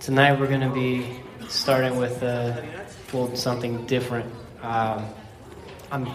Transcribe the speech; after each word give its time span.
tonight 0.00 0.38
we're 0.40 0.48
going 0.48 0.60
to 0.60 0.70
be 0.70 1.06
starting 1.48 1.96
with 1.96 2.22
uh, 2.22 2.60
well, 3.12 3.34
something 3.36 3.86
different. 3.86 4.32
Um, 4.62 5.06
I'm 5.92 6.08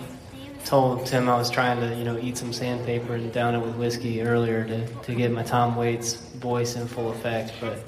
told 0.65 1.05
Tim 1.05 1.29
I 1.29 1.37
was 1.37 1.49
trying 1.49 1.79
to, 1.79 1.95
you 1.95 2.03
know, 2.03 2.17
eat 2.17 2.37
some 2.37 2.51
sandpaper 2.51 3.13
and 3.15 3.31
down 3.31 3.55
it 3.55 3.59
with 3.59 3.75
whiskey 3.75 4.21
earlier 4.21 4.65
to, 4.65 4.87
to 4.87 5.15
get 5.15 5.31
my 5.31 5.43
Tom 5.43 5.75
Waits 5.75 6.15
voice 6.15 6.75
in 6.75 6.87
full 6.87 7.11
effect, 7.11 7.53
but 7.61 7.79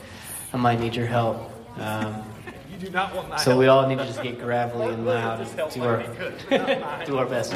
I 0.54 0.58
might 0.58 0.80
need 0.80 0.96
your 0.96 1.08
help. 1.08 1.52
Um, 1.80 2.24
You 2.72 2.78
do 2.78 2.92
not 2.92 3.16
want 3.16 3.30
my 3.30 3.38
so 3.38 3.52
help. 3.52 3.60
we 3.60 3.68
all 3.68 3.88
need 3.88 3.98
to 3.98 4.06
just 4.06 4.22
get 4.22 4.40
gravelly 4.40 4.94
and 4.94 5.06
loud 5.06 5.42
and 5.42 5.72
do 5.74 5.84
our, 5.84 5.98
be 5.98 6.08
good. 6.16 6.52
Not 6.52 6.82
mine. 6.82 7.06
do 7.08 7.18
our 7.18 7.26
best. 7.26 7.54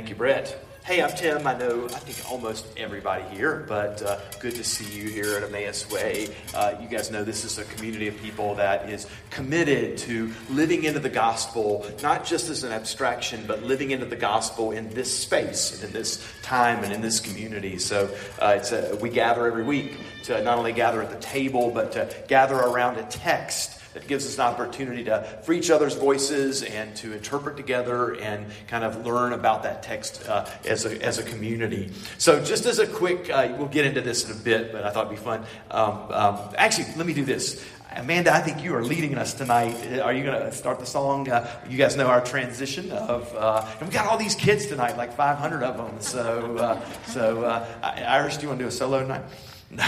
Thank 0.00 0.08
you, 0.08 0.16
Brett. 0.16 0.64
Hey, 0.82 1.02
I'm 1.02 1.14
Tim. 1.14 1.46
I 1.46 1.58
know, 1.58 1.84
I 1.84 1.98
think 1.98 2.32
almost 2.32 2.66
everybody 2.78 3.22
here, 3.36 3.66
but 3.68 4.00
uh, 4.00 4.18
good 4.38 4.54
to 4.54 4.64
see 4.64 4.98
you 4.98 5.10
here 5.10 5.36
at 5.36 5.42
Emmaus 5.42 5.90
Way. 5.90 6.34
Uh, 6.54 6.72
you 6.80 6.88
guys 6.88 7.10
know 7.10 7.22
this 7.22 7.44
is 7.44 7.58
a 7.58 7.64
community 7.64 8.08
of 8.08 8.16
people 8.22 8.54
that 8.54 8.88
is 8.88 9.06
committed 9.28 9.98
to 9.98 10.32
living 10.48 10.84
into 10.84 11.00
the 11.00 11.10
gospel, 11.10 11.86
not 12.02 12.24
just 12.24 12.48
as 12.48 12.64
an 12.64 12.72
abstraction, 12.72 13.44
but 13.46 13.62
living 13.62 13.90
into 13.90 14.06
the 14.06 14.16
gospel 14.16 14.70
in 14.70 14.88
this 14.94 15.14
space, 15.14 15.74
and 15.74 15.84
in 15.84 15.92
this 15.92 16.26
time, 16.40 16.82
and 16.82 16.94
in 16.94 17.02
this 17.02 17.20
community. 17.20 17.76
So 17.76 18.08
uh, 18.40 18.54
it's 18.56 18.72
a, 18.72 18.96
we 19.02 19.10
gather 19.10 19.46
every 19.46 19.64
week 19.64 19.98
to 20.24 20.42
not 20.42 20.56
only 20.56 20.72
gather 20.72 21.02
at 21.02 21.10
the 21.10 21.20
table, 21.20 21.70
but 21.70 21.92
to 21.92 22.08
gather 22.26 22.56
around 22.56 22.96
a 22.96 23.02
text 23.02 23.79
that 23.94 24.06
gives 24.06 24.26
us 24.26 24.34
an 24.36 24.42
opportunity 24.42 25.04
to 25.04 25.22
for 25.42 25.52
each 25.52 25.70
other's 25.70 25.94
voices 25.94 26.62
and 26.62 26.94
to 26.96 27.12
interpret 27.12 27.56
together 27.56 28.14
and 28.14 28.46
kind 28.68 28.84
of 28.84 29.04
learn 29.04 29.32
about 29.32 29.62
that 29.64 29.82
text 29.82 30.26
uh, 30.28 30.46
as, 30.64 30.84
a, 30.84 31.02
as 31.04 31.18
a 31.18 31.22
community. 31.22 31.90
So, 32.18 32.42
just 32.42 32.66
as 32.66 32.78
a 32.78 32.86
quick, 32.86 33.30
uh, 33.30 33.54
we'll 33.58 33.68
get 33.68 33.86
into 33.86 34.00
this 34.00 34.24
in 34.24 34.32
a 34.32 34.38
bit, 34.38 34.72
but 34.72 34.84
I 34.84 34.90
thought 34.90 35.06
it'd 35.06 35.18
be 35.18 35.24
fun. 35.24 35.44
Um, 35.70 36.06
um, 36.10 36.38
actually, 36.56 36.88
let 36.96 37.06
me 37.06 37.14
do 37.14 37.24
this. 37.24 37.64
Amanda, 37.96 38.32
I 38.32 38.40
think 38.40 38.62
you 38.62 38.74
are 38.76 38.84
leading 38.84 39.16
us 39.18 39.34
tonight. 39.34 39.98
Are 40.00 40.12
you 40.12 40.22
going 40.22 40.40
to 40.40 40.52
start 40.52 40.78
the 40.78 40.86
song? 40.86 41.28
Uh, 41.28 41.50
you 41.68 41.76
guys 41.76 41.96
know 41.96 42.06
our 42.06 42.20
transition 42.20 42.92
of, 42.92 43.34
uh, 43.34 43.66
and 43.80 43.88
we 43.88 43.92
got 43.92 44.06
all 44.06 44.16
these 44.16 44.36
kids 44.36 44.66
tonight, 44.66 44.96
like 44.96 45.12
500 45.12 45.64
of 45.64 45.76
them. 45.76 46.00
So, 46.00 46.56
uh, 46.56 46.80
so 47.06 47.42
uh, 47.44 47.66
Irish, 47.82 48.36
do 48.36 48.42
you 48.42 48.48
want 48.48 48.60
to 48.60 48.64
do 48.64 48.68
a 48.68 48.72
solo 48.72 49.00
tonight? 49.00 49.24
But 49.70 49.86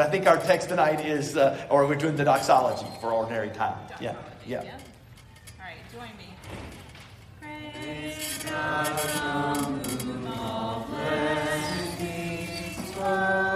I 0.00 0.08
think 0.10 0.26
our 0.26 0.38
text 0.38 0.68
tonight 0.68 1.06
is, 1.06 1.36
uh, 1.36 1.66
or 1.70 1.86
we're 1.86 1.94
doing 1.94 2.16
the 2.16 2.24
doxology 2.24 2.86
for 3.00 3.12
ordinary 3.12 3.50
time. 3.50 3.78
Yeah, 4.00 4.16
yeah. 4.44 4.64
Yeah? 4.64 4.72
All 5.58 5.66
right, 5.66 5.76
join 5.92 6.10
me. 6.18 6.34
Thank 12.98 13.49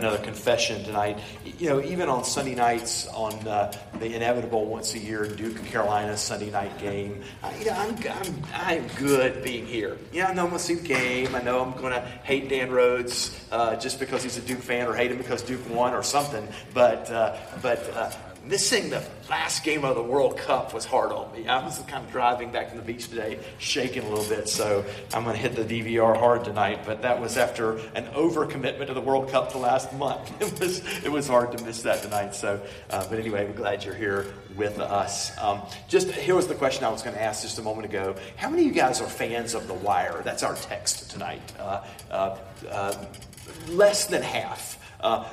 another 0.00 0.22
confession 0.22 0.82
tonight. 0.84 1.18
You 1.58 1.68
know, 1.68 1.82
even 1.82 2.08
on 2.08 2.24
Sunday 2.24 2.54
nights, 2.54 3.06
on 3.08 3.34
uh, 3.46 3.72
the 3.98 4.14
inevitable 4.14 4.64
once 4.64 4.94
a 4.94 4.98
year 4.98 5.26
Duke 5.26 5.62
Carolina 5.66 6.16
Sunday 6.16 6.50
night 6.50 6.78
game, 6.78 7.22
I, 7.42 7.56
you 7.58 7.66
know, 7.66 7.72
I'm, 7.72 7.96
I'm, 8.10 8.42
I'm 8.54 8.88
good 8.98 9.44
being 9.44 9.66
here. 9.66 9.98
Yeah, 10.12 10.28
I 10.28 10.34
know 10.34 10.44
I'm 10.44 10.48
going 10.48 10.58
to 10.58 10.64
see 10.64 10.74
the 10.74 10.88
game. 10.88 11.34
I 11.34 11.42
know 11.42 11.60
I'm 11.60 11.78
going 11.80 11.92
to 11.92 12.00
hate 12.00 12.48
Dan 12.48 12.70
Rhodes 12.70 13.38
uh, 13.52 13.76
just 13.76 14.00
because 14.00 14.22
he's 14.22 14.36
a 14.36 14.42
Duke 14.42 14.62
fan, 14.62 14.86
or 14.86 14.94
hate 14.94 15.10
him 15.10 15.18
because 15.18 15.42
Duke 15.42 15.68
won, 15.70 15.94
or 15.94 16.02
something. 16.02 16.46
But 16.72 17.10
uh, 17.10 17.36
but 17.62 17.78
uh, 17.94 18.10
missing 18.44 18.90
the 18.90 19.04
last 19.28 19.64
game 19.64 19.84
of 19.84 19.94
the 19.94 20.02
World 20.02 20.36
Cup 20.36 20.72
was 20.72 20.84
hard 20.84 21.12
on 21.12 21.32
me. 21.32 21.46
I 21.46 21.62
was 21.62 21.78
kind 21.80 22.04
of 22.04 22.10
driving 22.10 22.50
back 22.50 22.68
from 22.68 22.78
the 22.78 22.84
beach 22.84 23.08
today, 23.08 23.38
shaking 23.58 24.02
a 24.02 24.08
little 24.08 24.28
bit, 24.28 24.48
so 24.48 24.84
I'm 25.14 25.24
going 25.24 25.36
to 25.36 25.40
hit 25.40 25.54
the 25.54 25.64
DVR 25.64 26.16
hard 26.16 26.44
tonight. 26.44 26.80
But 26.84 27.02
that 27.02 27.20
was 27.20 27.36
after 27.36 27.78
an 27.94 28.06
overcommitment 28.06 28.86
to 28.86 28.94
the 28.94 29.00
World 29.00 29.30
Cup 29.30 29.52
the 29.52 29.58
last 29.58 29.92
month. 29.92 30.30
It 30.40 30.58
was 30.58 31.04
it 31.04 31.12
was 31.12 31.28
hard 31.28 31.56
to 31.56 31.64
miss 31.64 31.82
that 31.82 32.02
tonight. 32.02 32.34
So, 32.34 32.60
uh, 32.90 33.06
but 33.08 33.18
anyway, 33.18 33.46
we're 33.46 33.52
glad 33.52 33.84
you're 33.84 33.94
here 33.94 34.26
with 34.56 34.78
us. 34.78 35.36
Um, 35.38 35.62
just 35.86 36.10
here 36.10 36.34
was 36.34 36.48
the 36.48 36.54
question 36.54 36.84
I 36.84 36.88
was 36.88 37.02
going 37.02 37.14
to 37.14 37.22
ask 37.22 37.42
just 37.42 37.58
a 37.58 37.62
moment 37.62 37.86
ago. 37.86 38.16
How 38.36 38.48
many 38.48 38.62
of 38.62 38.68
you 38.68 38.74
guys 38.74 39.00
are 39.00 39.06
fans 39.08 39.54
of 39.54 39.68
The 39.68 39.74
Wire? 39.74 40.22
That's 40.24 40.42
our 40.42 40.54
text 40.56 41.10
tonight. 41.10 41.42
Uh, 41.58 41.84
uh, 42.10 42.38
uh 42.68 43.04
less 43.68 44.06
than 44.06 44.22
half. 44.22 44.79
Uh, 45.02 45.24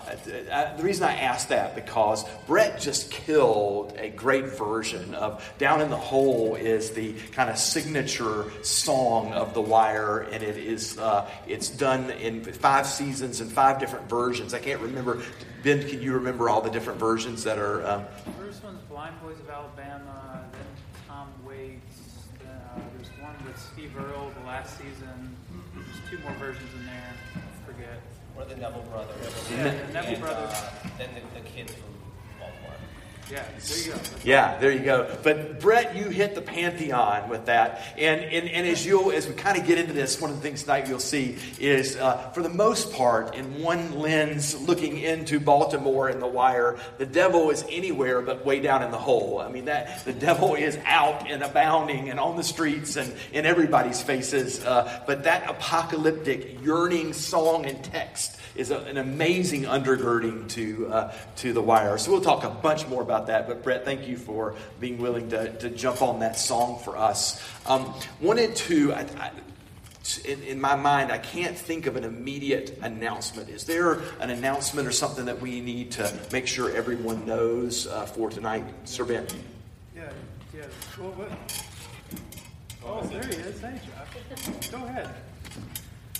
the 0.77 0.83
reason 0.83 1.03
I 1.03 1.15
ask 1.15 1.49
that 1.49 1.75
because 1.75 2.23
Brett 2.47 2.79
just 2.79 3.11
killed 3.11 3.93
a 3.97 4.09
great 4.09 4.45
version 4.45 5.13
of 5.13 5.43
"Down 5.57 5.81
in 5.81 5.89
the 5.89 5.97
Hole" 5.97 6.55
is 6.55 6.91
the 6.91 7.13
kind 7.31 7.49
of 7.49 7.57
signature 7.57 8.45
song 8.63 9.33
of 9.33 9.53
The 9.53 9.61
Wire, 9.61 10.19
and 10.31 10.41
it 10.41 10.57
is 10.57 10.97
uh, 10.97 11.29
it's 11.47 11.69
done 11.69 12.11
in 12.11 12.43
five 12.43 12.87
seasons 12.87 13.41
and 13.41 13.51
five 13.51 13.79
different 13.79 14.09
versions. 14.09 14.53
I 14.53 14.59
can't 14.59 14.81
remember. 14.81 15.21
Ben, 15.63 15.87
can 15.87 16.01
you 16.01 16.13
remember 16.13 16.49
all 16.49 16.61
the 16.61 16.69
different 16.69 16.99
versions 16.99 17.43
that 17.43 17.57
are? 17.57 17.85
Um... 17.85 18.05
The 18.25 18.31
first 18.31 18.63
one's 18.63 18.81
"Blind 18.83 19.15
Boys 19.21 19.39
of 19.39 19.49
Alabama," 19.49 20.45
then 20.53 20.61
Tom 21.07 21.27
Waits. 21.45 22.29
Uh, 22.39 22.79
there's 22.95 23.09
one 23.19 23.35
with 23.45 23.59
Steve 23.59 23.91
Earle 23.97 24.31
the 24.39 24.47
last 24.47 24.77
season. 24.77 25.35
There's 25.75 26.09
two 26.09 26.19
more 26.23 26.33
versions 26.35 26.73
in 26.79 26.85
there. 26.85 27.13
Or 28.38 28.45
the 28.45 28.56
Neville 28.56 28.84
brothers. 28.92 29.51
Yeah, 29.51 29.63
the 29.63 29.94
Neville 29.94 30.13
and, 30.13 30.22
brothers. 30.22 30.54
Uh, 30.54 30.72
then 30.98 31.10
the, 31.16 31.42
the 31.42 31.50
kids 31.50 31.74
from. 31.74 31.96
Yeah, 33.29 33.44
there 33.68 33.77
you 33.77 33.91
go. 33.91 34.00
Yeah, 34.24 34.57
there 34.59 34.71
you 34.71 34.79
go. 34.79 35.18
But 35.21 35.59
Brett, 35.59 35.97
you 35.97 36.06
hit 36.06 36.33
the 36.33 36.41
pantheon 36.41 37.27
with 37.27 37.47
that, 37.47 37.81
and 37.97 38.21
and, 38.21 38.47
and 38.47 38.65
as 38.65 38.85
you 38.85 39.12
as 39.12 39.27
we 39.27 39.33
kind 39.33 39.57
of 39.59 39.68
get 39.68 39.77
into 39.77 39.91
this, 39.91 40.21
one 40.21 40.29
of 40.29 40.38
the 40.38 40.41
things 40.41 40.62
tonight 40.63 40.88
you'll 40.88 41.00
see 41.00 41.38
is, 41.59 41.97
uh, 41.97 42.29
for 42.31 42.41
the 42.41 42.50
most 42.50 42.94
part, 42.94 43.35
in 43.35 43.62
one 43.62 44.00
lens, 44.00 44.59
looking 44.62 45.00
into 45.00 45.41
Baltimore 45.41 46.07
and 46.07 46.21
the 46.21 46.27
wire, 46.27 46.77
the 47.00 47.06
devil 47.06 47.50
is 47.50 47.65
anywhere 47.69 48.21
but 48.21 48.45
way 48.45 48.62
down 48.62 48.81
in 48.81 48.91
the 48.91 48.97
hole. 48.97 49.39
I 49.39 49.50
mean 49.50 49.65
that 49.65 50.06
the 50.06 50.13
devil 50.13 50.56
is 50.56 50.79
out 50.85 51.29
and 51.29 51.44
abounding 51.44 52.09
and 52.09 52.21
on 52.21 52.38
the 52.38 52.44
streets 52.44 52.95
and 52.95 53.13
in 53.33 53.45
everybody's 53.45 54.01
faces. 54.01 54.63
Uh, 54.63 55.03
but 55.06 55.25
that 55.25 55.50
apocalyptic, 55.50 56.63
yearning 56.63 57.12
song 57.12 57.65
and 57.65 57.83
text 57.83 58.37
is 58.57 58.71
a, 58.71 58.80
an 58.80 58.98
amazing 58.98 59.63
undergirding 59.63 60.50
to, 60.50 60.88
uh, 60.92 61.13
to 61.38 61.54
the 61.54 61.62
wire. 61.62 61.98
So 61.98 62.12
we'll 62.12 62.21
talk 62.21 62.44
a 62.44 62.50
bunch 62.50 62.88
more 62.88 63.01
about 63.01 63.27
that. 63.27 63.48
But 63.48 63.63
Brett, 63.63 63.86
thank 63.86 64.07
you 64.07 64.18
for 64.18 64.56
being 64.80 64.98
willing 64.98 65.30
to, 65.30 65.56
to 65.59 65.69
jump 65.69 66.01
on 66.01 66.19
that 66.19 66.38
song 66.38 66.80
for 66.83 66.98
us. 66.98 67.42
Um, 67.65 67.94
wanted 68.19 68.56
to. 68.56 68.94
I, 68.94 69.01
I, 69.19 69.31
in, 70.25 70.42
in, 70.44 70.62
my 70.62 70.75
mind, 70.75 71.12
I 71.12 71.18
can't 71.18 71.57
think 71.57 71.86
of 71.86 71.98
an 71.98 72.06
immediate 72.06 72.80
announcement. 72.81 73.50
Is 73.50 73.65
there 73.65 74.00
an 74.21 74.30
announcement 74.30 74.88
or 74.88 74.92
something 74.92 75.25
that 75.25 75.42
we 75.42 75.60
need 75.60 75.92
to 75.92 76.18
make 76.31 76.48
sure 76.48 76.74
everyone 76.75 77.25
knows 77.25 77.88
uh, 77.88 78.06
for 78.06 78.30
tonight, 78.30 78.63
Sir 78.86 79.03
Ben? 79.03 79.27
Yeah, 79.94 80.10
yeah. 80.56 80.63
Well? 80.98 81.27
Oh, 82.86 83.01
there 83.07 83.24
he 83.25 83.33
is. 83.33 83.60
Hey, 83.60 83.81
Josh. 83.86 84.69
Go 84.69 84.77
ahead. 84.77 85.10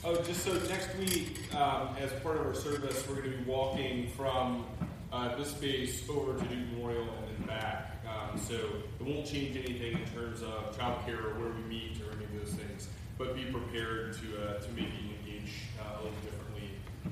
Oh, 0.04 0.16
just 0.22 0.46
so 0.46 0.54
next 0.70 0.96
week, 0.98 1.40
um, 1.56 1.90
as 2.00 2.12
part 2.22 2.38
of 2.38 2.46
our 2.46 2.54
service, 2.54 3.04
we're 3.10 3.16
going 3.16 3.32
to 3.32 3.38
be 3.38 3.50
walking 3.50 4.08
from 4.10 4.66
uh, 5.12 5.36
this 5.36 5.50
space 5.50 6.08
over 6.08 6.34
to 6.34 6.46
Duke 6.46 6.68
Memorial 6.72 7.02
and 7.02 7.28
then 7.28 7.48
back. 7.48 8.06
Um, 8.08 8.40
so 8.40 8.54
it 8.54 9.06
won't 9.06 9.26
change 9.26 9.58
anything 9.58 9.98
in 9.98 10.06
terms 10.14 10.44
of 10.44 10.78
childcare 10.78 11.26
or 11.26 11.40
where 11.40 11.50
we 11.50 11.62
meet 11.64 12.00
or 12.02 12.16
any 12.16 12.26
of 12.26 12.46
those 12.46 12.54
things, 12.54 12.88
but 13.18 13.36
be 13.36 13.46
prepared 13.46 14.14
to 14.22 14.38
uh, 14.38 14.60
to 14.60 14.70
maybe 14.70 15.18
engage 15.20 15.52
uh, 15.80 15.96
a 15.96 16.04
little 16.04 16.20
differently 16.24 16.70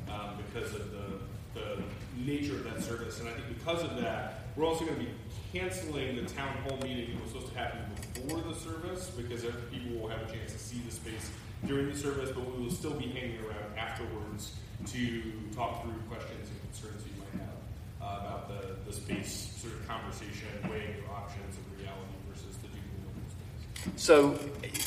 um, 0.08 0.38
because 0.46 0.76
of 0.76 0.92
the 0.92 1.60
the 1.60 1.82
nature 2.24 2.54
of 2.54 2.66
that 2.66 2.84
service. 2.84 3.20
And 3.20 3.28
I 3.28 3.34
think 3.34 3.48
because 3.58 3.84
of 3.84 4.00
that, 4.02 4.46
we're 4.56 4.66
also 4.66 4.86
going 4.86 4.98
to 4.98 5.04
be 5.04 5.12
canceling 5.52 6.18
the 6.18 6.30
town 6.34 6.56
hall 6.64 6.78
meeting 6.84 7.16
that 7.16 7.24
was 7.24 7.32
supposed 7.32 7.52
to 7.52 7.58
happen 7.58 7.80
before 8.14 8.42
the 8.42 8.54
service 8.54 9.10
because 9.10 9.42
people 9.72 10.00
will 10.00 10.08
have 10.08 10.22
a 10.22 10.32
chance 10.32 10.52
to 10.52 10.60
see 10.60 10.82
the 10.86 10.92
space 10.92 11.32
during 11.68 11.90
the 11.90 11.98
service, 11.98 12.32
but 12.32 12.46
we 12.46 12.64
will 12.64 12.72
still 12.72 12.94
be 12.94 13.08
hanging 13.08 13.40
around 13.46 13.78
afterwards 13.78 14.54
to 14.88 15.22
talk 15.56 15.84
through 15.84 15.94
questions 16.10 16.50
and 16.50 16.62
concerns 16.72 17.02
you 17.06 17.16
might 17.22 17.46
have 17.46 17.58
uh, 18.02 18.22
about 18.22 18.48
the, 18.50 18.76
the 18.86 18.94
space 18.94 19.54
sort 19.58 19.74
of 19.74 19.88
conversation, 19.88 20.48
weighing 20.70 20.96
your 21.02 21.10
options 21.16 21.58
of 21.58 21.64
reality 21.80 22.16
versus 22.30 22.56
the 22.58 22.68
Duke 22.68 22.86
space. 23.30 23.75
So, 23.96 24.40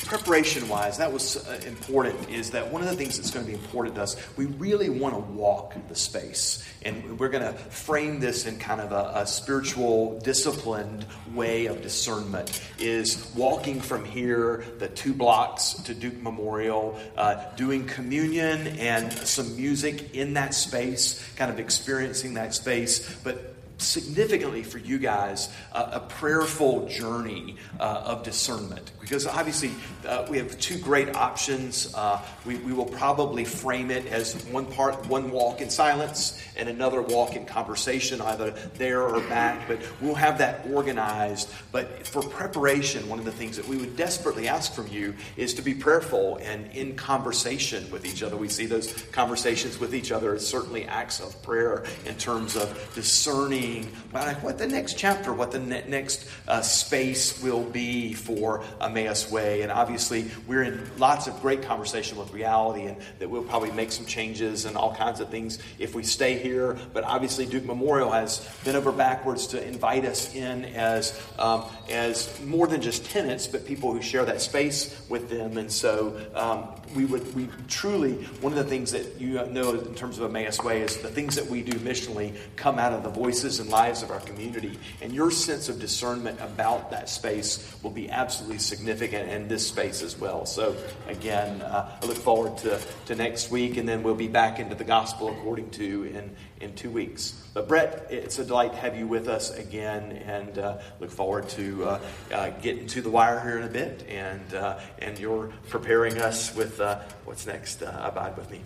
preparation 0.05 0.67
wise, 0.69 0.97
that 0.97 1.11
was 1.11 1.47
uh, 1.47 1.59
important. 1.65 2.29
Is 2.29 2.51
that 2.51 2.71
one 2.71 2.81
of 2.81 2.87
the 2.87 2.95
things 2.95 3.17
that's 3.17 3.31
going 3.31 3.45
to 3.45 3.51
be 3.51 3.57
important 3.57 3.95
to 3.95 4.03
us? 4.03 4.15
We 4.37 4.45
really 4.45 4.89
want 4.89 5.15
to 5.15 5.19
walk 5.19 5.75
the 5.87 5.95
space. 5.95 6.65
And 6.83 7.19
we're 7.19 7.29
going 7.29 7.43
to 7.43 7.53
frame 7.53 8.19
this 8.19 8.45
in 8.45 8.57
kind 8.57 8.81
of 8.81 8.91
a, 8.91 9.19
a, 9.19 9.27
spiritual, 9.27 10.19
disciplined 10.19 11.05
way 11.33 11.65
of 11.65 11.81
discernment. 11.81 12.61
Is 12.77 13.31
walking 13.35 13.81
from 13.81 14.05
here, 14.05 14.63
the 14.79 14.87
two 14.87 15.13
blocks 15.13 15.73
to 15.83 15.93
Duke 15.93 16.21
Memorial, 16.21 16.97
uh, 17.17 17.43
doing 17.55 17.85
communion 17.85 18.79
and 18.79 19.11
some 19.11 19.55
music 19.55 20.15
in 20.15 20.33
that 20.33 20.53
space, 20.53 21.23
kind 21.35 21.51
of 21.51 21.59
experiencing 21.59 22.35
that 22.35 22.53
space, 22.53 23.15
but 23.23 23.48
significantly 23.81 24.63
for 24.63 24.77
you 24.77 24.97
guys 24.97 25.49
uh, 25.71 25.89
a 25.93 25.99
prayerful 25.99 26.87
journey 26.87 27.55
uh, 27.79 28.03
of 28.05 28.23
discernment. 28.23 28.91
Because 28.99 29.25
obviously 29.25 29.71
uh, 30.07 30.25
we 30.29 30.37
have 30.37 30.57
two 30.59 30.77
great 30.77 31.15
options. 31.15 31.93
Uh, 31.95 32.21
we, 32.45 32.57
we 32.57 32.73
will 32.73 32.85
probably 32.85 33.45
frame 33.45 33.91
it 33.91 34.05
as 34.07 34.45
one 34.45 34.65
part 34.65 35.07
one 35.07 35.31
walk 35.31 35.61
in 35.61 35.69
silence 35.69 36.41
and 36.55 36.69
another 36.69 37.01
walk 37.01 37.35
in 37.35 37.45
conversation 37.45 38.21
either 38.21 38.51
there 38.75 39.01
or 39.01 39.19
back. 39.21 39.67
But 39.67 39.79
we'll 40.01 40.15
have 40.15 40.37
that 40.39 40.65
organized. 40.69 41.49
But 41.71 42.05
for 42.05 42.21
preparation 42.21 43.07
one 43.09 43.19
of 43.19 43.25
the 43.25 43.31
things 43.31 43.55
that 43.57 43.67
we 43.67 43.77
would 43.77 43.95
desperately 43.95 44.47
ask 44.47 44.73
from 44.73 44.87
you 44.87 45.15
is 45.37 45.53
to 45.55 45.61
be 45.61 45.73
prayerful 45.73 46.39
and 46.41 46.71
in 46.73 46.95
conversation 46.95 47.89
with 47.91 48.05
each 48.05 48.23
other. 48.23 48.35
We 48.35 48.49
see 48.49 48.65
those 48.65 48.91
conversations 49.11 49.79
with 49.79 49.95
each 49.95 50.11
other 50.11 50.35
as 50.35 50.45
certainly 50.45 50.85
acts 50.85 51.19
of 51.19 51.41
prayer 51.43 51.83
in 52.05 52.15
terms 52.15 52.55
of 52.55 52.91
discerning 52.93 53.68
about 54.11 54.43
what 54.43 54.57
the 54.57 54.67
next 54.67 54.97
chapter, 54.97 55.33
what 55.33 55.51
the 55.51 55.59
ne- 55.59 55.87
next 55.87 56.27
uh, 56.47 56.61
space 56.61 57.41
will 57.41 57.63
be 57.63 58.13
for 58.13 58.63
Emmaus 58.81 59.31
Way. 59.31 59.61
And 59.61 59.71
obviously, 59.71 60.29
we're 60.47 60.63
in 60.63 60.89
lots 60.97 61.27
of 61.27 61.39
great 61.41 61.61
conversation 61.61 62.17
with 62.17 62.31
reality, 62.33 62.85
and 62.85 62.97
that 63.19 63.29
we'll 63.29 63.43
probably 63.43 63.71
make 63.71 63.91
some 63.91 64.05
changes 64.05 64.65
and 64.65 64.75
all 64.75 64.95
kinds 64.95 65.19
of 65.19 65.29
things 65.29 65.59
if 65.77 65.95
we 65.95 66.03
stay 66.03 66.37
here. 66.37 66.77
But 66.93 67.03
obviously, 67.03 67.45
Duke 67.45 67.65
Memorial 67.65 68.11
has 68.11 68.47
bent 68.63 68.77
over 68.77 68.91
backwards 68.91 69.47
to 69.47 69.65
invite 69.65 70.05
us 70.05 70.33
in 70.35 70.65
as 70.65 71.19
um, 71.37 71.63
as 71.89 72.39
more 72.41 72.67
than 72.67 72.81
just 72.81 73.05
tenants, 73.05 73.47
but 73.47 73.65
people 73.65 73.93
who 73.93 74.01
share 74.01 74.25
that 74.25 74.41
space 74.41 74.99
with 75.09 75.29
them. 75.29 75.57
And 75.57 75.71
so, 75.71 76.19
um, 76.33 76.67
we 76.95 77.05
would 77.05 77.33
we 77.35 77.47
truly 77.67 78.13
one 78.41 78.51
of 78.51 78.57
the 78.57 78.69
things 78.69 78.91
that 78.91 79.19
you 79.19 79.33
know 79.47 79.73
in 79.73 79.95
terms 79.95 80.17
of 80.17 80.23
Emmaus 80.23 80.61
Way 80.63 80.81
is 80.81 80.97
the 80.97 81.09
things 81.09 81.35
that 81.35 81.45
we 81.45 81.61
do 81.61 81.77
missionally 81.79 82.35
come 82.55 82.79
out 82.79 82.93
of 82.93 83.03
the 83.03 83.09
voices 83.09 83.58
and 83.59 83.69
lives 83.69 84.03
of 84.03 84.11
our 84.11 84.19
community. 84.21 84.77
And 85.01 85.13
your 85.13 85.31
sense 85.31 85.69
of 85.69 85.79
discernment 85.79 86.39
about 86.41 86.91
that 86.91 87.09
space 87.09 87.75
will 87.83 87.91
be 87.91 88.09
absolutely 88.09 88.59
significant 88.59 89.29
in 89.29 89.47
this 89.47 89.67
space 89.67 90.01
as 90.01 90.17
well. 90.17 90.45
So, 90.45 90.75
again, 91.07 91.61
uh, 91.61 91.97
I 92.01 92.05
look 92.05 92.17
forward 92.17 92.57
to, 92.59 92.79
to 93.07 93.15
next 93.15 93.51
week, 93.51 93.77
and 93.77 93.87
then 93.87 94.03
we'll 94.03 94.15
be 94.15 94.27
back 94.27 94.59
into 94.59 94.75
the 94.75 94.83
gospel 94.83 95.29
according 95.29 95.69
to 95.71 96.03
in, 96.05 96.35
in 96.59 96.75
two 96.75 96.89
weeks. 96.89 97.33
But, 97.53 97.67
Brett, 97.67 98.07
it's 98.09 98.39
a 98.39 98.45
delight 98.45 98.73
to 98.73 98.77
have 98.79 98.97
you 98.97 99.07
with 99.07 99.27
us 99.27 99.51
again, 99.51 100.11
and 100.25 100.57
uh, 100.57 100.77
look 100.99 101.11
forward 101.11 101.49
to 101.49 101.85
uh, 101.85 101.99
uh 102.31 102.49
getting 102.61 102.87
to 102.87 103.01
the 103.01 103.09
wire 103.09 103.39
here 103.39 103.57
in 103.57 103.63
a 103.63 103.67
bit. 103.67 104.05
And, 104.07 104.53
uh, 104.53 104.79
and 104.99 105.17
you're 105.19 105.51
preparing 105.69 106.19
us 106.19 106.55
with 106.55 106.79
uh, 106.79 106.99
what's 107.25 107.45
next. 107.45 107.81
abide 107.81 108.37
with 108.37 108.49
me. 108.51 108.61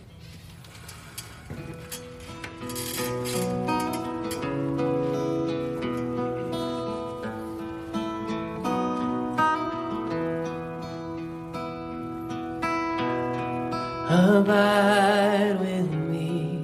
Abide 14.13 15.59
with 15.59 15.89
me. 15.91 16.63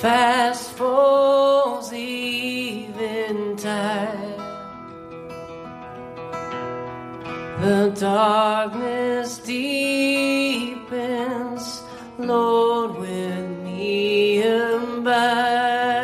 Fast 0.00 0.72
falls 0.72 1.92
eventide. 1.92 3.38
The 7.60 7.80
darkness 7.98 9.38
deepens, 9.38 10.82
Lord, 12.18 12.96
with 12.98 13.48
me 13.64 14.42
abide. 14.42 15.99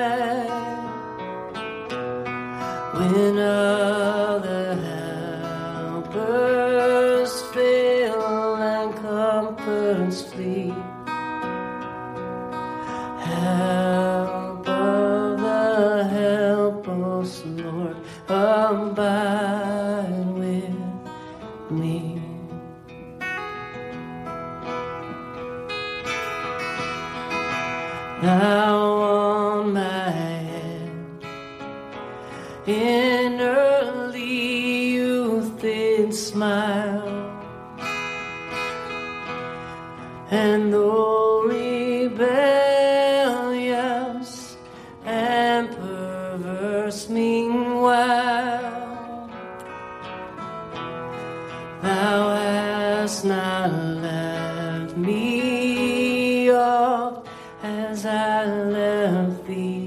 Not 53.26 53.72
left 53.72 54.96
me 54.96 56.50
oft 56.50 57.26
as 57.62 58.06
I 58.06 58.44
left 58.44 59.46
thee 59.46 59.85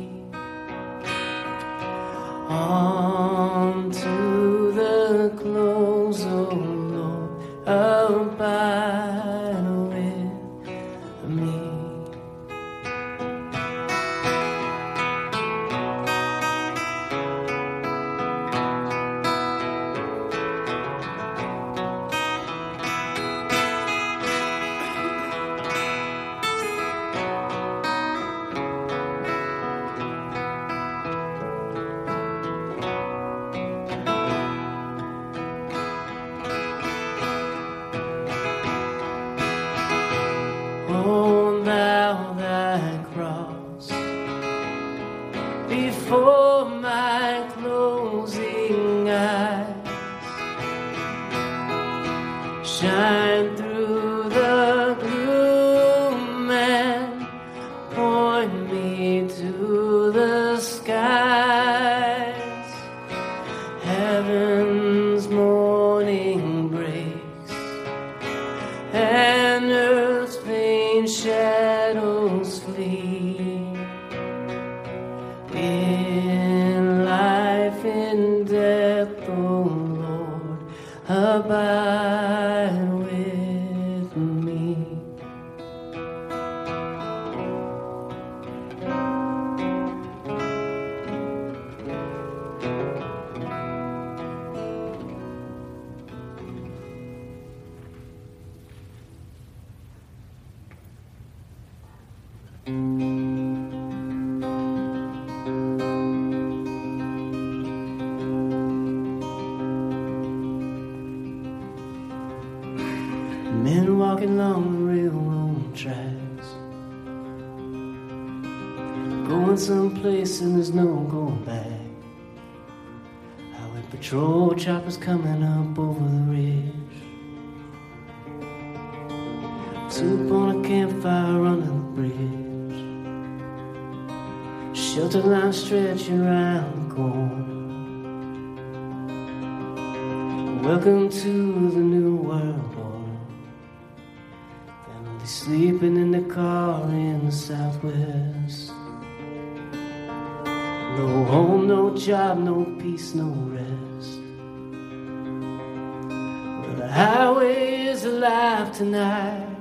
alive 158.60 158.76
tonight. 158.76 159.56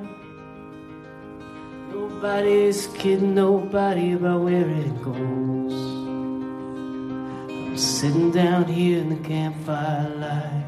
Nobody's 1.90 2.86
kidding 2.88 3.34
nobody 3.34 4.12
about 4.12 4.42
where 4.42 4.68
it 4.68 5.02
goes. 5.02 5.72
I'm 7.50 7.76
sitting 7.76 8.30
down 8.32 8.64
here 8.64 8.98
in 8.98 9.08
the 9.10 9.28
campfire 9.28 10.08
light 10.16 10.64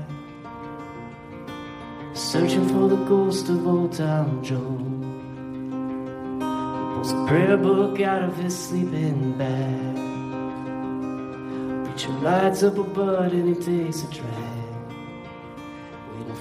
searching 2.14 2.68
for 2.68 2.88
the 2.88 3.02
ghost 3.06 3.48
of 3.48 3.66
old 3.66 3.92
Tom 3.92 4.42
Joad. 4.44 5.00
Pulls 6.94 7.12
a 7.12 7.26
prayer 7.26 7.56
book 7.56 8.00
out 8.00 8.22
of 8.22 8.36
his 8.36 8.56
sleeping 8.56 9.36
bag. 9.38 9.96
Preacher 11.84 12.12
lights 12.20 12.62
up 12.62 12.78
a 12.78 12.84
bud 12.84 13.32
and 13.32 13.56
he 13.56 13.62
takes 13.62 14.04
a 14.04 14.06
drag. 14.08 14.59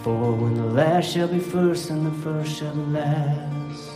For 0.03 0.31
when 0.31 0.53
the 0.55 0.63
last 0.63 1.11
shall 1.11 1.27
be 1.27 1.39
first 1.39 1.89
and 1.89 2.05
the 2.05 2.11
first 2.23 2.57
shall 2.57 2.73
be 2.73 2.85
last. 2.93 3.89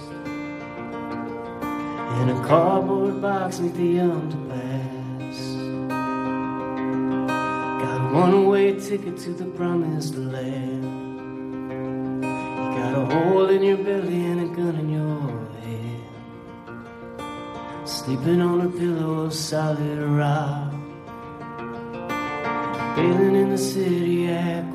In 2.19 2.29
a 2.29 2.43
cardboard 2.45 3.21
box 3.21 3.59
with 3.59 3.75
the 3.77 3.95
underpass. 3.99 5.39
Got 7.79 8.01
a 8.01 8.13
one-way 8.13 8.79
ticket 8.81 9.17
to 9.19 9.33
the 9.33 9.45
promised 9.45 10.15
land. 10.15 10.83
You 12.21 12.29
got 12.79 12.95
a 12.95 13.05
hole 13.05 13.49
in 13.49 13.63
your 13.63 13.77
belly 13.77 14.25
and 14.25 14.41
a 14.41 14.47
gun 14.53 14.75
in 14.75 14.89
your 14.89 15.47
head. 15.63 16.03
Sleeping 17.87 18.41
on 18.41 18.59
a 18.59 18.69
pillow 18.69 19.21
of 19.21 19.33
solid 19.33 19.99
rock. 19.99 20.73
Bathing 22.97 23.35
in 23.37 23.49
the 23.51 23.57
city 23.57 24.27
aqueduct. 24.27 24.72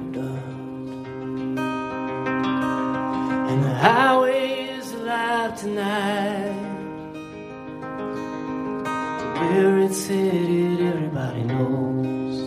Highway 3.79 4.71
is 4.77 4.93
alive 4.93 5.57
tonight. 5.61 6.53
Where 9.39 9.79
it's 9.79 10.09
headed, 10.09 10.81
everybody 10.81 11.45
knows. 11.45 12.41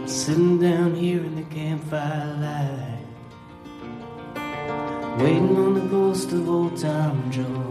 I'm 0.00 0.08
sitting 0.08 0.58
down 0.58 0.96
here 0.96 1.22
in 1.24 1.36
the 1.36 1.44
campfire 1.44 2.36
light 2.40 2.98
waiting 5.20 5.56
on 5.56 5.74
the 5.74 5.86
ghost 5.88 6.32
of 6.32 6.48
old 6.48 6.76
Tom 6.76 7.30
Joad. 7.30 7.67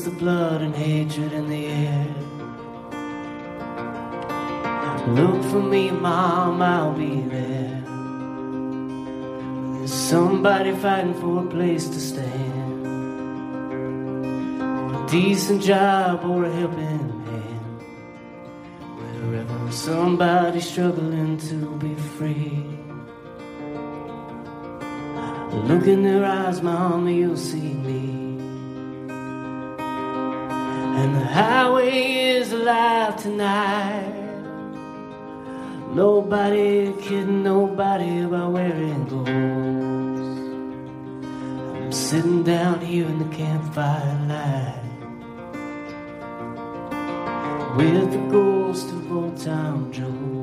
The 0.00 0.10
blood 0.10 0.62
and 0.62 0.74
hatred 0.74 1.32
in 1.32 1.50
the 1.50 1.66
air. 1.66 2.06
Look 5.08 5.42
for 5.50 5.62
me, 5.62 5.90
Mom, 5.90 6.62
I'll 6.62 6.94
be 6.94 7.20
there. 7.20 7.82
There's 9.74 9.92
somebody 9.92 10.72
fighting 10.76 11.14
for 11.14 11.44
a 11.44 11.46
place 11.46 11.88
to 11.88 12.00
stand. 12.00 12.86
A 14.96 15.06
decent 15.10 15.62
job 15.62 16.24
or 16.24 16.44
a 16.44 16.52
helping 16.52 16.80
hand. 16.80 17.82
Wherever 19.20 19.72
somebody's 19.72 20.70
struggling 20.70 21.36
to 21.48 21.76
be 21.76 21.94
free. 22.16 22.64
Look 25.68 25.86
in 25.86 26.02
their 26.02 26.24
eyes, 26.24 26.62
Mama, 26.62 27.10
you'll 27.10 27.36
see 27.36 27.71
highway 31.32 32.12
is 32.36 32.52
alive 32.52 33.16
tonight. 33.16 34.18
Nobody 35.94 36.92
kidding 37.00 37.42
nobody 37.42 38.20
about 38.20 38.56
it 38.58 38.76
goes. 39.08 39.26
I'm 41.76 41.92
sitting 41.92 42.42
down 42.42 42.80
here 42.80 43.06
in 43.06 43.18
the 43.18 43.34
campfire 43.34 44.18
light 44.28 44.78
with 47.76 48.12
the 48.12 48.18
ghost 48.30 48.90
of 48.90 49.12
old 49.12 49.38
Tom 49.38 49.90
Joad. 49.90 50.42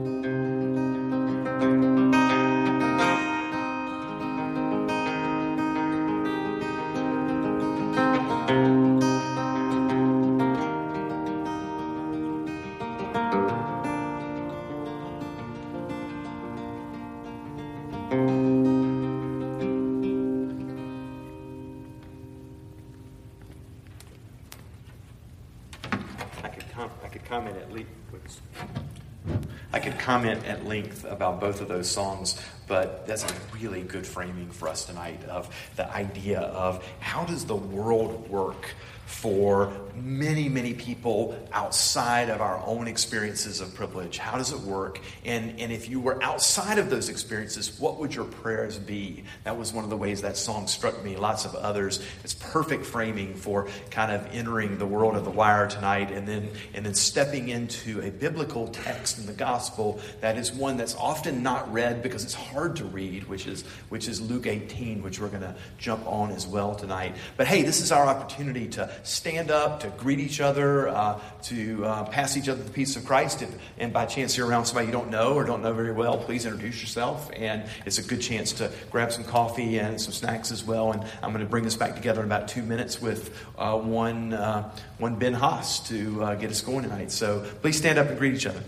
Length 30.69 31.03
about 31.03 31.41
both 31.41 31.59
of 31.59 31.67
those 31.67 31.89
songs, 31.89 32.41
but 32.67 33.05
that's 33.05 33.23
a 33.23 33.35
really 33.53 33.81
good 33.81 34.07
framing 34.07 34.49
for 34.51 34.69
us 34.69 34.85
tonight 34.85 35.21
of 35.25 35.53
the 35.75 35.91
idea 35.91 36.39
of 36.39 36.85
how 36.99 37.25
does 37.25 37.45
the 37.45 37.55
world 37.55 38.29
work 38.29 38.73
for 39.09 39.73
many, 39.95 40.47
many 40.47 40.73
people 40.73 41.35
outside 41.51 42.29
of 42.29 42.41
our 42.41 42.63
own 42.65 42.87
experiences 42.87 43.59
of 43.59 43.73
privilege. 43.73 44.19
How 44.19 44.37
does 44.37 44.53
it 44.53 44.59
work? 44.59 44.99
And, 45.25 45.59
and 45.59 45.71
if 45.71 45.89
you 45.89 45.99
were 45.99 46.21
outside 46.23 46.77
of 46.77 46.91
those 46.91 47.09
experiences, 47.09 47.79
what 47.79 47.97
would 47.97 48.13
your 48.13 48.25
prayers 48.25 48.77
be? 48.77 49.23
That 49.43 49.57
was 49.57 49.73
one 49.73 49.83
of 49.83 49.89
the 49.89 49.97
ways 49.97 50.21
that 50.21 50.37
song 50.37 50.67
struck 50.67 51.03
me. 51.03 51.17
Lots 51.17 51.43
of 51.43 51.55
others. 51.55 52.05
It's 52.23 52.35
perfect 52.35 52.85
framing 52.85 53.33
for 53.33 53.67
kind 53.89 54.11
of 54.11 54.25
entering 54.31 54.77
the 54.77 54.85
world 54.85 55.15
of 55.15 55.25
the 55.25 55.31
wire 55.31 55.67
tonight 55.67 56.11
and 56.11 56.27
then, 56.27 56.49
and 56.75 56.85
then 56.85 56.93
stepping 56.93 57.49
into 57.49 58.01
a 58.01 58.11
biblical 58.11 58.67
text 58.67 59.17
in 59.17 59.25
the 59.25 59.33
gospel 59.33 59.99
that 60.21 60.37
is 60.37 60.53
one 60.53 60.77
that's 60.77 60.95
often 60.95 61.41
not 61.41 61.71
read 61.73 62.03
because 62.03 62.23
it's 62.23 62.35
hard 62.35 62.75
to 62.77 62.85
read, 62.85 63.27
which 63.27 63.47
is, 63.47 63.63
which 63.89 64.07
is 64.07 64.21
Luke 64.21 64.45
18, 64.45 65.01
which 65.01 65.19
we're 65.19 65.29
going 65.29 65.41
to 65.41 65.55
jump 65.79 66.05
on 66.05 66.31
as 66.31 66.45
well 66.45 66.75
tonight. 66.75 67.15
But 67.37 67.47
hey, 67.47 67.63
this 67.63 67.81
is 67.81 67.91
our 67.91 68.05
opportunity 68.05 68.67
to 68.69 68.98
stand 69.03 69.51
up, 69.51 69.81
to 69.81 69.89
greet 69.89 70.19
each 70.19 70.41
other, 70.41 70.87
uh, 70.89 71.19
to 71.43 71.85
uh, 71.85 72.03
pass 72.05 72.37
each 72.37 72.49
other 72.49 72.61
the 72.61 72.71
peace 72.71 72.95
of 72.95 73.05
Christ. 73.05 73.41
If, 73.41 73.49
and 73.77 73.93
by 73.93 74.05
chance 74.05 74.37
you're 74.37 74.47
around 74.47 74.65
somebody 74.65 74.87
you 74.87 74.93
don't 74.93 75.09
know 75.09 75.33
or 75.33 75.43
don't 75.43 75.61
know 75.61 75.73
very 75.73 75.91
well, 75.91 76.17
please 76.17 76.45
introduce 76.45 76.81
yourself. 76.81 77.29
And 77.35 77.63
it's 77.85 77.97
a 77.97 78.03
good 78.03 78.21
chance 78.21 78.53
to 78.53 78.71
grab 78.91 79.11
some 79.11 79.23
coffee 79.23 79.79
and 79.79 79.99
some 79.99 80.13
snacks 80.13 80.51
as 80.51 80.63
well. 80.63 80.91
And 80.91 81.03
I'm 81.21 81.31
going 81.31 81.43
to 81.43 81.49
bring 81.49 81.63
this 81.63 81.75
back 81.75 81.95
together 81.95 82.21
in 82.21 82.25
about 82.25 82.47
two 82.47 82.63
minutes 82.63 83.01
with 83.01 83.35
uh, 83.57 83.77
one, 83.77 84.33
uh, 84.33 84.71
one 84.97 85.15
Ben 85.15 85.33
Haas 85.33 85.79
to 85.89 86.23
uh, 86.23 86.35
get 86.35 86.51
us 86.51 86.61
going 86.61 86.83
tonight. 86.83 87.11
So 87.11 87.45
please 87.61 87.77
stand 87.77 87.97
up 87.97 88.07
and 88.07 88.17
greet 88.17 88.35
each 88.35 88.45
other. 88.45 88.61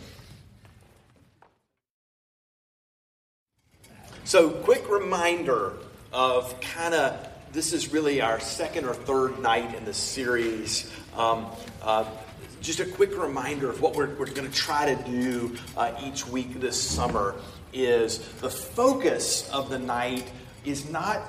So, 4.24 4.50
quick 4.50 4.90
reminder 4.90 5.74
of 6.14 6.58
kind 6.62 6.94
of 6.94 7.31
this 7.54 7.74
is 7.74 7.92
really 7.92 8.22
our 8.22 8.40
second 8.40 8.86
or 8.86 8.94
third 8.94 9.40
night 9.40 9.76
in 9.76 9.86
the 9.86 9.94
series. 9.94 10.90
Um, 11.16 11.48
uh, 11.82 12.06
just 12.62 12.80
a 12.80 12.86
quick 12.86 13.18
reminder 13.18 13.70
of 13.70 13.82
what 13.82 13.96
we're, 13.96 14.14
we're 14.16 14.28
going 14.28 14.50
to 14.50 14.54
try 14.56 14.94
to 14.94 15.04
do 15.04 15.58
uh, 15.76 15.92
each 16.04 16.28
week 16.28 16.60
this 16.60 16.82
summer 16.82 17.36
is 17.74 18.20
the 18.36 18.50
focus 18.50 19.50
of 19.50 19.70
the 19.70 19.80
night 19.80 20.30
is 20.64 20.90
not 20.90 21.22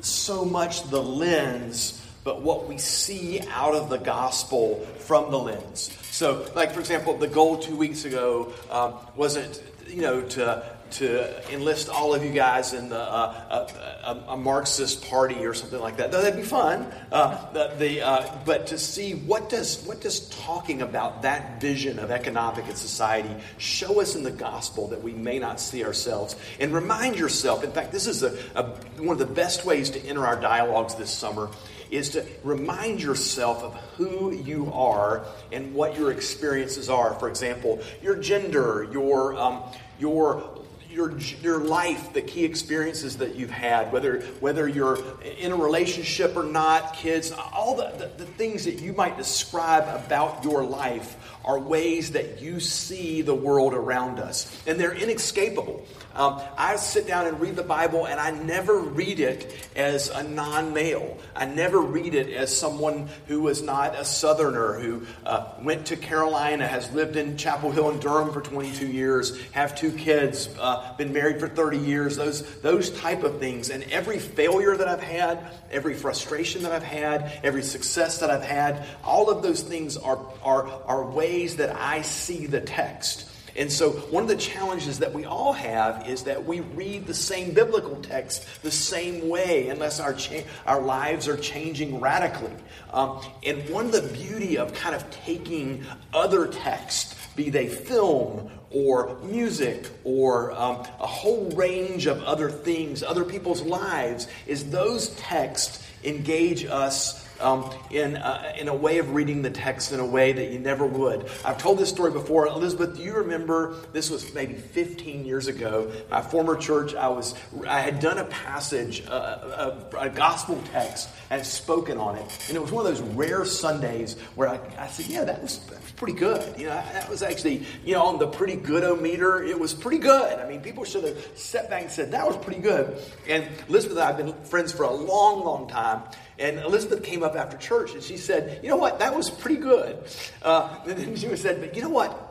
so 0.00 0.44
much 0.44 0.88
the 0.90 1.02
lens 1.02 1.98
but 2.24 2.40
what 2.40 2.68
we 2.68 2.78
see 2.78 3.40
out 3.50 3.74
of 3.74 3.90
the 3.90 3.96
gospel 3.96 4.86
from 5.00 5.32
the 5.32 5.38
lens. 5.38 5.90
So, 6.12 6.48
like 6.54 6.72
for 6.72 6.78
example, 6.78 7.16
the 7.16 7.26
goal 7.26 7.58
two 7.58 7.74
weeks 7.74 8.04
ago 8.04 8.52
um, 8.70 8.94
wasn't 9.16 9.60
you 9.88 10.02
know 10.02 10.22
to 10.22 10.64
to 10.92 11.52
enlist 11.52 11.88
all 11.88 12.14
of 12.14 12.24
you 12.24 12.32
guys 12.32 12.72
in 12.72 12.88
the, 12.88 12.98
uh, 12.98 13.68
a, 14.04 14.32
a, 14.32 14.36
Marxist 14.36 15.08
party 15.08 15.46
or 15.46 15.54
something 15.54 15.80
like 15.80 15.96
that. 15.96 16.12
That'd 16.12 16.36
be 16.36 16.42
fun. 16.42 16.92
Uh, 17.10 17.52
the, 17.52 17.74
the 17.78 18.02
uh, 18.02 18.38
but 18.44 18.68
to 18.68 18.78
see 18.78 19.14
what 19.14 19.48
does 19.48 19.84
what 19.84 20.00
does 20.00 20.28
talking 20.28 20.82
about 20.82 21.22
that 21.22 21.60
vision 21.60 21.98
of 21.98 22.10
economic 22.10 22.66
and 22.66 22.76
society 22.76 23.34
show 23.58 24.00
us 24.00 24.16
in 24.16 24.22
the 24.22 24.30
gospel 24.30 24.88
that 24.88 25.02
we 25.02 25.12
may 25.12 25.38
not 25.38 25.60
see 25.60 25.84
ourselves, 25.84 26.36
and 26.60 26.72
remind 26.72 27.16
yourself. 27.16 27.64
In 27.64 27.72
fact, 27.72 27.92
this 27.92 28.06
is 28.06 28.22
a, 28.22 28.36
a 28.54 28.64
one 28.98 29.10
of 29.10 29.18
the 29.18 29.34
best 29.34 29.64
ways 29.64 29.90
to 29.90 30.00
enter 30.04 30.26
our 30.26 30.40
dialogues 30.40 30.94
this 30.94 31.10
summer 31.10 31.50
is 31.92 32.08
to 32.08 32.24
remind 32.42 33.02
yourself 33.02 33.62
of 33.62 33.74
who 33.96 34.32
you 34.32 34.72
are 34.72 35.26
and 35.52 35.74
what 35.74 35.96
your 35.96 36.10
experiences 36.10 36.88
are. 36.88 37.14
For 37.20 37.28
example, 37.28 37.80
your 38.02 38.16
gender, 38.16 38.88
your 38.90 39.36
um, 39.36 39.62
your 39.98 40.51
your, 40.92 41.18
your 41.42 41.58
life, 41.58 42.12
the 42.12 42.22
key 42.22 42.44
experiences 42.44 43.16
that 43.18 43.34
you've 43.34 43.50
had, 43.50 43.92
whether, 43.92 44.20
whether 44.40 44.68
you're 44.68 44.98
in 45.38 45.52
a 45.52 45.56
relationship 45.56 46.36
or 46.36 46.44
not, 46.44 46.94
kids, 46.94 47.32
all 47.32 47.76
the, 47.76 47.90
the, 47.98 48.24
the 48.24 48.26
things 48.26 48.64
that 48.64 48.80
you 48.80 48.92
might 48.92 49.16
describe 49.16 49.84
about 50.04 50.44
your 50.44 50.62
life 50.62 51.16
are 51.44 51.58
ways 51.58 52.12
that 52.12 52.40
you 52.40 52.60
see 52.60 53.22
the 53.22 53.34
world 53.34 53.74
around 53.74 54.20
us. 54.20 54.62
And 54.66 54.78
they're 54.78 54.94
inescapable. 54.94 55.84
Um, 56.14 56.40
I 56.56 56.76
sit 56.76 57.06
down 57.06 57.26
and 57.26 57.40
read 57.40 57.56
the 57.56 57.62
Bible, 57.62 58.06
and 58.06 58.20
I 58.20 58.30
never 58.30 58.78
read 58.78 59.20
it 59.20 59.52
as 59.74 60.08
a 60.10 60.22
non 60.22 60.74
male. 60.74 61.18
I 61.34 61.46
never 61.46 61.80
read 61.80 62.14
it 62.14 62.30
as 62.30 62.56
someone 62.56 63.08
who 63.26 63.40
was 63.40 63.62
not 63.62 63.94
a 63.94 64.04
Southerner, 64.04 64.78
who 64.78 65.06
uh, 65.24 65.52
went 65.62 65.86
to 65.86 65.96
Carolina, 65.96 66.66
has 66.66 66.90
lived 66.92 67.16
in 67.16 67.36
Chapel 67.36 67.70
Hill 67.70 67.90
and 67.90 68.00
Durham 68.00 68.32
for 68.32 68.40
22 68.40 68.86
years, 68.86 69.40
have 69.52 69.74
two 69.74 69.90
kids, 69.92 70.48
uh, 70.60 70.94
been 70.96 71.12
married 71.12 71.40
for 71.40 71.48
30 71.48 71.78
years, 71.78 72.16
those, 72.16 72.42
those 72.60 72.90
type 72.90 73.22
of 73.22 73.38
things. 73.38 73.70
And 73.70 73.84
every 73.84 74.18
failure 74.18 74.76
that 74.76 74.88
I've 74.88 75.02
had, 75.02 75.52
every 75.70 75.94
frustration 75.94 76.62
that 76.64 76.72
I've 76.72 76.82
had, 76.82 77.40
every 77.42 77.62
success 77.62 78.18
that 78.18 78.30
I've 78.30 78.44
had, 78.44 78.84
all 79.02 79.30
of 79.30 79.42
those 79.42 79.62
things 79.62 79.96
are, 79.96 80.18
are, 80.42 80.66
are 80.86 81.10
ways 81.10 81.56
that 81.56 81.74
I 81.74 82.02
see 82.02 82.46
the 82.46 82.60
text. 82.60 83.28
And 83.56 83.70
so, 83.70 83.90
one 83.90 84.22
of 84.22 84.28
the 84.28 84.36
challenges 84.36 85.00
that 85.00 85.12
we 85.12 85.24
all 85.24 85.52
have 85.52 86.08
is 86.08 86.24
that 86.24 86.44
we 86.44 86.60
read 86.60 87.06
the 87.06 87.14
same 87.14 87.52
biblical 87.52 87.96
text 87.96 88.46
the 88.62 88.70
same 88.70 89.28
way, 89.28 89.68
unless 89.68 90.00
our 90.00 90.14
cha- 90.14 90.44
our 90.66 90.80
lives 90.80 91.28
are 91.28 91.36
changing 91.36 92.00
radically. 92.00 92.52
Um, 92.92 93.20
and 93.44 93.68
one 93.68 93.86
of 93.86 93.92
the 93.92 94.02
beauty 94.02 94.56
of 94.58 94.72
kind 94.72 94.94
of 94.94 95.08
taking 95.10 95.84
other 96.12 96.46
texts, 96.46 97.14
be 97.36 97.50
they 97.50 97.68
film 97.68 98.50
or 98.70 99.18
music 99.22 99.86
or 100.04 100.52
um, 100.52 100.76
a 101.00 101.06
whole 101.06 101.50
range 101.50 102.06
of 102.06 102.22
other 102.22 102.50
things, 102.50 103.02
other 103.02 103.24
people's 103.24 103.62
lives, 103.62 104.28
is 104.46 104.70
those 104.70 105.10
texts 105.10 105.86
engage 106.04 106.64
us 106.64 107.28
um, 107.42 107.70
in, 107.90 108.16
uh, 108.16 108.52
in 108.58 108.68
a 108.68 108.74
way 108.74 108.98
of 108.98 109.14
reading 109.14 109.42
the 109.42 109.50
text 109.50 109.92
in 109.92 110.00
a 110.00 110.06
way 110.06 110.32
that 110.32 110.50
you 110.50 110.58
never 110.58 110.86
would. 110.86 111.28
I've 111.44 111.58
told 111.58 111.78
this 111.78 111.88
story 111.88 112.10
before. 112.10 112.46
Elizabeth, 112.46 112.96
do 112.96 113.02
you 113.02 113.14
remember 113.14 113.76
this 113.92 114.10
was 114.10 114.32
maybe 114.34 114.54
15 114.54 115.24
years 115.24 115.48
ago? 115.48 115.90
My 116.10 116.22
former 116.22 116.56
church, 116.56 116.94
I, 116.94 117.08
was, 117.08 117.34
I 117.66 117.80
had 117.80 118.00
done 118.00 118.18
a 118.18 118.24
passage, 118.24 119.04
uh, 119.08 119.82
a, 119.92 119.96
a, 119.98 120.08
gospel 120.10 120.62
text, 120.72 121.08
and 121.30 121.44
spoken 121.44 121.98
on 121.98 122.16
it. 122.16 122.46
And 122.48 122.56
it 122.56 122.60
was 122.60 122.70
one 122.70 122.86
of 122.86 122.96
those 122.96 123.02
rare 123.14 123.44
Sundays 123.44 124.18
where 124.34 124.48
I, 124.48 124.60
I 124.78 124.86
said, 124.86 125.06
Yeah, 125.06 125.24
that 125.24 125.42
was, 125.42 125.58
pretty 126.02 126.18
good. 126.18 126.58
You 126.58 126.66
know, 126.66 126.74
that 126.74 127.08
was 127.08 127.22
actually, 127.22 127.64
you 127.84 127.94
know, 127.94 128.02
on 128.02 128.18
the 128.18 128.26
pretty 128.26 128.56
good 128.56 128.82
o 128.82 128.96
meter, 128.96 129.40
it 129.44 129.56
was 129.58 129.72
pretty 129.72 129.98
good. 129.98 130.36
I 130.36 130.48
mean, 130.48 130.60
people 130.60 130.82
should 130.82 131.04
have 131.04 131.16
stepped 131.36 131.70
back 131.70 131.82
and 131.82 131.92
said, 131.92 132.10
That 132.10 132.26
was 132.26 132.36
pretty 132.38 132.60
good. 132.60 133.00
And 133.28 133.46
Elizabeth 133.68 133.98
and 133.98 134.04
I 134.04 134.06
have 134.08 134.16
been 134.16 134.34
friends 134.44 134.72
for 134.72 134.82
a 134.82 134.90
long, 134.90 135.44
long 135.44 135.68
time. 135.68 136.02
And 136.38 136.58
Elizabeth 136.58 137.02
came 137.02 137.22
up 137.22 137.36
after 137.36 137.56
church 137.56 137.92
and 137.94 138.02
she 138.02 138.16
said, 138.16 138.60
You 138.62 138.70
know 138.70 138.76
what? 138.76 138.98
That 138.98 139.14
was 139.14 139.30
pretty 139.30 139.60
good. 139.60 139.98
Uh, 140.42 140.78
and 140.86 140.98
then 140.98 141.16
she 141.16 141.34
said, 141.36 141.60
But 141.60 141.76
you 141.76 141.82
know 141.82 141.90
what? 141.90 142.28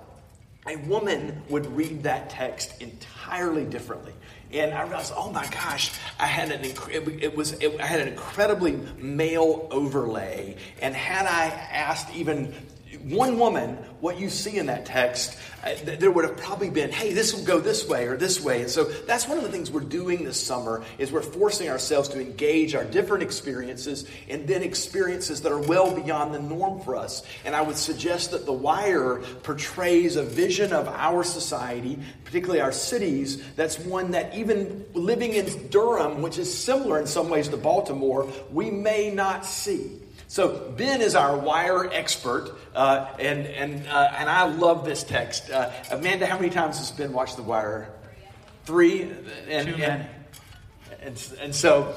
A 0.67 0.75
woman 0.75 1.41
would 1.49 1.65
read 1.75 2.03
that 2.03 2.29
text 2.29 2.81
entirely 2.81 3.65
differently. 3.65 4.13
And 4.53 4.73
I 4.73 4.83
realized, 4.83 5.13
oh 5.15 5.31
my 5.31 5.47
gosh, 5.47 5.91
I 6.19 6.27
had 6.27 6.51
an 6.51 6.61
inc- 6.61 7.21
it, 7.21 7.35
was 7.35 7.53
it, 7.53 7.79
I 7.79 7.85
had 7.85 8.01
an 8.01 8.09
incredibly 8.09 8.73
male 8.97 9.67
overlay. 9.71 10.57
And 10.81 10.93
had 10.93 11.25
I 11.25 11.45
asked 11.45 12.13
even 12.13 12.53
one 13.03 13.39
woman, 13.39 13.77
what 14.01 14.19
you 14.19 14.29
see 14.29 14.57
in 14.57 14.65
that 14.65 14.85
text, 14.85 15.37
uh, 15.63 15.75
there 15.99 16.11
would 16.11 16.25
have 16.25 16.37
probably 16.37 16.69
been, 16.69 16.91
hey, 16.91 17.13
this 17.13 17.33
will 17.33 17.43
go 17.43 17.59
this 17.59 17.87
way 17.87 18.07
or 18.07 18.17
this 18.17 18.41
way. 18.41 18.61
And 18.61 18.69
so 18.69 18.83
that's 18.83 19.27
one 19.27 19.37
of 19.37 19.43
the 19.43 19.49
things 19.49 19.71
we're 19.71 19.81
doing 19.81 20.25
this 20.25 20.41
summer 20.41 20.83
is 20.97 21.11
we're 21.11 21.21
forcing 21.21 21.69
ourselves 21.69 22.09
to 22.09 22.19
engage 22.19 22.75
our 22.75 22.83
different 22.83 23.23
experiences 23.23 24.05
and 24.27 24.47
then 24.47 24.63
experiences 24.63 25.41
that 25.41 25.51
are 25.51 25.61
well 25.61 25.95
beyond 25.95 26.33
the 26.33 26.41
norm 26.41 26.81
for 26.81 26.95
us. 26.95 27.23
And 27.45 27.55
I 27.55 27.61
would 27.61 27.77
suggest 27.77 28.31
that 28.31 28.45
The 28.45 28.53
Wire 28.53 29.21
portrays 29.43 30.15
a 30.15 30.23
vision 30.23 30.73
of 30.73 30.87
our 30.87 31.23
society, 31.23 31.99
particularly 32.25 32.59
our 32.59 32.71
cities, 32.71 33.41
that's 33.55 33.79
one 33.79 34.11
that 34.11 34.35
even 34.35 34.85
living 34.93 35.33
in 35.33 35.67
Durham, 35.67 36.21
which 36.21 36.37
is 36.37 36.53
similar 36.53 36.99
in 36.99 37.07
some 37.07 37.29
ways 37.29 37.47
to 37.49 37.57
Baltimore, 37.57 38.27
we 38.51 38.69
may 38.69 39.11
not 39.13 39.45
see. 39.45 40.00
So 40.31 40.71
Ben 40.77 41.01
is 41.01 41.13
our 41.13 41.37
wire 41.37 41.91
expert, 41.91 42.55
uh, 42.73 43.05
and 43.19 43.45
and 43.47 43.85
uh, 43.85 44.13
and 44.15 44.29
I 44.29 44.45
love 44.45 44.85
this 44.85 45.03
text. 45.03 45.49
Uh, 45.49 45.73
Amanda, 45.91 46.25
how 46.25 46.37
many 46.37 46.49
times 46.49 46.77
has 46.77 46.89
Ben 46.89 47.11
watched 47.11 47.35
The 47.35 47.43
Wire? 47.43 47.89
Three. 48.63 49.11
And, 49.49 49.67
Too 49.67 49.75
many. 49.75 49.83
And, 49.83 50.07
and, 51.01 51.33
and 51.41 51.53
so 51.53 51.93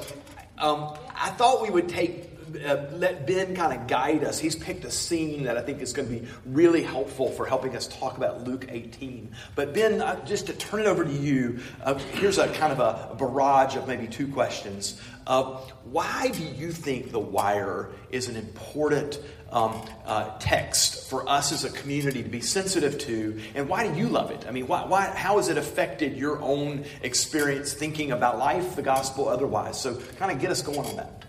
um, 0.58 0.96
I 1.14 1.30
thought 1.30 1.62
we 1.62 1.70
would 1.70 1.88
take 1.88 2.33
uh, 2.56 2.86
let 2.92 3.26
Ben 3.26 3.54
kind 3.54 3.78
of 3.78 3.86
guide 3.86 4.24
us. 4.24 4.38
He's 4.38 4.54
picked 4.54 4.84
a 4.84 4.90
scene 4.90 5.44
that 5.44 5.56
I 5.56 5.62
think 5.62 5.80
is 5.80 5.92
going 5.92 6.08
to 6.08 6.14
be 6.14 6.28
really 6.46 6.82
helpful 6.82 7.30
for 7.30 7.46
helping 7.46 7.76
us 7.76 7.86
talk 7.86 8.16
about 8.16 8.44
Luke 8.44 8.66
18. 8.68 9.32
But 9.54 9.74
Ben, 9.74 10.00
uh, 10.00 10.24
just 10.24 10.46
to 10.46 10.52
turn 10.52 10.80
it 10.80 10.86
over 10.86 11.04
to 11.04 11.12
you, 11.12 11.60
uh, 11.82 11.94
here's 11.94 12.38
a 12.38 12.48
kind 12.54 12.72
of 12.72 12.80
a, 12.80 13.14
barrage 13.14 13.76
of 13.76 13.86
maybe 13.86 14.06
two 14.06 14.28
questions. 14.28 15.00
Uh, 15.26 15.42
why 15.84 16.28
do 16.28 16.42
you 16.42 16.72
think 16.72 17.12
The 17.12 17.20
Wire 17.20 17.90
is 18.10 18.28
an 18.28 18.36
important 18.36 19.20
um, 19.50 19.80
uh, 20.04 20.36
text 20.38 21.08
for 21.08 21.28
us 21.28 21.52
as 21.52 21.64
a 21.64 21.70
community 21.70 22.22
to 22.22 22.28
be 22.28 22.40
sensitive 22.40 22.98
to, 22.98 23.40
and 23.54 23.68
why 23.68 23.86
do 23.86 23.98
you 23.98 24.08
love 24.08 24.30
it? 24.30 24.44
I 24.48 24.50
mean, 24.50 24.66
why, 24.66 24.84
why, 24.84 25.06
how 25.06 25.36
has 25.36 25.48
it 25.48 25.56
affected 25.56 26.16
your 26.16 26.40
own 26.42 26.84
experience 27.02 27.72
thinking 27.72 28.10
about 28.10 28.38
life, 28.38 28.74
the 28.74 28.82
gospel, 28.82 29.28
otherwise? 29.28 29.80
So, 29.80 29.96
kind 30.18 30.32
of 30.32 30.40
get 30.40 30.50
us 30.50 30.60
going 30.60 30.80
on 30.80 30.96
that. 30.96 31.23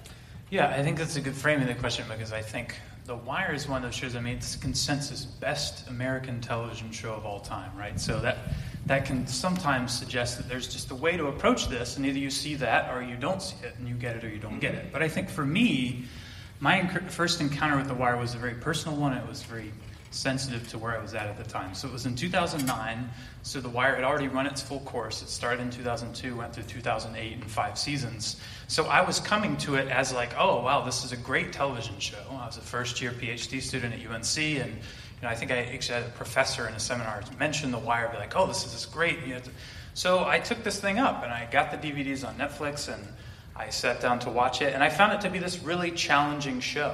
Yeah, 0.51 0.67
I 0.67 0.84
think 0.84 0.97
that's 0.97 1.15
a 1.15 1.21
good 1.21 1.34
framing 1.34 1.67
of 1.67 1.75
the 1.75 1.79
question 1.79 2.05
because 2.08 2.31
I 2.31 2.41
think 2.41 2.75
The 3.05 3.15
Wire 3.15 3.53
is 3.53 3.67
one 3.67 3.77
of 3.77 3.84
those 3.84 3.95
shows. 3.95 4.15
I 4.15 4.21
mean, 4.21 4.36
it's 4.36 4.55
consensus 4.55 5.25
best 5.25 5.89
American 5.89 6.39
television 6.39 6.91
show 6.91 7.13
of 7.13 7.25
all 7.25 7.39
time, 7.39 7.71
right? 7.75 7.99
So 7.99 8.19
that 8.19 8.38
that 8.86 9.05
can 9.05 9.25
sometimes 9.25 9.97
suggest 9.97 10.38
that 10.38 10.47
there's 10.47 10.71
just 10.71 10.91
a 10.91 10.95
way 10.95 11.17
to 11.17 11.27
approach 11.27 11.67
this, 11.67 11.97
and 11.97 12.05
either 12.05 12.19
you 12.19 12.29
see 12.29 12.53
that 12.55 12.93
or 12.93 13.01
you 13.01 13.15
don't 13.15 13.41
see 13.41 13.55
it, 13.65 13.73
and 13.79 13.88
you 13.88 13.95
get 13.95 14.15
it 14.15 14.23
or 14.23 14.29
you 14.29 14.38
don't 14.38 14.60
get 14.60 14.75
it. 14.75 14.91
But 14.93 15.01
I 15.01 15.08
think 15.08 15.29
for 15.29 15.43
me, 15.43 16.05
my 16.60 16.88
first 17.10 17.41
encounter 17.41 17.77
with 17.77 17.88
The 17.88 17.95
Wire 17.95 18.17
was 18.17 18.36
a 18.36 18.38
very 18.38 18.53
personal 18.53 18.95
one. 18.97 19.13
It 19.13 19.27
was 19.27 19.41
very 19.41 19.71
sensitive 20.15 20.67
to 20.69 20.78
where 20.78 20.97
I 20.97 21.01
was 21.01 21.13
at 21.13 21.28
at 21.28 21.38
the 21.38 21.43
time. 21.43 21.73
So 21.75 21.88
it 21.88 21.93
was 21.93 22.06
in 22.06 22.15
2009. 22.15 23.10
So 23.43 23.60
The 23.60 23.69
Wire 23.69 23.95
had 23.95 24.04
already 24.04 24.28
run 24.28 24.47
its 24.47 24.62
full 24.62 24.80
course. 24.82 25.21
It 25.21 25.30
started 25.30 25.62
in 25.62 25.69
2002, 25.69 26.36
went 26.36 26.54
through 26.54 26.63
2008 26.63 27.34
and 27.34 27.51
five 27.51 27.78
seasons. 27.78 28.38
So 28.67 28.86
I 28.86 29.01
was 29.01 29.19
coming 29.19 29.58
to 29.58 29.75
it 29.75 29.89
as 29.89 30.13
like, 30.13 30.34
oh 30.38 30.63
wow, 30.63 30.84
this 30.84 31.04
is 31.04 31.12
a 31.12 31.17
great 31.17 31.51
television 31.51 31.99
show. 31.99 32.23
I 32.32 32.45
was 32.45 32.58
a 32.58 32.62
first 32.62 33.01
year 33.01 33.12
PhD 33.12 33.62
student 33.62 33.93
at 33.93 33.99
UNC, 33.99 34.38
and 34.38 34.71
you 34.71 35.21
know, 35.21 35.30
I 35.30 35.36
think 35.36 35.51
I 35.51 35.58
actually 35.58 36.01
had 36.01 36.08
a 36.10 36.13
professor 36.13 36.67
in 36.67 36.73
a 36.73 36.80
seminar 36.80 37.21
mention 37.38 37.71
The 37.71 37.80
Wire, 37.80 38.10
be 38.10 38.17
like, 38.17 38.36
oh, 38.36 38.47
this 38.47 38.65
is 38.65 38.86
great. 38.86 39.19
You 39.25 39.36
know, 39.36 39.41
so 39.93 40.25
I 40.25 40.39
took 40.39 40.63
this 40.63 40.80
thing 40.80 40.97
up 40.99 41.23
and 41.23 41.32
I 41.32 41.47
got 41.51 41.71
the 41.71 41.78
DVDs 41.78 42.28
on 42.28 42.36
Netflix 42.36 42.93
and 42.93 43.06
I 43.56 43.69
sat 43.69 44.01
down 44.01 44.19
to 44.19 44.30
watch 44.30 44.62
it, 44.62 44.73
and 44.73 44.84
I 44.84 44.89
found 44.89 45.13
it 45.13 45.21
to 45.21 45.30
be 45.30 45.39
this 45.39 45.60
really 45.60 45.91
challenging 45.91 46.60
show. 46.60 46.93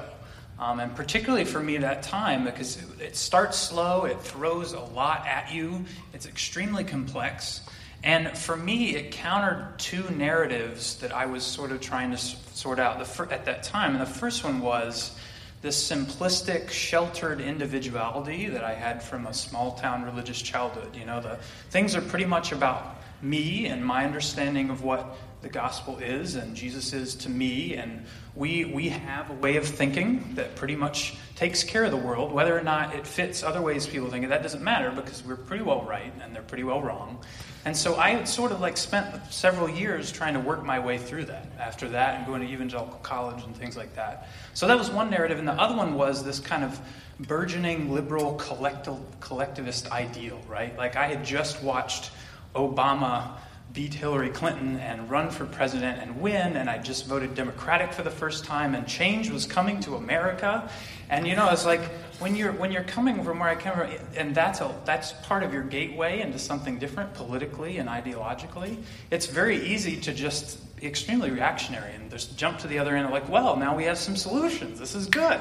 Um, 0.62 0.80
and 0.80 0.96
particularly 0.96 1.44
for 1.44 1.60
me 1.60 1.76
at 1.76 1.82
that 1.82 2.04
time, 2.04 2.46
because 2.46 2.78
it 3.00 3.16
starts 3.16 3.58
slow, 3.58 4.06
it 4.06 4.22
throws 4.22 4.74
a 4.74 4.80
lot 4.80 5.26
at 5.26 5.52
you, 5.52 5.84
it's 6.14 6.28
extremely 6.28 6.84
complex. 6.84 7.62
And 8.04 8.38
for 8.38 8.56
me, 8.56 8.96
it 8.96 9.12
countered 9.12 9.80
two 9.80 10.08
narratives 10.12 10.98
that 10.98 11.12
I 11.12 11.26
was 11.26 11.44
sort 11.44 11.72
of 11.72 11.82
trying 11.82 12.12
to 12.12 12.18
sort 12.18 12.78
out 12.78 13.02
at 13.32 13.46
that 13.46 13.64
time. 13.64 13.94
And 13.94 14.02
the 14.02 14.06
first 14.06 14.44
one 14.44 14.60
was 14.60 15.18
this 15.64 15.92
simplistic, 15.92 16.70
sheltered 16.70 17.42
individuality 17.42 18.46
that 18.48 18.64
I 18.64 18.76
had 18.76 19.02
from 19.02 19.26
a 19.26 19.34
small 19.34 19.74
town 19.74 20.04
religious 20.04 20.40
childhood. 20.40 20.96
You 20.96 21.06
know, 21.06 21.22
the 21.22 21.40
things 21.72 21.96
are 21.96 22.02
pretty 22.02 22.26
much 22.26 22.52
about 22.52 23.02
me 23.24 23.66
and 23.66 23.84
my 23.84 24.06
understanding 24.06 24.70
of 24.70 24.84
what 24.84 25.18
the 25.42 25.50
gospel 25.50 25.98
is 25.98 26.36
and 26.36 26.56
Jesus 26.56 26.94
is 26.94 27.16
to 27.16 27.30
me. 27.30 27.76
And 27.76 28.06
we, 28.36 28.66
we 28.66 28.90
have 28.90 29.30
a 29.30 29.34
way 29.34 29.58
of 29.58 29.66
thinking 29.66 30.36
that 30.36 30.56
pretty 30.56 30.76
much 30.76 31.16
takes 31.36 31.64
care 31.64 31.84
of 31.84 31.92
the 31.92 31.98
world. 31.98 32.32
Whether 32.32 32.58
or 32.58 32.62
not 32.62 32.96
it 32.96 33.06
fits 33.06 33.44
other 33.44 33.62
ways 33.62 33.88
people 33.88 34.10
think 34.10 34.28
that 34.30 34.44
doesn't 34.44 34.64
matter 34.64 34.92
because 34.92 35.24
we're 35.26 35.36
pretty 35.36 35.64
well 35.64 35.84
right 35.84 36.14
and 36.22 36.36
they're 36.36 36.44
pretty 36.44 36.64
well 36.64 36.82
wrong. 36.82 37.20
And 37.66 37.78
so 37.78 37.96
I 37.96 38.12
had 38.12 38.28
sort 38.28 38.52
of 38.52 38.60
like 38.60 38.78
spent 38.78 39.32
several 39.32 39.70
years 39.70 40.12
trying 40.12 40.34
to 40.34 40.40
work 40.40 40.64
my 40.64 40.80
way 40.80 40.98
through 40.98 41.26
that 41.26 41.48
after 41.60 41.88
that 41.90 42.18
and 42.18 42.26
going 42.26 42.42
to 42.42 42.48
evangelical 42.48 42.98
college 43.00 43.44
and 43.44 43.56
things 43.56 43.78
like 43.78 43.96
that. 43.96 44.30
So 44.54 44.68
that 44.68 44.78
was 44.78 44.90
one 44.90 45.10
narrative. 45.10 45.38
And 45.38 45.48
the 45.48 45.54
other 45.54 45.76
one 45.76 45.94
was 45.94 46.24
this 46.24 46.40
kind 46.40 46.64
of 46.64 46.80
burgeoning 47.20 47.92
liberal 47.94 48.34
collectivist 48.34 49.92
ideal, 49.92 50.40
right? 50.48 50.76
Like 50.76 50.96
I 50.96 51.08
had 51.08 51.24
just 51.24 51.62
watched 51.62 52.12
Obama 52.56 53.38
beat 53.74 53.94
Hillary 53.94 54.30
Clinton 54.30 54.78
and 54.78 55.10
run 55.10 55.30
for 55.30 55.46
president 55.46 56.02
and 56.02 56.20
win, 56.20 56.58
and 56.58 56.70
I 56.70 56.78
just 56.78 57.06
voted 57.06 57.36
Democratic 57.36 57.94
for 57.94 58.04
the 58.04 58.12
first 58.12 58.44
time, 58.44 58.76
and 58.76 58.88
change 58.88 59.30
was 59.30 59.46
coming 59.46 59.80
to 59.82 59.96
America. 59.96 60.70
And 61.10 61.28
you 61.28 61.36
know, 61.36 61.50
it's 61.50 61.66
like 61.66 61.82
when 62.20 62.36
you're 62.36 62.52
when 62.54 62.72
you're 62.72 62.84
coming 62.84 63.24
from 63.24 63.40
where 63.40 63.50
I 63.50 63.56
come 63.56 63.78
from, 63.78 63.92
and 64.16 64.36
that's 64.36 64.62
a 64.62 64.74
that's 64.86 65.14
part 65.24 65.44
of 65.44 65.54
your 65.54 65.64
gateway 65.64 66.22
into 66.22 66.40
something 66.40 66.80
different 66.80 67.14
politically 67.14 67.78
and 67.78 67.88
ideologically. 67.88 68.78
It's 69.10 69.28
very 69.28 69.66
easy 69.66 69.98
to 70.02 70.14
just 70.14 70.76
be 70.76 70.88
extremely 70.88 71.32
reactionary 71.32 71.94
and 71.94 72.10
just 72.10 72.38
jump 72.38 72.60
to 72.60 72.68
the 72.68 72.80
other 72.80 72.96
end, 72.96 73.10
like, 73.12 73.30
well, 73.30 73.56
now 73.56 73.76
we 73.76 73.84
have 73.86 73.98
some 73.98 74.16
solutions. 74.16 74.80
This 74.80 74.96
is 74.96 75.08
good. 75.08 75.40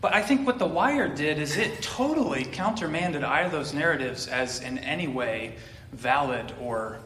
But 0.00 0.14
I 0.14 0.22
think 0.22 0.46
what 0.46 0.58
The 0.58 0.66
Wire 0.66 1.08
did 1.08 1.38
is 1.38 1.56
it 1.56 1.82
totally 1.82 2.44
countermanded 2.44 3.24
either 3.24 3.46
of 3.46 3.52
those 3.52 3.74
narratives 3.74 4.28
as 4.28 4.60
in 4.60 4.78
any 4.78 5.08
way 5.08 5.56
valid 5.92 6.52
or 6.60 7.00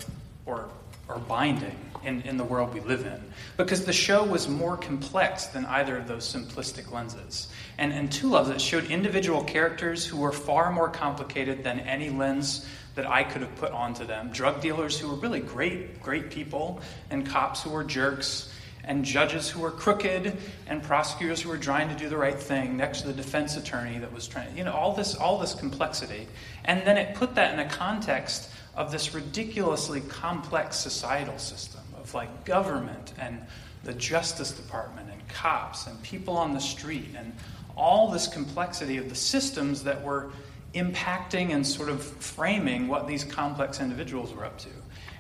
or, 0.46 0.68
or 1.08 1.18
binding 1.18 1.76
in, 2.04 2.22
in 2.22 2.36
the 2.36 2.44
world 2.44 2.74
we 2.74 2.80
live 2.80 3.06
in. 3.06 3.22
Because 3.56 3.84
the 3.84 3.92
show 3.92 4.24
was 4.24 4.48
more 4.48 4.76
complex 4.76 5.46
than 5.46 5.64
either 5.66 5.96
of 5.96 6.08
those 6.08 6.30
simplistic 6.30 6.90
lenses. 6.92 7.48
And, 7.78 7.92
and 7.92 8.10
two 8.10 8.28
loves 8.28 8.50
it 8.50 8.60
showed 8.60 8.90
individual 8.90 9.44
characters 9.44 10.04
who 10.04 10.16
were 10.18 10.32
far 10.32 10.72
more 10.72 10.88
complicated 10.88 11.62
than 11.62 11.80
any 11.80 12.10
lens 12.10 12.66
that 12.94 13.08
I 13.08 13.24
could 13.24 13.40
have 13.40 13.54
put 13.56 13.72
onto 13.72 14.04
them. 14.04 14.30
Drug 14.32 14.60
dealers 14.60 14.98
who 14.98 15.08
were 15.08 15.16
really 15.16 15.40
great, 15.40 16.02
great 16.02 16.30
people, 16.30 16.80
and 17.10 17.26
cops 17.26 17.62
who 17.62 17.70
were 17.70 17.84
jerks, 17.84 18.52
and 18.84 19.04
judges 19.04 19.48
who 19.48 19.60
were 19.60 19.70
crooked, 19.70 20.36
and 20.66 20.82
prosecutors 20.82 21.40
who 21.40 21.48
were 21.48 21.56
trying 21.56 21.88
to 21.88 21.94
do 21.94 22.08
the 22.08 22.16
right 22.16 22.38
thing 22.38 22.76
next 22.76 23.02
to 23.02 23.06
the 23.06 23.12
defense 23.12 23.56
attorney 23.56 23.98
that 23.98 24.12
was 24.12 24.26
trying, 24.26 24.56
you 24.58 24.64
know, 24.64 24.72
all 24.72 24.92
this, 24.94 25.14
all 25.14 25.38
this 25.38 25.54
complexity. 25.54 26.26
And 26.64 26.82
then 26.86 26.98
it 26.98 27.14
put 27.14 27.36
that 27.36 27.54
in 27.54 27.60
a 27.60 27.68
context 27.68 28.50
of 28.74 28.90
this 28.90 29.14
ridiculously 29.14 30.00
complex 30.02 30.76
societal 30.76 31.38
system 31.38 31.82
of 31.96 32.12
like 32.14 32.44
government 32.44 33.12
and 33.18 33.40
the 33.84 33.92
Justice 33.92 34.52
Department 34.52 35.08
and 35.10 35.28
cops 35.28 35.86
and 35.86 36.00
people 36.02 36.36
on 36.36 36.54
the 36.54 36.60
street 36.60 37.10
and 37.16 37.32
all 37.76 38.10
this 38.10 38.28
complexity 38.28 38.96
of 38.96 39.08
the 39.08 39.14
systems 39.14 39.82
that 39.84 40.02
were 40.02 40.30
impacting 40.74 41.52
and 41.52 41.66
sort 41.66 41.88
of 41.88 42.02
framing 42.02 42.88
what 42.88 43.06
these 43.06 43.24
complex 43.24 43.80
individuals 43.80 44.32
were 44.32 44.44
up 44.44 44.58
to. 44.58 44.68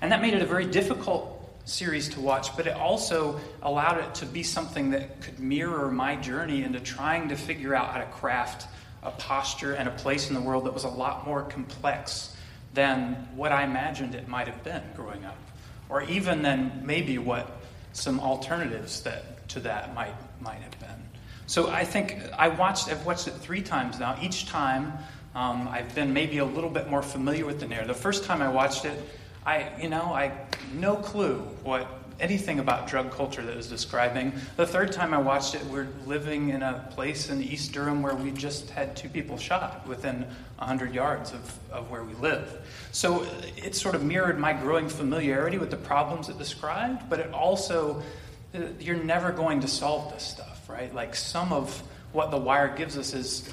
And 0.00 0.10
that 0.12 0.22
made 0.22 0.34
it 0.34 0.42
a 0.42 0.46
very 0.46 0.66
difficult 0.66 1.38
series 1.64 2.08
to 2.10 2.20
watch, 2.20 2.56
but 2.56 2.66
it 2.66 2.76
also 2.76 3.38
allowed 3.62 3.98
it 3.98 4.14
to 4.16 4.26
be 4.26 4.42
something 4.42 4.90
that 4.90 5.20
could 5.20 5.38
mirror 5.38 5.90
my 5.90 6.16
journey 6.16 6.64
into 6.64 6.80
trying 6.80 7.28
to 7.28 7.36
figure 7.36 7.74
out 7.74 7.92
how 7.92 7.98
to 7.98 8.06
craft 8.06 8.66
a 9.02 9.10
posture 9.12 9.74
and 9.74 9.88
a 9.88 9.92
place 9.92 10.28
in 10.28 10.34
the 10.34 10.40
world 10.40 10.64
that 10.64 10.74
was 10.74 10.84
a 10.84 10.88
lot 10.88 11.26
more 11.26 11.42
complex 11.42 12.36
than 12.74 13.28
what 13.34 13.52
I 13.52 13.64
imagined 13.64 14.14
it 14.14 14.28
might 14.28 14.46
have 14.46 14.62
been 14.64 14.82
growing 14.96 15.24
up, 15.24 15.38
or 15.88 16.02
even 16.02 16.42
than 16.42 16.82
maybe 16.84 17.18
what 17.18 17.60
some 17.92 18.20
alternatives 18.20 19.02
that 19.02 19.48
to 19.50 19.60
that 19.60 19.94
might 19.94 20.14
might 20.40 20.60
have 20.60 20.78
been. 20.80 20.88
So 21.46 21.68
I 21.70 21.84
think 21.84 22.16
I 22.38 22.48
watched 22.48 22.88
I've 22.88 23.04
watched 23.04 23.28
it 23.28 23.34
three 23.34 23.62
times 23.62 23.98
now. 23.98 24.18
Each 24.22 24.46
time 24.46 24.92
um, 25.34 25.68
I've 25.68 25.94
been 25.94 26.12
maybe 26.12 26.38
a 26.38 26.44
little 26.44 26.70
bit 26.70 26.88
more 26.88 27.02
familiar 27.02 27.44
with 27.44 27.60
the 27.60 27.66
narrative. 27.66 27.94
The 27.94 28.02
first 28.02 28.24
time 28.24 28.42
I 28.42 28.48
watched 28.48 28.84
it, 28.84 28.98
I 29.44 29.70
you 29.80 29.88
know 29.88 30.14
I 30.14 30.32
no 30.74 30.96
clue 30.96 31.40
what 31.62 31.86
anything 32.20 32.58
about 32.58 32.86
drug 32.86 33.10
culture 33.10 33.42
that 33.42 33.56
was 33.56 33.68
describing. 33.68 34.32
The 34.56 34.66
third 34.66 34.92
time 34.92 35.14
I 35.14 35.18
watched 35.18 35.54
it, 35.54 35.64
we're 35.66 35.88
living 36.06 36.50
in 36.50 36.62
a 36.62 36.86
place 36.90 37.30
in 37.30 37.42
East 37.42 37.72
Durham 37.72 38.02
where 38.02 38.14
we 38.14 38.30
just 38.30 38.70
had 38.70 38.96
two 38.96 39.08
people 39.08 39.36
shot 39.38 39.86
within 39.86 40.26
100 40.58 40.94
yards 40.94 41.32
of, 41.32 41.58
of 41.70 41.90
where 41.90 42.04
we 42.04 42.14
live. 42.14 42.66
So 42.92 43.26
it 43.56 43.74
sort 43.74 43.94
of 43.94 44.04
mirrored 44.04 44.38
my 44.38 44.52
growing 44.52 44.88
familiarity 44.88 45.58
with 45.58 45.70
the 45.70 45.76
problems 45.76 46.28
it 46.28 46.38
described, 46.38 47.08
but 47.10 47.20
it 47.20 47.32
also, 47.32 48.02
uh, 48.54 48.60
you're 48.78 49.02
never 49.02 49.32
going 49.32 49.60
to 49.60 49.68
solve 49.68 50.12
this 50.12 50.22
stuff, 50.22 50.68
right? 50.68 50.94
Like 50.94 51.14
some 51.14 51.52
of 51.52 51.82
what 52.12 52.30
The 52.30 52.38
Wire 52.38 52.74
gives 52.76 52.98
us 52.98 53.14
is 53.14 53.48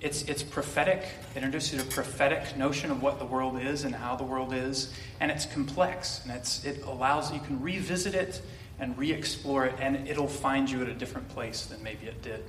it's, 0.00 0.22
it's 0.22 0.42
prophetic. 0.42 1.04
It 1.34 1.38
introduces 1.38 1.80
a 1.80 1.84
prophetic 1.84 2.56
notion 2.56 2.90
of 2.90 3.02
what 3.02 3.18
the 3.18 3.24
world 3.24 3.60
is 3.60 3.84
and 3.84 3.94
how 3.94 4.16
the 4.16 4.24
world 4.24 4.54
is. 4.54 4.92
And 5.20 5.30
it's 5.30 5.46
complex. 5.46 6.22
And 6.24 6.32
it's, 6.32 6.64
it 6.64 6.82
allows 6.84 7.32
you 7.32 7.40
can 7.40 7.60
revisit 7.60 8.14
it 8.14 8.40
and 8.78 8.96
re 8.96 9.12
explore 9.12 9.66
it, 9.66 9.74
and 9.78 10.08
it'll 10.08 10.26
find 10.26 10.70
you 10.70 10.80
at 10.80 10.88
a 10.88 10.94
different 10.94 11.28
place 11.28 11.66
than 11.66 11.82
maybe 11.82 12.06
it 12.06 12.22
did 12.22 12.42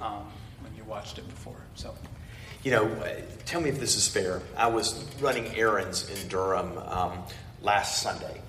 um, 0.00 0.24
when 0.60 0.72
you 0.76 0.84
watched 0.84 1.18
it 1.18 1.28
before. 1.28 1.56
So. 1.74 1.92
You 2.62 2.70
know, 2.70 3.14
tell 3.44 3.60
me 3.60 3.70
if 3.70 3.80
this 3.80 3.96
is 3.96 4.06
fair. 4.06 4.40
I 4.56 4.68
was 4.68 5.04
running 5.20 5.46
errands 5.56 6.08
in 6.08 6.28
Durham 6.28 6.78
um, 6.78 7.24
last 7.60 8.00
Sunday 8.00 8.40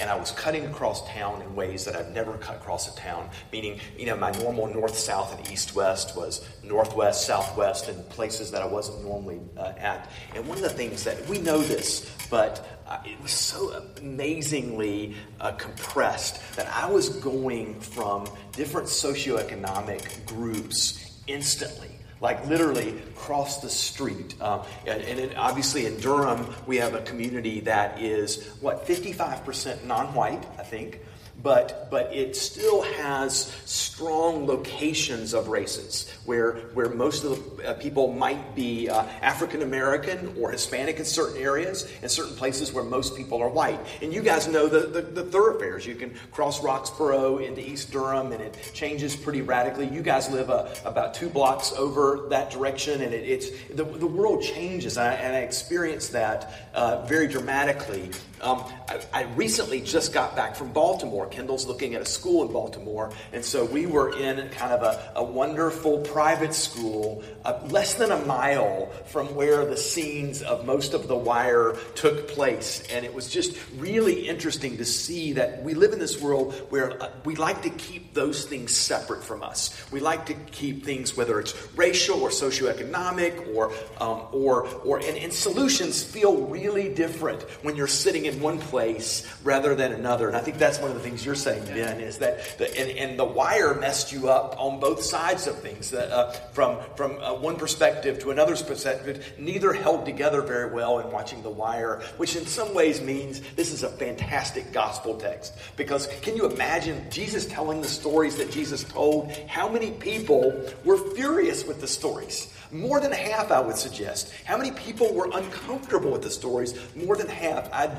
and 0.00 0.10
I 0.10 0.16
was 0.16 0.32
cutting 0.32 0.66
across 0.66 1.08
town 1.08 1.40
in 1.42 1.54
ways 1.54 1.84
that 1.84 1.94
I've 1.94 2.10
never 2.10 2.36
cut 2.38 2.56
across 2.56 2.92
a 2.92 2.96
town. 2.98 3.28
Meaning, 3.52 3.80
you 3.96 4.06
know, 4.06 4.16
my 4.16 4.32
normal 4.32 4.66
north 4.66 4.96
south 4.96 5.36
and 5.38 5.50
east 5.52 5.74
west 5.74 6.16
was 6.16 6.46
northwest, 6.62 7.26
southwest, 7.26 7.88
and 7.88 8.08
places 8.08 8.50
that 8.50 8.62
I 8.62 8.66
wasn't 8.66 9.04
normally 9.04 9.40
uh, 9.56 9.72
at. 9.76 10.10
And 10.34 10.48
one 10.48 10.58
of 10.58 10.64
the 10.64 10.70
things 10.70 11.04
that 11.04 11.24
we 11.28 11.38
know 11.38 11.62
this, 11.62 12.10
but 12.28 12.66
uh, 12.88 12.98
it 13.04 13.20
was 13.22 13.30
so 13.30 13.82
amazingly 13.98 15.14
uh, 15.40 15.52
compressed 15.52 16.40
that 16.56 16.66
I 16.74 16.90
was 16.90 17.08
going 17.08 17.80
from 17.80 18.26
different 18.52 18.88
socioeconomic 18.88 20.26
groups 20.26 21.22
instantly 21.26 21.93
like 22.20 22.46
literally 22.46 23.00
cross 23.16 23.60
the 23.60 23.68
street. 23.68 24.40
Um, 24.40 24.62
and, 24.86 25.02
and 25.02 25.20
it, 25.20 25.36
obviously 25.36 25.86
in 25.86 25.98
Durham, 25.98 26.54
we 26.66 26.76
have 26.78 26.94
a 26.94 27.02
community 27.02 27.60
that 27.60 28.00
is, 28.00 28.46
what, 28.60 28.86
55% 28.86 29.84
non 29.84 30.14
white, 30.14 30.44
I 30.58 30.62
think 30.62 31.00
but, 31.42 31.88
but 31.90 32.12
it 32.14 32.36
still 32.36 32.82
has 32.82 33.52
strong 33.66 34.46
locations 34.46 35.34
of 35.34 35.48
races 35.48 36.10
where, 36.24 36.52
where 36.74 36.88
most 36.88 37.24
of 37.24 37.56
the 37.58 37.70
uh, 37.70 37.74
people 37.74 38.12
might 38.12 38.54
be 38.54 38.88
uh, 38.88 39.04
African 39.20 39.62
American 39.62 40.34
or 40.40 40.50
Hispanic 40.50 40.98
in 40.98 41.04
certain 41.04 41.40
areas, 41.40 41.90
and 42.02 42.10
certain 42.10 42.34
places 42.36 42.72
where 42.72 42.84
most 42.84 43.16
people 43.16 43.42
are 43.42 43.48
white. 43.48 43.80
And 44.02 44.12
you 44.12 44.22
guys 44.22 44.48
know 44.48 44.68
the, 44.68 44.86
the, 44.86 45.02
the 45.02 45.24
thoroughfares. 45.24 45.86
You 45.86 45.94
can 45.94 46.14
cross 46.32 46.60
Roxboro 46.60 47.46
into 47.46 47.60
East 47.60 47.92
Durham, 47.92 48.32
and 48.32 48.40
it 48.40 48.70
changes 48.72 49.14
pretty 49.14 49.42
radically. 49.42 49.86
You 49.88 50.02
guys 50.02 50.30
live 50.30 50.50
uh, 50.50 50.68
about 50.84 51.14
two 51.14 51.28
blocks 51.28 51.72
over 51.72 52.26
that 52.30 52.50
direction, 52.50 53.02
and 53.02 53.12
it, 53.12 53.28
it's 53.28 53.50
the, 53.68 53.84
the 53.84 54.06
world 54.06 54.42
changes, 54.42 54.96
and 54.96 55.08
I, 55.08 55.12
and 55.14 55.36
I 55.36 55.40
experienced 55.40 56.12
that 56.12 56.70
uh, 56.74 57.04
very 57.06 57.28
dramatically 57.28 58.10
um, 58.44 58.62
I, 58.88 59.00
I, 59.12 59.22
recently 59.34 59.80
just 59.80 60.12
got 60.12 60.36
back 60.36 60.54
from 60.54 60.70
Baltimore. 60.70 61.26
Kendall's 61.26 61.66
looking 61.66 61.94
at 61.94 62.02
a 62.02 62.04
school 62.04 62.46
in 62.46 62.52
Baltimore, 62.52 63.10
and 63.32 63.42
so 63.42 63.64
we 63.64 63.86
were 63.86 64.14
in 64.18 64.48
kind 64.50 64.72
of 64.72 64.82
a, 64.82 65.12
a 65.16 65.24
wonderful 65.24 66.00
private 66.00 66.52
school, 66.52 67.22
uh, 67.46 67.58
less 67.70 67.94
than 67.94 68.12
a 68.12 68.18
mile 68.26 68.90
from 69.06 69.34
where 69.34 69.64
the 69.64 69.78
scenes 69.78 70.42
of 70.42 70.66
most 70.66 70.92
of 70.92 71.08
The 71.08 71.16
Wire 71.16 71.74
took 71.94 72.28
place. 72.28 72.86
And 72.92 73.06
it 73.06 73.14
was 73.14 73.30
just 73.30 73.56
really 73.76 74.28
interesting 74.28 74.76
to 74.76 74.84
see 74.84 75.32
that 75.32 75.62
we 75.62 75.72
live 75.72 75.94
in 75.94 75.98
this 75.98 76.20
world 76.20 76.54
where 76.68 77.02
uh, 77.02 77.10
we 77.24 77.36
like 77.36 77.62
to 77.62 77.70
keep 77.70 78.12
those 78.12 78.44
things 78.44 78.76
separate 78.76 79.24
from 79.24 79.42
us. 79.42 79.74
We 79.90 80.00
like 80.00 80.26
to 80.26 80.34
keep 80.34 80.84
things, 80.84 81.16
whether 81.16 81.40
it's 81.40 81.54
racial 81.76 82.20
or 82.20 82.28
socioeconomic, 82.28 83.54
or 83.54 83.72
um, 83.98 84.26
or 84.32 84.66
or 84.84 84.98
and, 84.98 85.16
and 85.16 85.32
solutions 85.32 86.04
feel 86.04 86.42
really 86.42 86.92
different 86.92 87.42
when 87.62 87.74
you're 87.74 87.86
sitting 87.86 88.26
in 88.26 88.33
in 88.34 88.42
one 88.42 88.58
place 88.58 89.26
rather 89.42 89.74
than 89.74 89.92
another. 89.92 90.28
And 90.28 90.36
I 90.36 90.40
think 90.40 90.58
that's 90.58 90.78
one 90.78 90.90
of 90.90 90.96
the 90.96 91.02
things 91.02 91.24
you're 91.24 91.34
saying, 91.34 91.64
Ben, 91.66 92.00
is 92.00 92.18
that 92.18 92.58
the, 92.58 92.68
and, 92.78 92.90
and 92.98 93.18
the 93.18 93.24
wire 93.24 93.74
messed 93.74 94.12
you 94.12 94.28
up 94.28 94.56
on 94.58 94.80
both 94.80 95.02
sides 95.02 95.46
of 95.46 95.58
things. 95.60 95.90
That, 95.90 96.10
uh, 96.10 96.32
from 96.52 96.78
from 96.96 97.18
uh, 97.22 97.34
one 97.34 97.56
perspective 97.56 98.18
to 98.20 98.30
another's 98.30 98.62
perspective, 98.62 99.34
neither 99.38 99.72
held 99.72 100.04
together 100.04 100.42
very 100.42 100.72
well 100.72 100.98
in 100.98 101.10
watching 101.10 101.42
the 101.42 101.50
wire, 101.50 102.02
which 102.16 102.36
in 102.36 102.46
some 102.46 102.74
ways 102.74 103.00
means 103.00 103.40
this 103.56 103.72
is 103.72 103.82
a 103.82 103.88
fantastic 103.88 104.72
gospel 104.72 105.14
text. 105.16 105.54
Because 105.76 106.08
can 106.22 106.36
you 106.36 106.50
imagine 106.50 107.04
Jesus 107.10 107.46
telling 107.46 107.80
the 107.80 107.88
stories 107.88 108.36
that 108.36 108.50
Jesus 108.50 108.84
told? 108.84 109.30
How 109.46 109.68
many 109.68 109.92
people 109.92 110.64
were 110.84 110.98
furious 111.14 111.64
with 111.64 111.80
the 111.80 111.88
stories? 111.88 112.52
More 112.72 112.98
than 112.98 113.12
half, 113.12 113.52
I 113.52 113.60
would 113.60 113.76
suggest. 113.76 114.32
How 114.44 114.56
many 114.56 114.72
people 114.72 115.12
were 115.14 115.30
uncomfortable 115.32 116.10
with 116.10 116.22
the 116.22 116.30
stories? 116.30 116.74
More 116.96 117.16
than 117.16 117.28
half. 117.28 117.72
I, 117.72 117.90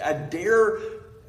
I 0.00 0.12
dare 0.12 0.78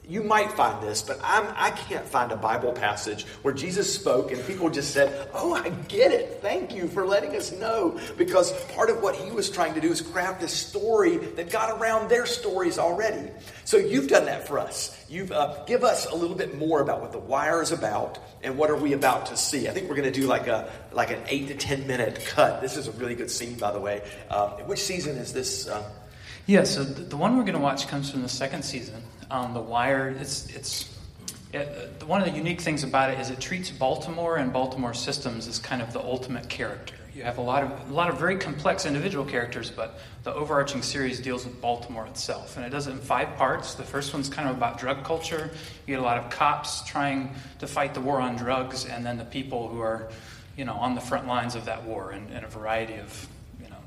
you 0.08 0.22
might 0.22 0.52
find 0.52 0.84
this, 0.84 1.02
but 1.02 1.20
I'm, 1.24 1.48
I 1.56 1.72
can't 1.72 2.06
find 2.06 2.32
a 2.32 2.36
Bible 2.36 2.74
passage 2.74 3.24
where 3.42 3.54
Jesus 3.54 3.94
spoke 3.94 4.32
and 4.32 4.46
people 4.46 4.70
just 4.70 4.94
said, 4.94 5.30
Oh, 5.34 5.54
I 5.54 5.70
get 5.70 6.12
it. 6.12 6.40
Thank 6.42 6.76
you 6.76 6.88
for 6.88 7.06
letting 7.06 7.36
us 7.36 7.54
know. 7.54 8.00
Because 8.18 8.52
part 8.74 8.90
of 8.90 9.02
what 9.02 9.16
he 9.16 9.32
was 9.32 9.50
trying 9.50 9.74
to 9.76 9.82
do 9.82 9.92
is 9.92 10.02
craft 10.02 10.44
a 10.44 10.48
story 10.48 11.18
that 11.18 11.50
got 11.50 11.80
around 11.80 12.10
their 12.10 12.26
stories 12.26 12.78
already. 12.78 13.32
So 13.64 13.78
you've 13.78 14.10
done 14.10 14.26
that 14.26 14.46
for 14.48 14.60
us. 14.60 15.06
You've 15.10 15.32
uh, 15.32 15.64
give 15.66 15.84
us 15.84 16.06
a 16.06 16.16
little 16.16 16.36
bit 16.36 16.58
more 16.58 16.82
about 16.82 17.02
what 17.02 17.14
the 17.14 17.20
wire 17.20 17.62
is 17.62 17.72
about 17.72 18.20
and 18.42 18.58
what 18.58 18.70
are 18.70 18.76
we 18.76 18.94
about 18.94 19.28
to 19.28 19.38
see. 19.38 19.70
I 19.70 19.72
think 19.72 19.88
we're 19.88 19.96
going 19.96 20.12
to 20.12 20.20
do 20.20 20.28
like 20.28 20.48
a 20.48 20.70
like 20.92 21.12
an 21.12 21.22
eight 21.28 21.48
to 21.48 21.56
ten 21.56 21.88
minute 21.88 22.26
cut. 22.26 22.62
This 22.62 22.76
is 22.76 22.88
a 22.88 22.92
really 22.92 23.16
good 23.16 23.32
scene, 23.32 23.56
by 23.56 23.72
the 23.72 23.80
way. 23.80 24.02
Um, 24.30 24.50
which 24.68 24.80
season 24.80 25.16
is 25.16 25.32
this? 25.32 25.68
Uh, 25.68 25.90
yeah, 26.46 26.64
so 26.64 26.84
the 26.84 27.18
one 27.18 27.38
we're 27.38 27.44
going 27.44 27.54
to 27.54 27.60
watch 27.60 27.88
comes 27.88 28.12
from 28.12 28.22
the 28.22 28.30
second 28.30 28.64
season. 28.64 29.02
Um, 29.32 29.54
the 29.54 29.62
Wire, 29.62 30.10
it's, 30.10 30.48
it's 30.54 30.94
it, 31.54 32.02
uh, 32.02 32.06
one 32.06 32.22
of 32.22 32.28
the 32.28 32.36
unique 32.36 32.62
things 32.62 32.84
about 32.84 33.12
it 33.12 33.20
is 33.20 33.30
it 33.30 33.40
treats 33.40 33.70
Baltimore 33.70 34.38
and 34.38 34.52
Baltimore 34.52 34.94
systems 34.94 35.48
as 35.48 35.60
kind 35.60 35.82
of 35.82 35.94
the 35.94 36.02
ultimate 36.02 36.50
character. 36.50 36.96
You 37.16 37.22
have 37.24 37.38
a 37.38 37.42
lot 37.42 37.64
of 37.64 37.92
a 37.92 37.94
lot 37.94 38.10
of 38.10 38.18
very 38.18 38.38
complex 38.38 38.88
individual 38.88 39.24
characters, 39.24 39.70
but 39.70 40.00
the 40.24 40.34
overarching 40.34 40.82
series 40.82 41.20
deals 41.20 41.46
with 41.46 41.62
Baltimore 41.62 42.08
itself, 42.08 42.58
and 42.58 42.66
it 42.66 42.70
does 42.70 42.88
it 42.88 42.92
in 42.92 42.98
five 42.98 43.36
parts. 43.38 43.76
The 43.76 43.84
first 43.84 44.16
one's 44.16 44.30
kind 44.30 44.50
of 44.50 44.58
about 44.58 44.80
drug 44.80 45.04
culture. 45.04 45.52
You 45.86 45.96
get 45.96 46.00
a 46.00 46.04
lot 46.04 46.18
of 46.18 46.32
cops 46.32 46.84
trying 46.86 47.36
to 47.60 47.68
fight 47.68 47.94
the 47.94 48.02
war 48.02 48.20
on 48.20 48.36
drugs, 48.36 48.86
and 48.86 49.06
then 49.06 49.18
the 49.18 49.26
people 49.26 49.68
who 49.68 49.80
are, 49.80 50.10
you 50.58 50.66
know, 50.66 50.74
on 50.74 50.96
the 50.96 51.02
front 51.02 51.28
lines 51.28 51.54
of 51.54 51.66
that 51.66 51.84
war 51.84 52.14
in, 52.14 52.28
in 52.30 52.44
a 52.44 52.48
variety 52.48 52.96
of 52.96 53.28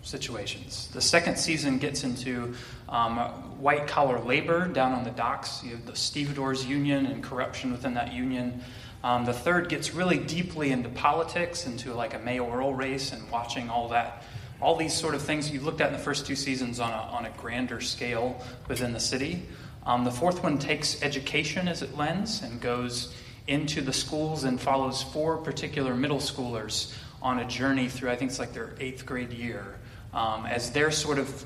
situations. 0.06 0.88
The 0.92 1.00
second 1.00 1.36
season 1.36 1.78
gets 1.78 2.04
into 2.04 2.54
um, 2.88 3.18
white 3.60 3.88
collar 3.88 4.20
labor 4.20 4.68
down 4.68 4.92
on 4.92 5.02
the 5.02 5.10
docks. 5.10 5.62
You 5.64 5.70
have 5.70 5.84
the 5.84 5.96
stevedores 5.96 6.64
union 6.64 7.06
and 7.06 7.22
corruption 7.22 7.72
within 7.72 7.94
that 7.94 8.12
union. 8.12 8.62
Um, 9.02 9.24
the 9.24 9.32
third 9.32 9.68
gets 9.68 9.94
really 9.94 10.18
deeply 10.18 10.70
into 10.70 10.88
politics, 10.88 11.66
into 11.66 11.92
like 11.92 12.14
a 12.14 12.20
mayoral 12.20 12.72
race, 12.72 13.12
and 13.12 13.28
watching 13.30 13.68
all 13.68 13.88
that, 13.88 14.22
all 14.60 14.76
these 14.76 14.94
sort 14.94 15.14
of 15.14 15.22
things 15.22 15.50
you 15.50 15.60
looked 15.60 15.80
at 15.80 15.88
in 15.88 15.92
the 15.92 15.98
first 15.98 16.24
two 16.24 16.36
seasons 16.36 16.78
on 16.78 16.92
a, 16.92 16.96
on 17.12 17.26
a 17.26 17.30
grander 17.30 17.80
scale 17.80 18.40
within 18.68 18.92
the 18.92 19.00
city. 19.00 19.42
Um, 19.84 20.04
the 20.04 20.12
fourth 20.12 20.42
one 20.42 20.58
takes 20.58 21.02
education 21.02 21.66
as 21.68 21.82
its 21.82 21.94
lens 21.96 22.42
and 22.42 22.60
goes 22.60 23.12
into 23.48 23.80
the 23.80 23.92
schools 23.92 24.44
and 24.44 24.60
follows 24.60 25.02
four 25.02 25.36
particular 25.36 25.94
middle 25.94 26.18
schoolers 26.18 26.92
on 27.22 27.40
a 27.40 27.44
journey 27.44 27.88
through, 27.88 28.10
I 28.10 28.16
think 28.16 28.30
it's 28.30 28.38
like 28.38 28.52
their 28.52 28.74
eighth 28.78 29.06
grade 29.06 29.32
year 29.32 29.75
um, 30.12 30.46
as 30.46 30.70
they're 30.70 30.90
sort 30.90 31.18
of 31.18 31.44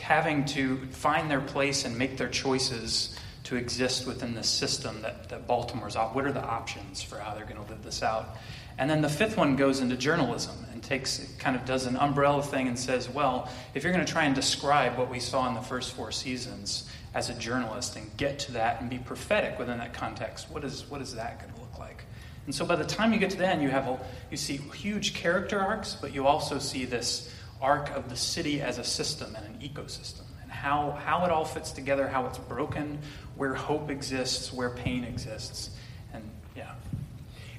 having 0.00 0.44
to 0.44 0.78
find 0.90 1.30
their 1.30 1.40
place 1.40 1.84
and 1.84 1.96
make 1.98 2.16
their 2.16 2.28
choices 2.28 3.18
to 3.44 3.56
exist 3.56 4.06
within 4.06 4.34
the 4.34 4.42
system 4.42 5.00
that, 5.02 5.28
that 5.30 5.46
Baltimore's 5.46 5.96
op- 5.96 6.14
What 6.14 6.26
are 6.26 6.32
the 6.32 6.44
options 6.44 7.02
for 7.02 7.18
how 7.18 7.34
they're 7.34 7.46
going 7.46 7.62
to 7.62 7.70
live 7.70 7.82
this 7.82 8.02
out? 8.02 8.36
And 8.78 8.88
then 8.88 9.00
the 9.00 9.08
fifth 9.08 9.36
one 9.36 9.56
goes 9.56 9.80
into 9.80 9.96
journalism 9.96 10.54
and 10.72 10.82
takes 10.82 11.18
kind 11.38 11.56
of 11.56 11.64
does 11.64 11.86
an 11.86 11.96
umbrella 11.96 12.42
thing 12.42 12.68
and 12.68 12.78
says, 12.78 13.08
well, 13.08 13.50
if 13.74 13.82
you're 13.82 13.92
going 13.92 14.04
to 14.04 14.10
try 14.10 14.24
and 14.24 14.34
describe 14.34 14.96
what 14.96 15.10
we 15.10 15.18
saw 15.18 15.48
in 15.48 15.54
the 15.54 15.60
first 15.60 15.94
four 15.94 16.12
seasons 16.12 16.88
as 17.14 17.28
a 17.28 17.34
journalist 17.34 17.96
and 17.96 18.16
get 18.16 18.38
to 18.38 18.52
that 18.52 18.80
and 18.80 18.88
be 18.88 18.98
prophetic 18.98 19.58
within 19.58 19.78
that 19.78 19.94
context, 19.94 20.48
what 20.50 20.62
is 20.62 20.88
what 20.88 21.00
is 21.00 21.14
that 21.16 21.40
going 21.40 21.52
to 21.52 21.60
look 21.60 21.78
like? 21.78 22.04
And 22.46 22.54
so 22.54 22.64
by 22.64 22.76
the 22.76 22.84
time 22.84 23.12
you 23.12 23.18
get 23.18 23.30
to 23.30 23.36
the 23.36 23.46
end, 23.46 23.62
you 23.62 23.68
have 23.68 23.88
a, 23.88 23.98
you 24.30 24.36
see 24.36 24.56
huge 24.56 25.12
character 25.14 25.58
arcs, 25.58 25.96
but 26.00 26.14
you 26.14 26.26
also 26.26 26.58
see 26.58 26.84
this 26.84 27.30
arc 27.60 27.90
of 27.90 28.08
the 28.08 28.16
city 28.16 28.60
as 28.60 28.78
a 28.78 28.84
system 28.84 29.34
and 29.36 29.46
an 29.46 29.68
ecosystem 29.68 30.22
and 30.42 30.50
how, 30.50 30.92
how 31.04 31.24
it 31.24 31.30
all 31.30 31.44
fits 31.44 31.72
together, 31.72 32.08
how 32.08 32.26
it's 32.26 32.38
broken, 32.38 32.98
where 33.36 33.54
hope 33.54 33.90
exists, 33.90 34.52
where 34.52 34.70
pain 34.70 35.04
exists. 35.04 35.70
And 36.12 36.22
yeah. 36.56 36.72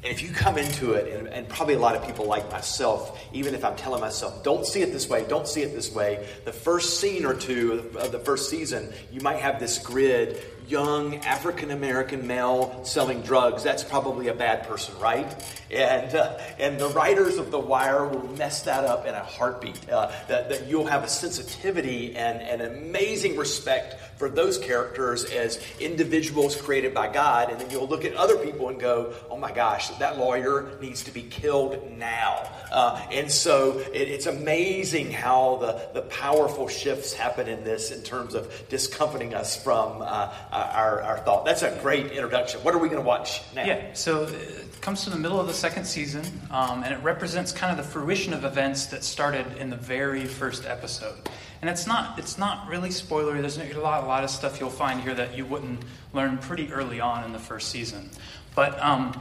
And 0.02 0.12
if 0.12 0.24
you 0.24 0.32
come 0.32 0.58
into 0.58 0.94
it, 0.94 1.14
and, 1.14 1.28
and, 1.28 1.50
probably 1.50 1.74
a 1.74 1.80
lot 1.80 1.96
of 1.96 2.06
people 2.06 2.26
like 2.26 2.50
myself, 2.52 3.20
even 3.34 3.54
if 3.54 3.66
I'm 3.66 3.76
telling 3.76 4.00
myself, 4.00 4.44
don't 4.44 4.66
see 4.66 4.82
it 4.82 4.94
this 4.94 5.10
way, 5.10 5.26
don't 5.28 5.48
see 5.48 5.62
it 5.62 5.76
this 5.76 5.94
way, 5.94 6.26
the 6.46 6.54
first 6.54 7.02
scene 7.02 7.26
or 7.26 7.34
two 7.34 7.92
of 8.00 8.12
the 8.12 8.20
first 8.20 8.50
season, 8.50 8.94
you 9.12 9.20
might 9.20 9.40
have 9.40 9.60
this 9.60 9.78
grid 9.78 10.42
young 10.70 11.16
African 11.26 11.72
American 11.72 12.28
male 12.28 12.86
selling 12.86 13.22
drugs, 13.22 13.64
that's 13.64 13.84
probably 13.84 14.28
a 14.28 14.34
bad 14.34 14.68
person, 14.68 14.98
right? 15.00 15.28
And, 15.72 16.16
uh, 16.16 16.38
and 16.60 16.80
the 16.80 16.90
writers 16.90 17.38
of 17.38 17.52
The 17.52 17.60
Wire 17.60 18.08
will 18.08 18.28
mess 18.38 18.64
that 18.64 18.84
up 18.84 19.06
in 19.06 19.16
a 19.16 19.24
heartbeat. 19.24 19.90
Uh, 19.90 20.12
that, 20.28 20.50
that 20.50 20.68
you'll 20.68 20.88
have 20.88 21.04
a 21.04 21.08
sensitivity 21.08 22.16
and 22.16 22.42
an 22.42 22.62
amazing 22.62 23.36
respect 23.36 23.96
for 24.18 24.30
those 24.30 24.58
characters 24.58 25.26
as 25.26 25.64
individuals 25.80 26.56
created 26.62 26.94
by 26.94 27.12
God, 27.12 27.50
and 27.50 27.60
then 27.60 27.70
you'll 27.70 27.88
look 27.88 28.04
at 28.04 28.14
other 28.16 28.38
people 28.38 28.70
and 28.70 28.80
go, 28.80 29.14
oh 29.30 29.38
my 29.38 29.52
gosh, 29.52 29.88
that 29.98 30.18
lawyer 30.18 30.70
needs 30.82 31.04
to 31.04 31.12
be 31.12 31.24
killed 31.24 31.92
now. 31.98 32.50
Uh, 32.72 33.02
and 33.12 33.32
so 33.32 33.80
it, 33.94 34.10
it's 34.10 34.26
amazing 34.26 35.12
how 35.12 35.58
the, 35.58 35.90
the 35.94 36.02
powerful 36.10 36.68
shifts 36.68 37.14
happen 37.14 37.48
in 37.48 37.64
this 37.64 37.92
in 37.92 38.04
terms 38.04 38.36
of 38.36 38.52
discomforting 38.70 39.34
us 39.34 39.62
from 39.64 40.02
uh, 40.02 40.30
our, 40.60 41.02
our 41.02 41.18
thought. 41.20 41.46
That's 41.46 41.64
a 41.64 41.78
great 41.82 42.08
introduction. 42.08 42.62
What 42.62 42.76
are 42.76 42.78
we 42.78 42.90
going 42.90 43.02
to 43.02 43.08
watch 43.08 43.42
now? 43.56 43.66
Yeah, 43.66 43.94
so 43.94 44.24
it 44.24 44.82
comes 44.82 45.04
to 45.04 45.10
the 45.10 45.18
middle 45.18 45.40
of 45.40 45.48
the 45.48 45.54
second 45.54 45.86
season, 45.86 46.24
um, 46.52 46.84
and 46.84 46.94
it 46.94 47.02
represents 47.04 47.52
kind 47.52 47.72
of 47.72 47.84
the 47.84 47.92
fruition 47.92 48.34
of 48.34 48.46
events 48.46 48.88
that 48.88 49.04
started 49.04 49.58
in 49.58 49.70
the 49.70 49.76
very 49.76 50.26
first 50.26 50.66
episode. 50.66 51.16
And 51.62 51.70
it's 51.70 51.86
not 51.86 52.18
it's 52.18 52.38
not 52.38 52.68
really 52.70 52.90
spoilery. 52.90 53.42
There's 53.42 53.58
a 53.58 53.80
lot 53.80 54.04
a 54.04 54.08
lot 54.08 54.24
of 54.24 54.30
stuff 54.30 54.60
you'll 54.60 54.70
find 54.70 55.02
here 55.02 55.14
that 55.14 55.38
you 55.38 55.46
wouldn't 55.46 55.82
learn 56.14 56.38
pretty 56.38 56.72
early 56.72 57.02
on 57.02 57.26
in 57.26 57.34
the 57.34 57.40
first 57.40 57.70
season. 57.70 58.10
But 58.56 58.82
um, 58.82 59.20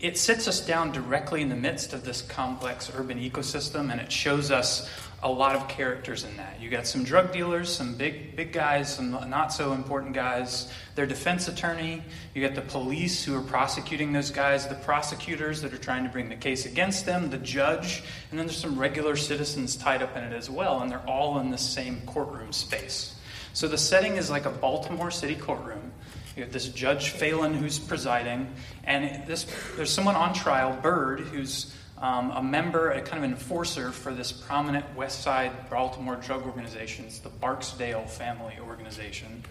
it 0.00 0.18
sits 0.18 0.46
us 0.46 0.64
down 0.64 0.92
directly 0.92 1.42
in 1.42 1.48
the 1.48 1.56
midst 1.56 1.92
of 1.92 2.04
this 2.04 2.22
complex 2.22 2.90
urban 2.94 3.18
ecosystem, 3.18 3.90
and 3.90 4.00
it 4.00 4.12
shows 4.12 4.50
us 4.50 4.88
a 5.22 5.30
lot 5.30 5.54
of 5.54 5.68
characters 5.68 6.24
in 6.24 6.36
that. 6.38 6.60
You 6.60 6.70
got 6.70 6.86
some 6.86 7.04
drug 7.04 7.32
dealers, 7.32 7.68
some 7.68 7.94
big 7.94 8.36
big 8.36 8.52
guys, 8.52 8.94
some 8.94 9.10
not 9.28 9.52
so 9.52 9.72
important 9.72 10.14
guys, 10.14 10.72
their 10.94 11.06
defense 11.06 11.46
attorney, 11.46 12.02
you 12.34 12.46
got 12.46 12.54
the 12.54 12.62
police 12.62 13.22
who 13.24 13.36
are 13.36 13.42
prosecuting 13.42 14.12
those 14.12 14.30
guys, 14.30 14.66
the 14.66 14.74
prosecutors 14.76 15.60
that 15.62 15.74
are 15.74 15.78
trying 15.78 16.04
to 16.04 16.10
bring 16.10 16.28
the 16.28 16.36
case 16.36 16.64
against 16.64 17.04
them, 17.04 17.28
the 17.30 17.38
judge, 17.38 18.02
and 18.30 18.38
then 18.38 18.46
there's 18.46 18.58
some 18.58 18.78
regular 18.78 19.16
citizens 19.16 19.76
tied 19.76 20.02
up 20.02 20.16
in 20.16 20.24
it 20.24 20.32
as 20.32 20.48
well, 20.48 20.80
and 20.80 20.90
they're 20.90 21.06
all 21.06 21.38
in 21.38 21.50
the 21.50 21.58
same 21.58 22.00
courtroom 22.06 22.52
space. 22.52 23.14
So 23.52 23.68
the 23.68 23.78
setting 23.78 24.16
is 24.16 24.30
like 24.30 24.46
a 24.46 24.50
Baltimore 24.50 25.10
City 25.10 25.34
courtroom. 25.34 25.92
You 26.36 26.44
have 26.44 26.52
this 26.52 26.68
Judge 26.68 27.10
Phelan 27.10 27.54
who's 27.54 27.78
presiding, 27.78 28.52
and 28.84 29.26
this, 29.26 29.46
there's 29.76 29.92
someone 29.92 30.14
on 30.14 30.32
trial, 30.32 30.78
Bird, 30.80 31.20
who's 31.20 31.74
um, 32.00 32.30
a 32.30 32.42
member, 32.42 32.90
a 32.90 33.02
kind 33.02 33.22
of 33.22 33.30
enforcer 33.30 33.92
for 33.92 34.14
this 34.14 34.32
prominent 34.32 34.86
West 34.96 35.22
Side 35.22 35.68
Baltimore 35.68 36.16
drug 36.16 36.46
organization. 36.46 37.04
It's 37.04 37.18
the 37.18 37.28
Barksdale 37.28 38.06
Family 38.06 38.56
Organization. 38.60 39.44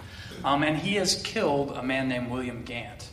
Um, 0.44 0.64
and 0.64 0.76
he 0.76 0.96
has 0.96 1.22
killed 1.22 1.72
a 1.72 1.84
man 1.84 2.10
named 2.10 2.30
William 2.32 2.64
Gant. 2.64 3.10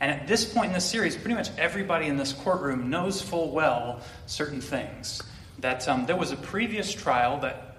And 0.00 0.10
at 0.10 0.26
this 0.26 0.50
point 0.50 0.68
in 0.68 0.72
the 0.72 0.80
series, 0.80 1.16
pretty 1.16 1.34
much 1.34 1.50
everybody 1.56 2.06
in 2.06 2.16
this 2.16 2.32
courtroom 2.32 2.90
knows 2.90 3.22
full 3.22 3.52
well 3.52 4.00
certain 4.26 4.60
things. 4.60 5.22
That 5.60 5.86
um, 5.88 6.06
there 6.06 6.16
was 6.16 6.32
a 6.32 6.36
previous 6.36 6.92
trial 6.92 7.38
that 7.40 7.76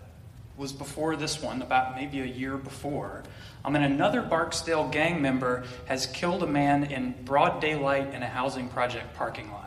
was 0.56 0.71
before 0.71 1.15
this 1.15 1.41
one, 1.41 1.62
about 1.62 1.95
maybe 1.95 2.21
a 2.21 2.26
year 2.26 2.56
before. 2.56 3.24
Um, 3.65 3.76
and 3.76 3.84
another 3.84 4.21
Barksdale 4.21 4.88
gang 4.89 5.21
member 5.21 5.63
has 5.86 6.06
killed 6.08 6.43
a 6.43 6.47
man 6.47 6.86
in 6.86 7.15
broad 7.26 7.60
daylight 7.60 8.13
in 8.13 8.21
a 8.21 8.28
housing 8.28 8.69
project 8.69 9.13
parking 9.15 9.52
lot. 9.52 9.61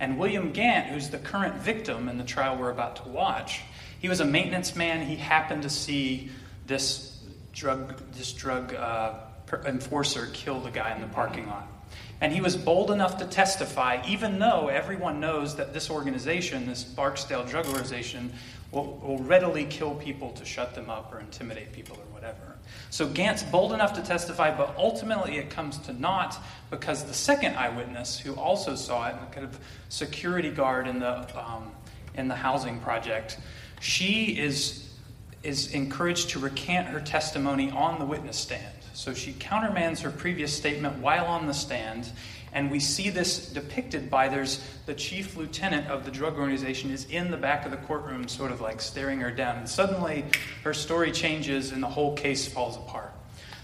And 0.00 0.18
William 0.18 0.52
Gant, 0.52 0.86
who's 0.86 1.10
the 1.10 1.18
current 1.18 1.56
victim 1.56 2.08
in 2.08 2.18
the 2.18 2.24
trial 2.24 2.56
we're 2.56 2.70
about 2.70 2.96
to 2.96 3.08
watch, 3.08 3.62
he 3.98 4.08
was 4.08 4.20
a 4.20 4.24
maintenance 4.24 4.76
man. 4.76 5.04
He 5.04 5.16
happened 5.16 5.62
to 5.62 5.70
see 5.70 6.30
this 6.66 7.18
drug, 7.52 8.00
this 8.12 8.32
drug 8.32 8.74
uh, 8.74 9.14
enforcer 9.66 10.28
kill 10.32 10.60
the 10.60 10.70
guy 10.70 10.94
in 10.94 11.00
the 11.00 11.08
parking 11.08 11.46
lot. 11.48 11.66
And 12.20 12.32
he 12.32 12.40
was 12.40 12.56
bold 12.56 12.90
enough 12.90 13.18
to 13.18 13.24
testify, 13.24 14.02
even 14.06 14.38
though 14.38 14.68
everyone 14.68 15.20
knows 15.20 15.56
that 15.56 15.72
this 15.72 15.88
organization, 15.88 16.66
this 16.66 16.84
Barksdale 16.84 17.44
drug 17.44 17.66
organization, 17.66 18.32
will, 18.72 18.98
will 18.98 19.18
readily 19.18 19.64
kill 19.64 19.94
people 19.94 20.32
to 20.32 20.44
shut 20.44 20.74
them 20.74 20.90
up 20.90 21.12
or 21.12 21.20
intimidate 21.20 21.72
people 21.72 21.96
or 21.96 22.12
whatever. 22.12 22.57
So 22.90 23.06
Gant's 23.06 23.42
bold 23.42 23.72
enough 23.72 23.92
to 23.94 24.02
testify, 24.02 24.56
but 24.56 24.74
ultimately 24.78 25.36
it 25.36 25.50
comes 25.50 25.78
to 25.78 25.92
naught 25.92 26.38
because 26.70 27.04
the 27.04 27.14
second 27.14 27.56
eyewitness, 27.56 28.18
who 28.18 28.34
also 28.34 28.74
saw 28.74 29.08
it, 29.08 29.16
the 29.20 29.26
kind 29.34 29.46
of 29.46 29.58
security 29.88 30.50
guard 30.50 30.86
in 30.86 30.98
the 30.98 31.18
um, 31.38 31.70
in 32.14 32.28
the 32.28 32.34
housing 32.34 32.80
project, 32.80 33.38
she 33.80 34.38
is 34.38 34.88
is 35.42 35.72
encouraged 35.72 36.30
to 36.30 36.38
recant 36.38 36.88
her 36.88 37.00
testimony 37.00 37.70
on 37.70 37.98
the 37.98 38.04
witness 38.04 38.36
stand. 38.36 38.74
So 38.92 39.14
she 39.14 39.32
countermands 39.34 40.00
her 40.00 40.10
previous 40.10 40.52
statement 40.52 40.98
while 40.98 41.26
on 41.26 41.46
the 41.46 41.54
stand, 41.54 42.10
and 42.52 42.70
we 42.70 42.80
see 42.80 43.10
this 43.10 43.50
depicted 43.50 44.10
by 44.10 44.28
there's 44.28 44.64
the 44.86 44.94
chief 44.94 45.36
lieutenant 45.36 45.88
of 45.88 46.04
the 46.04 46.10
drug 46.10 46.38
organization 46.38 46.90
is 46.90 47.06
in 47.10 47.30
the 47.30 47.36
back 47.36 47.64
of 47.64 47.70
the 47.70 47.76
courtroom, 47.76 48.28
sort 48.28 48.50
of 48.50 48.60
like 48.60 48.80
staring 48.80 49.20
her 49.20 49.30
down. 49.30 49.58
And 49.58 49.68
suddenly 49.68 50.24
her 50.64 50.74
story 50.74 51.12
changes 51.12 51.72
and 51.72 51.82
the 51.82 51.88
whole 51.88 52.14
case 52.16 52.46
falls 52.48 52.76
apart. 52.76 53.12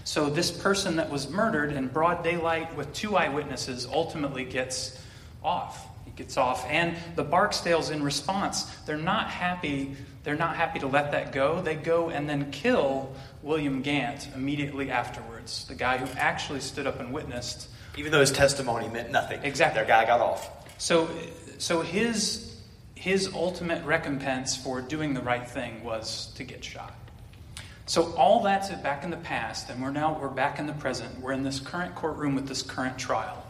So 0.03 0.29
this 0.29 0.51
person 0.51 0.97
that 0.97 1.09
was 1.09 1.29
murdered 1.29 1.73
in 1.73 1.87
broad 1.87 2.23
daylight 2.23 2.75
with 2.75 2.93
two 2.93 3.15
eyewitnesses 3.15 3.87
ultimately 3.91 4.45
gets 4.45 5.01
off. 5.43 5.87
He 6.05 6.11
gets 6.11 6.37
off. 6.37 6.63
And 6.69 6.95
the 7.15 7.25
Barksdales 7.25 7.91
in 7.91 8.03
response, 8.03 8.63
they're 8.85 8.97
not 8.97 9.31
happy. 9.31 9.95
They're 10.23 10.35
not 10.35 10.55
happy 10.55 10.79
to 10.79 10.87
let 10.87 11.11
that 11.13 11.31
go. 11.31 11.61
They 11.61 11.75
go 11.75 12.11
and 12.11 12.29
then 12.29 12.51
kill 12.51 13.15
William 13.41 13.81
Gant 13.81 14.27
immediately 14.35 14.91
afterwards, 14.91 15.65
the 15.65 15.75
guy 15.75 15.97
who 15.97 16.07
actually 16.19 16.59
stood 16.59 16.85
up 16.85 16.99
and 16.99 17.11
witnessed 17.11 17.67
even 17.97 18.11
though 18.11 18.19
his 18.19 18.31
testimony 18.31 18.87
meant 18.87 19.11
nothing. 19.11 19.39
Exactly. 19.43 19.79
Their 19.79 19.87
guy 19.87 20.05
got 20.05 20.21
off. 20.21 20.49
So, 20.77 21.09
so 21.57 21.81
his, 21.81 22.57
his 22.95 23.33
ultimate 23.33 23.83
recompense 23.85 24.55
for 24.57 24.81
doing 24.81 25.13
the 25.13 25.21
right 25.21 25.47
thing 25.47 25.83
was 25.83 26.27
to 26.35 26.43
get 26.43 26.63
shot. 26.63 26.93
So 27.87 28.13
all 28.15 28.41
that's 28.41 28.71
it 28.71 28.81
back 28.81 29.03
in 29.03 29.11
the 29.11 29.17
past, 29.17 29.69
and 29.69 29.79
we're 29.81 29.91
now 29.91 30.17
we're 30.19 30.27
back 30.27 30.57
in 30.57 30.65
the 30.65 30.73
present. 30.73 31.21
We're 31.21 31.33
in 31.33 31.43
this 31.43 31.59
current 31.59 31.93
courtroom 31.93 32.33
with 32.33 32.47
this 32.47 32.63
current 32.63 32.97
trial, 32.97 33.45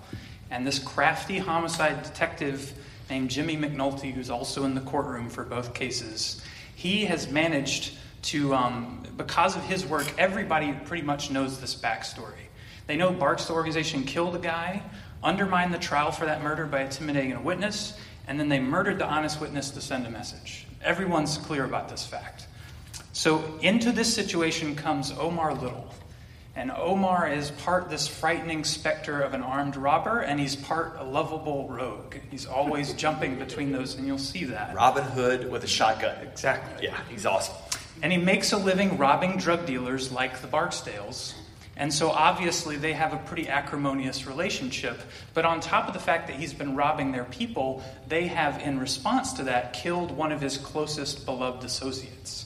and 0.52 0.68
this 0.68 0.78
crafty 0.78 1.38
homicide 1.38 2.04
detective 2.04 2.74
named 3.10 3.30
Jimmy 3.30 3.56
McNulty, 3.56 4.12
who's 4.12 4.30
also 4.30 4.66
in 4.66 4.76
the 4.76 4.82
courtroom 4.82 5.30
for 5.30 5.46
both 5.46 5.74
cases, 5.74 6.44
he 6.76 7.06
has 7.06 7.32
managed 7.32 7.98
to, 8.24 8.54
um, 8.54 9.04
because 9.16 9.56
of 9.56 9.64
his 9.64 9.86
work, 9.86 10.12
everybody 10.18 10.74
pretty 10.86 11.04
much 11.04 11.32
knows 11.32 11.62
this 11.62 11.74
backstory. 11.74 12.45
They 12.88 12.98
know 12.98 13.12
Barksdale 13.12 13.56
organization 13.56 14.04
killed 14.04 14.36
a 14.36 14.40
guy, 14.40 14.84
undermined 15.24 15.74
the 15.74 15.80
trial 15.80 16.12
for 16.12 16.26
that 16.26 16.44
murder 16.44 16.66
by 16.66 16.82
intimidating 16.82 17.34
a 17.34 17.42
witness, 17.42 17.98
and 18.28 18.40
then 18.40 18.50
they 18.50 18.60
murdered 18.60 19.00
the 19.00 19.06
honest 19.06 19.42
witness 19.42 19.72
to 19.72 19.82
send 19.82 20.06
a 20.06 20.12
message. 20.12 20.68
Everyone's 20.84 21.38
clear 21.38 21.66
about 21.66 21.90
this 21.90 22.06
fact. 22.06 22.48
So 23.14 23.58
into 23.62 23.92
this 23.92 24.14
situation 24.14 24.76
comes 24.76 25.12
Omar 25.12 25.54
Little. 25.54 25.94
And 26.58 26.72
Omar 26.72 27.30
is 27.30 27.52
part 27.52 27.90
this 27.90 28.08
frightening 28.08 28.64
specter 28.64 29.22
of 29.22 29.34
an 29.34 29.42
armed 29.42 29.76
robber, 29.76 30.22
and 30.22 30.40
he's 30.40 30.56
part 30.56 30.96
a 30.98 31.04
lovable 31.04 31.68
rogue. 31.68 32.16
He's 32.32 32.46
always 32.46 32.94
jumping 32.98 33.38
between 33.38 33.72
those, 33.72 33.96
and 33.96 34.08
you'll 34.08 34.18
see 34.18 34.46
that. 34.46 34.74
Robin 34.74 35.04
Hood 35.04 35.52
with 35.52 35.64
a 35.66 35.68
shotgun. 35.68 36.16
Exactly. 36.26 36.86
Yeah, 36.86 36.98
he's 37.10 37.26
awesome. 37.26 37.56
And 38.02 38.12
he 38.12 38.18
makes 38.18 38.54
a 38.54 38.58
living 38.58 38.98
robbing 38.98 39.38
drug 39.38 39.66
dealers 39.66 40.12
like 40.12 40.42
the 40.42 40.48
Barksdales 40.48 41.34
and 41.78 41.94
so 41.94 42.10
obviously 42.10 42.78
they 42.78 42.94
have 42.94 43.14
a 43.14 43.18
pretty 43.18 43.50
acrimonious 43.50 44.26
relationship. 44.26 45.02
But 45.34 45.44
on 45.46 45.60
top 45.60 45.88
of 45.88 45.94
the 45.94 46.00
fact 46.00 46.28
that 46.28 46.38
he's 46.38 46.54
been 46.54 46.76
robbing 46.76 47.12
their 47.12 47.26
people, 47.26 47.84
they 48.08 48.28
have, 48.28 48.62
in 48.62 48.80
response 48.80 49.34
to 49.34 49.44
that, 49.44 49.74
killed 49.74 50.12
one 50.12 50.32
of 50.32 50.40
his 50.40 50.58
closest 50.58 51.26
beloved 51.26 51.64
associates. 51.66 52.46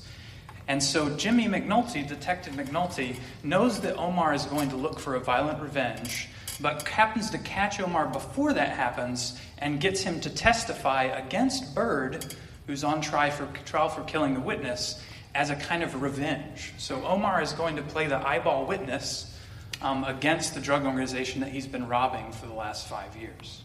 And 0.68 0.84
so 0.84 1.10
Jimmy 1.16 1.48
McNulty, 1.48 2.08
Detective 2.08 2.54
McNulty, 2.54 3.18
knows 3.44 3.80
that 3.82 3.96
Omar 3.98 4.34
is 4.34 4.46
going 4.46 4.70
to 4.70 4.76
look 4.76 5.00
for 5.00 5.16
a 5.16 5.20
violent 5.20 5.62
revenge. 5.62 6.30
but 6.60 6.88
happens 6.88 7.30
to 7.30 7.38
catch 7.38 7.80
Omar 7.80 8.08
before 8.08 8.54
that 8.54 8.70
happens 8.70 9.40
and 9.60 9.80
gets 9.80 10.02
him 10.02 10.20
to 10.22 10.30
testify 10.30 11.04
against 11.04 11.74
Bird, 11.74 12.36
who's 12.68 12.84
on 12.84 13.02
trial 13.02 13.32
for, 13.32 13.48
trial 13.66 13.90
for 13.90 14.04
killing 14.04 14.34
the 14.34 14.40
witness, 14.40 15.02
as 15.40 15.50
a 15.50 15.56
kind 15.56 15.84
of 15.84 16.02
revenge. 16.02 16.74
So 16.78 17.06
Omar 17.06 17.42
is 17.42 17.54
going 17.54 17.78
to 17.78 17.82
play 17.82 18.08
the 18.08 18.18
eyeball 18.18 18.66
witness 18.66 19.40
um, 19.82 20.04
against 20.04 20.54
the 20.54 20.60
drug 20.60 20.86
organization 20.86 21.40
that 21.40 21.50
he's 21.50 21.66
been 21.66 21.88
robbing 21.88 22.34
for 22.34 22.46
the 22.46 22.54
last 22.54 22.90
five 22.90 23.16
years. 23.16 23.64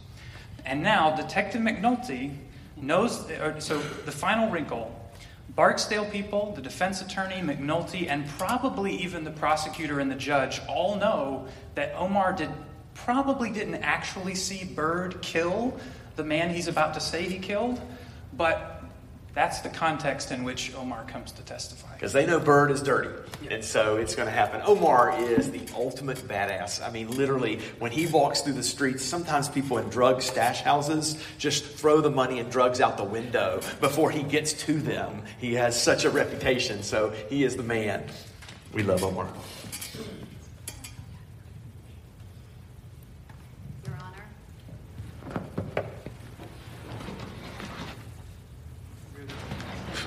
And 0.64 0.84
now 0.84 1.16
Detective 1.16 1.60
McNulty 1.60 2.36
knows, 2.76 3.28
or, 3.28 3.60
so 3.60 3.78
the 3.78 4.12
final 4.12 4.50
wrinkle 4.50 5.00
Barksdale 5.56 6.04
people, 6.04 6.52
the 6.54 6.62
defense 6.62 7.02
attorney, 7.02 7.40
McNulty, 7.40 8.08
and 8.08 8.24
probably 8.38 8.94
even 8.98 9.24
the 9.24 9.32
prosecutor 9.32 9.98
and 9.98 10.08
the 10.08 10.16
judge 10.16 10.60
all 10.68 10.94
know 10.94 11.48
that 11.74 11.92
Omar 11.96 12.34
did 12.34 12.50
probably 12.94 13.50
didn't 13.50 13.82
actually 13.82 14.36
see 14.36 14.64
Bird 14.64 15.20
kill 15.22 15.76
the 16.14 16.22
man 16.22 16.50
he's 16.50 16.68
about 16.68 16.94
to 16.94 17.00
say 17.00 17.24
he 17.24 17.40
killed, 17.40 17.80
but 18.32 18.73
that's 19.34 19.60
the 19.60 19.68
context 19.68 20.30
in 20.30 20.44
which 20.44 20.72
Omar 20.76 21.04
comes 21.04 21.32
to 21.32 21.42
testify. 21.42 21.92
Because 21.94 22.12
they 22.12 22.24
know 22.24 22.38
Bird 22.38 22.70
is 22.70 22.82
dirty. 22.82 23.10
And 23.50 23.64
so 23.64 23.96
it's 23.96 24.14
going 24.14 24.28
to 24.28 24.32
happen. 24.32 24.62
Omar 24.64 25.20
is 25.20 25.50
the 25.50 25.62
ultimate 25.74 26.18
badass. 26.18 26.86
I 26.86 26.90
mean, 26.90 27.10
literally, 27.16 27.58
when 27.80 27.90
he 27.90 28.06
walks 28.06 28.42
through 28.42 28.52
the 28.52 28.62
streets, 28.62 29.04
sometimes 29.04 29.48
people 29.48 29.78
in 29.78 29.88
drug 29.88 30.22
stash 30.22 30.60
houses 30.60 31.20
just 31.36 31.64
throw 31.64 32.00
the 32.00 32.10
money 32.10 32.38
and 32.38 32.50
drugs 32.50 32.80
out 32.80 32.96
the 32.96 33.04
window 33.04 33.60
before 33.80 34.10
he 34.10 34.22
gets 34.22 34.52
to 34.52 34.74
them. 34.74 35.22
He 35.38 35.54
has 35.54 35.80
such 35.80 36.04
a 36.04 36.10
reputation. 36.10 36.84
So 36.84 37.10
he 37.28 37.42
is 37.42 37.56
the 37.56 37.64
man. 37.64 38.04
We 38.72 38.84
love 38.84 39.02
Omar. 39.02 39.28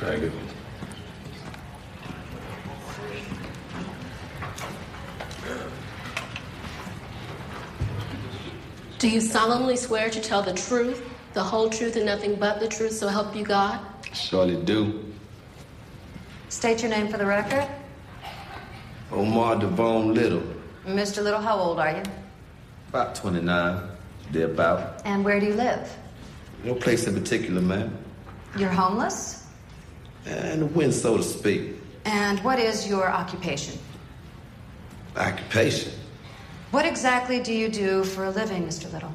Faggot. 0.08 0.32
Do 8.99 9.10
you 9.10 9.20
solemnly 9.22 9.76
swear 9.76 10.10
to 10.10 10.20
tell 10.22 10.41
the 10.41 10.53
truth, 10.53 11.03
the 11.34 11.43
whole 11.43 11.70
truth, 11.70 11.97
and 11.97 12.05
nothing 12.05 12.36
but 12.36 12.60
the 12.60 12.68
truth, 12.68 12.93
so 12.93 13.10
help 13.10 13.36
you 13.36 13.43
God? 13.43 13.80
Surely 14.14 14.55
do. 14.64 15.03
State 16.49 16.82
your 16.82 16.89
name 16.89 17.10
for 17.10 17.18
the 17.18 17.26
record. 17.26 17.68
Omar 19.12 19.58
Devone 19.58 20.14
Little, 20.14 20.43
Mr. 20.86 21.22
Little, 21.24 21.41
how 21.41 21.58
old 21.58 21.80
are 21.80 21.97
you? 21.97 22.03
about 22.89 23.16
29, 23.16 23.84
thereabout. 24.32 25.01
And 25.03 25.24
where 25.26 25.39
do 25.41 25.47
you 25.47 25.53
live? 25.53 25.93
No 26.64 26.74
place 26.74 27.05
in 27.05 27.14
particular, 27.14 27.62
ma'am. 27.62 27.95
You're 28.58 28.70
homeless? 28.70 29.47
And 30.28 30.61
the 30.61 30.65
wind, 30.65 30.93
so 30.93 31.17
to 31.17 31.23
speak. 31.23 31.75
And 32.05 32.39
what 32.43 32.59
is 32.59 32.88
your 32.88 33.09
occupation? 33.09 33.80
Occupation. 35.15 35.93
What 36.71 36.86
exactly 36.86 37.39
do 37.39 37.53
you 37.53 37.69
do 37.69 38.03
for 38.03 38.25
a 38.25 38.30
living, 38.30 38.67
Mr. 38.67 38.91
Little? 38.91 39.13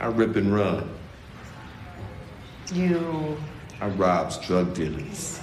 I 0.00 0.06
rip 0.06 0.36
and 0.36 0.54
run. 0.54 0.88
You. 2.72 3.36
I 3.80 3.88
robs 3.88 4.38
drug 4.38 4.74
dealers. 4.74 5.40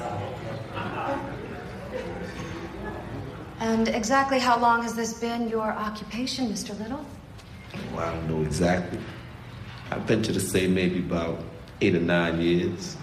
And 3.59 3.88
exactly 3.88 4.39
how 4.39 4.59
long 4.59 4.84
has 4.84 4.93
this 4.93 5.14
been 5.20 5.47
your 5.47 5.72
occupation, 5.72 6.47
Mr. 6.47 6.78
Little? 6.80 7.05
Well, 7.93 8.05
I 8.07 8.14
don't 8.14 8.28
know 8.30 8.41
exactly. 8.43 8.99
I 9.89 9.97
venture 9.99 10.34
to 10.34 10.39
say 10.39 10.68
maybe 10.68 10.99
about 10.99 11.39
eight 11.82 11.95
or 11.95 11.99
nine 12.01 12.41
years. 12.41 12.97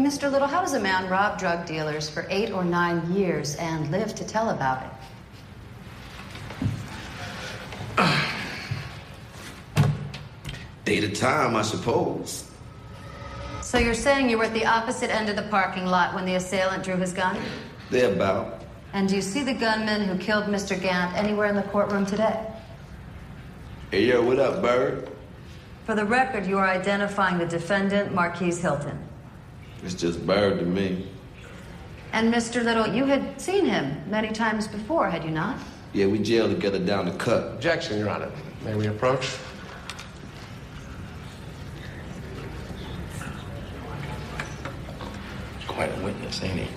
Mr. 0.00 0.32
Little, 0.32 0.48
how 0.48 0.62
does 0.62 0.72
a 0.72 0.80
man 0.80 1.10
rob 1.10 1.38
drug 1.38 1.66
dealers 1.66 2.08
for 2.08 2.26
eight 2.30 2.50
or 2.50 2.64
nine 2.64 3.12
years 3.12 3.56
and 3.56 3.90
live 3.90 4.14
to 4.14 4.24
tell 4.24 4.48
about 4.48 4.82
it? 4.82 4.88
Day 10.86 11.00
to 11.00 11.10
time, 11.10 11.54
I 11.54 11.60
suppose. 11.60 12.50
So 13.60 13.76
you're 13.76 13.92
saying 13.92 14.30
you 14.30 14.38
were 14.38 14.44
at 14.44 14.54
the 14.54 14.64
opposite 14.64 15.14
end 15.14 15.28
of 15.28 15.36
the 15.36 15.42
parking 15.42 15.84
lot 15.84 16.14
when 16.14 16.24
the 16.24 16.36
assailant 16.36 16.84
drew 16.84 16.96
his 16.96 17.12
gun? 17.12 17.38
Thereabout. 17.90 18.62
And 18.94 19.10
do 19.10 19.16
you 19.16 19.22
see 19.22 19.42
the 19.42 19.52
gunman 19.52 20.08
who 20.08 20.16
killed 20.16 20.44
Mr. 20.44 20.80
Gant 20.80 21.14
anywhere 21.16 21.48
in 21.48 21.56
the 21.56 21.64
courtroom 21.64 22.06
today? 22.06 22.46
Hey, 23.90 24.06
yo, 24.06 24.22
what 24.22 24.38
up, 24.38 24.62
Bird? 24.62 25.10
For 25.84 25.94
the 25.94 26.06
record, 26.06 26.46
you 26.46 26.56
are 26.56 26.66
identifying 26.68 27.36
the 27.36 27.46
defendant, 27.46 28.14
Marquis 28.14 28.54
Hilton. 28.54 28.98
It's 29.84 29.94
just 29.94 30.24
Bird 30.26 30.60
to 30.60 30.64
me. 30.64 31.08
And 32.12 32.32
Mr. 32.32 32.62
Little, 32.62 32.86
you 32.86 33.04
had 33.04 33.40
seen 33.40 33.64
him 33.64 34.02
many 34.08 34.30
times 34.30 34.68
before, 34.68 35.08
had 35.10 35.24
you 35.24 35.30
not? 35.30 35.58
Yeah, 35.92 36.06
we 36.06 36.18
jailed 36.18 36.50
together 36.50 36.78
down 36.78 37.06
the 37.06 37.12
cut. 37.12 37.54
Objection, 37.54 37.98
Your 37.98 38.10
Honor. 38.10 38.30
May 38.64 38.74
we 38.74 38.86
approach? 38.86 39.36
Quite 45.66 45.90
a 45.98 46.02
witness, 46.02 46.42
ain't 46.42 46.60
he? 46.60 46.68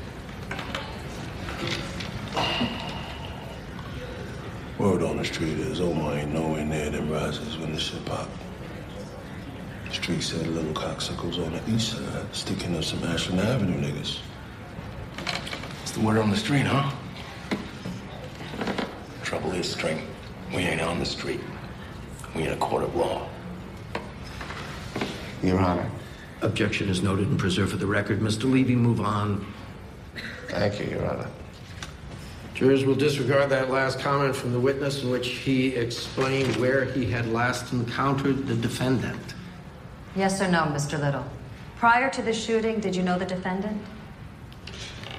Word 4.80 5.04
on 5.04 5.18
the 5.18 5.26
street 5.26 5.60
is 5.60 5.80
oh, 5.80 5.92
Omar 5.92 6.16
ain't 6.16 6.34
nowhere 6.34 6.66
near 6.66 6.90
them 6.90 7.10
rises 7.10 7.58
when 7.58 7.74
the 7.74 7.80
shit 7.80 8.04
pop. 8.06 8.30
The 9.86 9.94
street 9.94 10.24
said 10.24 10.48
little 10.48 10.74
cocksuckles 10.74 11.44
on 11.46 11.54
the 11.54 11.76
east 11.76 11.94
side 11.94 12.36
sticking 12.36 12.76
up 12.76 12.84
some 12.84 13.04
Ashland 13.04 13.40
Avenue 13.40 13.80
niggas. 13.80 14.20
What's 15.80 15.92
the 15.92 16.00
word 16.02 16.18
on 16.18 16.30
the 16.30 16.38
street, 16.38 16.66
huh? 16.66 16.92
Trouble 19.24 19.54
is, 19.54 19.72
String, 19.72 20.02
we 20.52 20.58
ain't 20.58 20.82
on 20.82 21.00
the 21.00 21.06
street. 21.06 21.42
We 22.36 22.44
in 22.44 22.52
a 22.52 22.58
court 22.58 22.84
of 22.84 22.96
law. 22.96 23.28
Your 25.42 25.60
Honor. 25.60 25.90
Objection 26.42 26.90
is 26.90 27.02
noted 27.02 27.28
and 27.28 27.40
preserved 27.40 27.72
for 27.72 27.78
the 27.78 27.86
record. 27.86 28.20
Mr. 28.20 28.52
Levy, 28.52 28.76
move 28.76 29.00
on. 29.00 29.46
Thank 30.50 30.80
you, 30.80 30.88
Your 30.88 31.06
Honor. 31.06 31.30
Jurors 32.56 32.86
will 32.86 32.96
disregard 32.96 33.50
that 33.50 33.70
last 33.70 34.00
comment 34.00 34.36
from 34.36 34.54
the 34.54 34.60
witness 34.60 35.04
in 35.04 35.10
which 35.10 35.28
he 35.28 35.76
explained 35.76 36.56
where 36.56 36.86
he 36.86 37.06
had 37.06 37.28
last 37.28 37.74
encountered 37.74 38.48
the 38.48 38.56
defendant. 38.56 39.35
Yes 40.16 40.42
or 40.42 40.48
no, 40.48 40.64
Mr. 40.64 41.00
Little? 41.00 41.26
Prior 41.78 42.10
to 42.10 42.22
the 42.22 42.32
shooting, 42.32 42.80
did 42.80 42.96
you 42.96 43.04
know 43.04 43.20
the 43.20 43.26
defendant? 43.26 43.82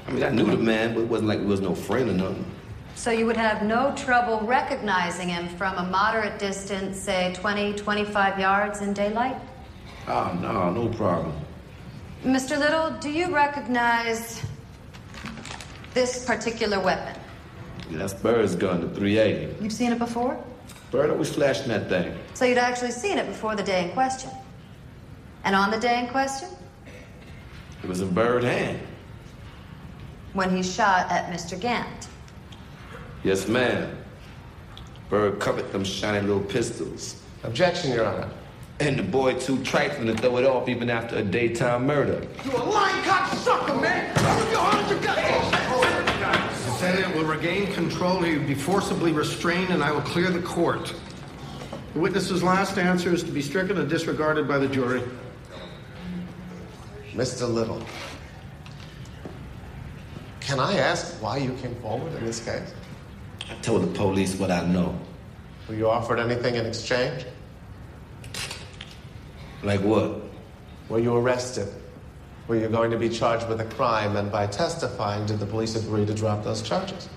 I 0.09 0.11
mean, 0.11 0.23
I 0.23 0.31
knew 0.31 0.47
the 0.47 0.57
man, 0.57 0.95
but 0.95 1.01
it 1.01 1.09
wasn't 1.09 1.29
like 1.29 1.41
he 1.41 1.45
was 1.45 1.61
no 1.61 1.75
friend 1.75 2.09
or 2.09 2.15
nothing. 2.15 2.45
So 2.95 3.11
you 3.11 3.27
would 3.27 3.37
have 3.37 3.63
no 3.63 3.95
trouble 3.95 4.41
recognizing 4.41 5.29
him 5.29 5.49
from 5.59 5.77
a 5.77 5.85
moderate 5.85 6.39
distance, 6.39 6.99
say 6.99 7.35
20, 7.35 7.75
25 7.75 8.39
yards 8.39 8.81
in 8.81 8.95
daylight? 8.95 9.37
Oh, 10.09 10.37
no, 10.41 10.71
no 10.71 10.89
problem. 10.89 11.35
Mr. 12.25 12.59
Little, 12.59 12.91
do 12.99 13.11
you 13.11 13.35
recognize 13.35 14.43
this 15.93 16.25
particular 16.25 16.81
weapon? 16.81 17.21
Yeah, 17.91 17.99
that's 17.99 18.15
Bird's 18.15 18.55
gun, 18.55 18.81
the 18.81 18.89
380. 18.89 19.63
You've 19.63 19.73
seen 19.73 19.93
it 19.93 19.99
before? 19.99 20.43
Bird 20.91 21.11
always 21.11 21.35
flashing 21.35 21.69
that 21.69 21.91
thing. 21.91 22.17
So 22.33 22.47
you'd 22.47 22.59
actually 22.59 22.93
seen 22.93 23.19
it 23.19 23.27
before 23.27 23.57
the 23.57 23.63
day 23.63 23.85
in 23.85 23.91
question? 23.91 24.31
And 25.47 25.55
on 25.55 25.71
the 25.71 25.79
day 25.79 26.01
in 26.01 26.09
question? 26.09 26.49
It 27.85 27.89
was 27.89 28.01
in 28.01 28.13
Bird 28.13 28.43
hand. 28.43 28.81
When 30.33 30.55
he 30.55 30.61
shot 30.61 31.09
at 31.09 31.33
Mr. 31.33 31.59
Gant. 31.59 32.09
Yes, 33.23 33.47
ma'am. 33.47 33.97
Bird 35.09 35.39
covered 35.39 35.71
them 35.71 35.85
shiny 35.85 36.27
little 36.27 36.43
pistols. 36.43 37.23
Objection, 37.45 37.93
Your 37.93 38.07
Honor. 38.07 38.29
And 38.81 38.99
the 38.99 39.05
boy 39.05 39.35
too 39.35 39.63
trifling 39.63 40.09
to 40.09 40.21
throw 40.21 40.37
it 40.39 40.45
off 40.45 40.69
even 40.69 40.91
after 40.91 41.15
a 41.17 41.23
daytime 41.23 41.87
murder. 41.87 42.27
You 42.45 42.51
a 42.51 42.59
lying 42.59 43.05
cocksucker, 43.05 43.81
man! 43.81 44.13
the 44.15 45.01
Defendant 46.73 47.15
will 47.15 47.25
regain 47.25 47.73
control. 47.73 48.21
He 48.21 48.37
will 48.37 48.49
be 48.49 48.55
forcibly 48.55 49.13
restrained, 49.13 49.71
and 49.71 49.85
I 49.85 49.93
will 49.93 50.03
clear 50.03 50.29
the 50.29 50.43
court. 50.43 50.93
The 51.95 52.01
witness's 52.01 52.43
last 52.43 52.79
answer 52.79 53.15
is 53.15 53.23
to 53.23 53.31
be 53.31 53.41
stricken 53.41 53.79
and 53.79 53.89
disregarded 53.89 54.49
by 54.49 54.59
the 54.59 54.67
jury. 54.67 55.05
Mr. 57.17 57.51
Little, 57.51 57.81
can 60.41 60.61
I 60.61 60.77
ask 60.77 61.15
why 61.23 61.39
you 61.39 61.55
came 61.55 61.75
forward 61.77 62.13
in 62.13 62.27
this 62.27 62.45
case? 62.45 62.75
I 63.51 63.55
told 63.63 63.85
the 63.85 63.99
police 63.99 64.39
what 64.39 64.51
I 64.51 64.67
know. 64.67 64.95
Were 65.67 65.75
you 65.75 65.89
offered 65.89 66.19
anything 66.19 66.57
in 66.57 66.67
exchange? 66.67 67.25
Like 69.63 69.81
what? 69.81 70.21
Were 70.91 70.99
you 70.99 71.17
arrested? 71.17 71.69
Were 72.49 72.57
you 72.57 72.69
going 72.69 72.91
to 72.91 72.99
be 72.99 73.09
charged 73.09 73.49
with 73.49 73.63
a 73.63 73.65
crime, 73.65 74.17
and 74.17 74.31
by 74.31 74.47
testifying, 74.47 75.25
did 75.25 75.39
the 75.39 75.47
police 75.47 75.75
agree 75.75 76.05
to 76.05 76.13
drop 76.13 76.45
those 76.45 76.61
charges? 76.61 77.09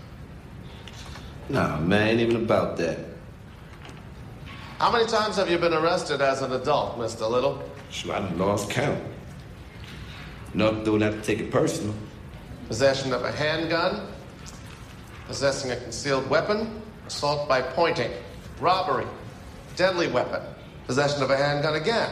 Nah, 1.50 1.78
man, 1.78 2.08
ain't 2.08 2.22
even 2.22 2.38
about 2.38 2.78
that. 2.78 3.00
How 4.80 4.94
many 4.94 5.06
times 5.08 5.36
have 5.36 5.50
you 5.50 5.58
been 5.58 5.74
arrested 5.74 6.22
as 6.22 6.42
an 6.42 6.54
adult, 6.54 6.98
Mr. 6.98 7.30
Little? 7.30 7.62
Sure, 7.92 8.16
I 8.16 8.20
lost 8.36 8.70
count. 8.70 8.98
No, 10.54 10.84
don't 10.84 11.02
have 11.02 11.16
to 11.16 11.22
take 11.22 11.40
it 11.40 11.52
personal. 11.52 11.94
Possession 12.68 13.14
of 13.14 13.24
a 13.24 13.32
handgun, 13.32 14.08
possessing 15.28 15.72
a 15.72 15.76
concealed 15.78 16.28
weapon, 16.30 16.82
assault 17.08 17.48
by 17.48 17.62
pointing, 17.62 18.12
robbery, 18.60 19.06
deadly 19.76 20.08
weapon, 20.08 20.42
possession 20.86 21.22
of 21.24 21.30
a 21.30 21.38
handgun 21.38 21.76
again, 21.76 22.10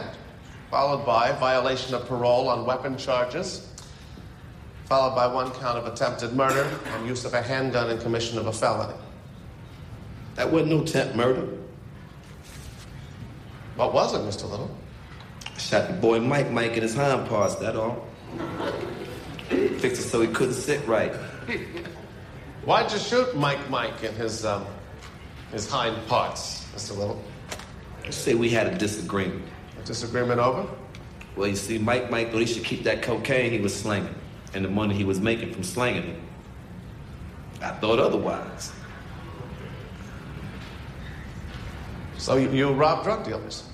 followed 0.70 1.04
by 1.04 1.32
violation 1.32 1.94
of 1.94 2.06
parole 2.06 2.48
on 2.48 2.64
weapon 2.64 2.96
charges, 2.96 3.72
followed 4.86 5.14
by 5.14 5.26
one 5.26 5.50
count 5.52 5.78
of 5.78 5.86
attempted 5.86 6.32
murder 6.32 6.68
and 6.86 7.06
use 7.06 7.24
of 7.24 7.34
a 7.34 7.42
handgun 7.42 7.90
in 7.90 7.98
commission 7.98 8.38
of 8.38 8.46
a 8.46 8.52
felony. 8.52 8.94
That 10.36 10.50
wasn't 10.50 10.70
no 10.70 10.82
attempt 10.82 11.14
murder. 11.14 11.48
What 13.76 13.92
was 13.92 14.14
it, 14.14 14.18
Mr. 14.18 14.50
Little? 14.50 14.74
I 15.44 15.58
shot 15.58 15.88
the 15.88 15.94
boy 15.94 16.20
Mike 16.20 16.50
Mike 16.50 16.76
in 16.76 16.82
his 16.82 16.94
hind 16.94 17.28
parts, 17.28 17.56
that 17.56 17.76
all. 17.76 18.07
Fixed 19.48 20.02
it 20.02 20.08
so 20.08 20.20
he 20.20 20.28
couldn't 20.28 20.54
sit 20.54 20.86
right. 20.86 21.14
Why'd 22.64 22.92
you 22.92 22.98
shoot 22.98 23.36
Mike 23.36 23.70
Mike 23.70 24.02
in 24.02 24.14
his 24.14 24.44
um, 24.44 24.66
his 25.52 25.68
hind 25.68 25.96
parts, 26.06 26.66
Mr. 26.74 26.96
Little? 26.96 27.22
Say 28.10 28.34
we 28.34 28.48
had 28.50 28.66
a 28.66 28.76
disagreement. 28.76 29.44
A 29.80 29.84
disagreement 29.84 30.40
over? 30.40 30.66
Well, 31.36 31.48
you 31.48 31.56
see, 31.56 31.78
Mike 31.78 32.10
Mike 32.10 32.30
thought 32.30 32.40
he 32.40 32.46
should 32.46 32.64
keep 32.64 32.84
that 32.84 33.02
cocaine 33.02 33.52
he 33.52 33.60
was 33.60 33.74
slinging 33.74 34.14
and 34.54 34.64
the 34.64 34.68
money 34.68 34.94
he 34.94 35.04
was 35.04 35.20
making 35.20 35.52
from 35.52 35.62
slinging 35.62 36.08
it. 36.08 36.20
I 37.62 37.70
thought 37.70 37.98
otherwise. 37.98 38.72
So 42.16 42.36
you, 42.36 42.50
you 42.50 42.72
rob 42.72 43.04
drug 43.04 43.24
dealers. 43.24 43.68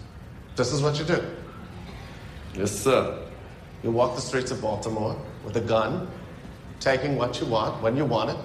This 0.57 0.73
is 0.73 0.83
what 0.83 0.99
you 0.99 1.05
do. 1.05 1.25
Yes, 2.55 2.71
sir. 2.71 3.24
You 3.85 3.91
walk 3.91 4.17
the 4.17 4.23
streets 4.23 4.51
of 4.51 4.63
Baltimore 4.63 5.15
with 5.45 5.57
a 5.59 5.61
gun, 5.61 6.09
taking 6.81 7.17
what 7.17 7.39
you 7.39 7.47
want 7.47 7.83
when 7.83 7.97
you 7.99 8.07
want 8.07 8.31
it, 8.31 8.37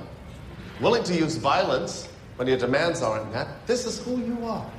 willing 0.82 1.04
to 1.04 1.16
use 1.16 1.38
violence 1.38 2.10
when 2.36 2.48
your 2.48 2.58
demands 2.58 3.02
aren't 3.02 3.32
met. 3.32 3.66
This 3.66 3.86
is 3.86 4.00
who 4.00 4.20
you 4.20 4.46
are. 4.46 4.70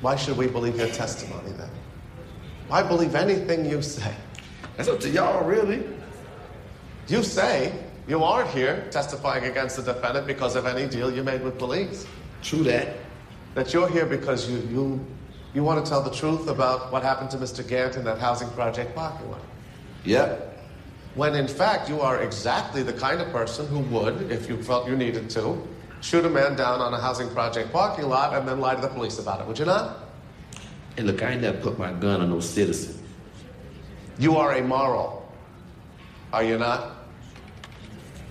Why 0.00 0.16
should 0.16 0.36
we 0.36 0.48
believe 0.48 0.76
your 0.76 0.88
testimony 0.88 1.52
then? 1.52 1.70
Why 2.66 2.82
believe 2.82 3.14
anything 3.14 3.64
you 3.64 3.80
say? 3.80 4.14
That's 4.76 4.88
up 4.88 4.98
to 5.00 5.08
y'all, 5.08 5.44
really. 5.44 5.84
You 7.06 7.22
say 7.22 7.72
you 8.08 8.24
aren't 8.24 8.50
here 8.50 8.88
testifying 8.90 9.44
against 9.44 9.76
the 9.76 9.92
defendant 9.92 10.26
because 10.26 10.56
of 10.56 10.66
any 10.66 10.88
deal 10.88 11.14
you 11.14 11.22
made 11.22 11.42
with 11.42 11.58
police. 11.58 12.06
True 12.42 12.64
that. 12.64 12.96
That 13.54 13.72
you're 13.72 13.88
here 13.88 14.06
because 14.06 14.50
you, 14.50 14.58
you, 14.70 15.06
you 15.54 15.64
want 15.64 15.84
to 15.84 15.88
tell 15.88 16.02
the 16.02 16.10
truth 16.10 16.48
about 16.48 16.92
what 16.92 17.02
happened 17.02 17.30
to 17.30 17.36
Mr. 17.36 17.66
Gant 17.66 17.96
in 17.96 18.04
that 18.04 18.18
housing 18.18 18.48
project 18.50 18.94
parking 18.94 19.30
lot. 19.30 19.40
Yep. 20.04 20.46
When 21.14 21.34
in 21.34 21.48
fact 21.48 21.88
you 21.88 22.00
are 22.00 22.22
exactly 22.22 22.82
the 22.82 22.92
kind 22.92 23.20
of 23.20 23.30
person 23.32 23.66
who 23.66 23.80
would, 23.94 24.30
if 24.30 24.48
you 24.48 24.62
felt 24.62 24.88
you 24.88 24.96
needed 24.96 25.28
to, 25.30 25.60
shoot 26.00 26.24
a 26.24 26.30
man 26.30 26.56
down 26.56 26.80
on 26.80 26.94
a 26.94 27.00
housing 27.00 27.28
project 27.30 27.72
parking 27.72 28.08
lot 28.08 28.34
and 28.34 28.46
then 28.48 28.60
lie 28.60 28.74
to 28.74 28.80
the 28.80 28.88
police 28.88 29.18
about 29.18 29.40
it, 29.40 29.46
would 29.46 29.58
you 29.58 29.64
not? 29.64 29.98
And 30.96 31.06
look, 31.06 31.22
I 31.22 31.32
ain't 31.32 31.42
never 31.42 31.58
put 31.58 31.78
my 31.78 31.92
gun 31.92 32.20
on 32.20 32.30
no 32.30 32.40
citizen. 32.40 32.96
You 34.18 34.36
are 34.36 34.54
amoral, 34.54 35.32
are 36.32 36.44
you 36.44 36.58
not? 36.58 36.96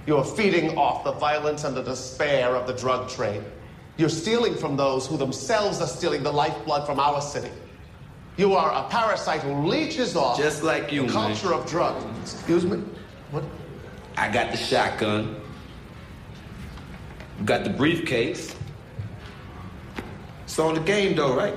You 0.07 0.17
are 0.17 0.25
feeding 0.25 0.77
off 0.77 1.03
the 1.03 1.11
violence 1.11 1.65
and 1.65 1.75
the 1.75 1.83
despair 1.83 2.55
of 2.55 2.65
the 2.65 2.73
drug 2.73 3.09
trade. 3.09 3.43
You're 3.99 4.07
stealing 4.07 4.55
from 4.55 4.77
those 4.77 5.05
who 5.05 5.17
themselves 5.17 5.81
are 5.81 5.87
stealing 5.87 6.23
the 6.23 6.31
lifeblood 6.31 6.85
from 6.85 7.01
our 7.01 7.19
city. 7.21 7.51
You 8.37 8.53
are 8.53 8.71
a 8.71 8.87
parasite 8.87 9.41
who 9.41 9.67
leeches 9.67 10.15
off 10.15 10.37
Just 10.37 10.63
like 10.63 10.89
you, 10.89 11.01
the 11.05 11.13
man. 11.13 11.35
culture 11.35 11.53
of 11.53 11.69
drugs. 11.69 12.05
Excuse 12.33 12.63
me? 12.63 12.81
What? 13.31 13.43
I 14.15 14.31
got 14.31 14.51
the 14.51 14.57
shotgun. 14.57 15.35
Got 17.43 17.65
the 17.65 17.71
briefcase. 17.71 18.55
It's 20.45 20.57
on 20.57 20.75
the 20.75 20.79
game, 20.79 21.17
though, 21.17 21.35
right? 21.35 21.55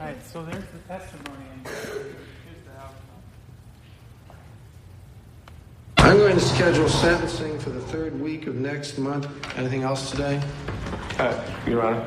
All 0.00 0.06
right, 0.06 0.16
so 0.32 0.42
there's 0.44 0.64
the 0.64 0.78
testimony. 0.88 1.44
and 1.52 1.66
here's 1.66 2.64
the 2.64 2.72
outcome. 2.78 3.20
I'm 6.10 6.18
going 6.18 6.34
to 6.34 6.40
schedule 6.40 6.88
sentencing 6.88 7.56
for 7.60 7.70
the 7.70 7.78
third 7.78 8.20
week 8.20 8.48
of 8.48 8.56
next 8.56 8.98
month. 8.98 9.28
Anything 9.56 9.84
else 9.84 10.10
today? 10.10 10.42
Uh, 11.20 11.40
Your 11.68 11.82
Honor, 11.86 12.04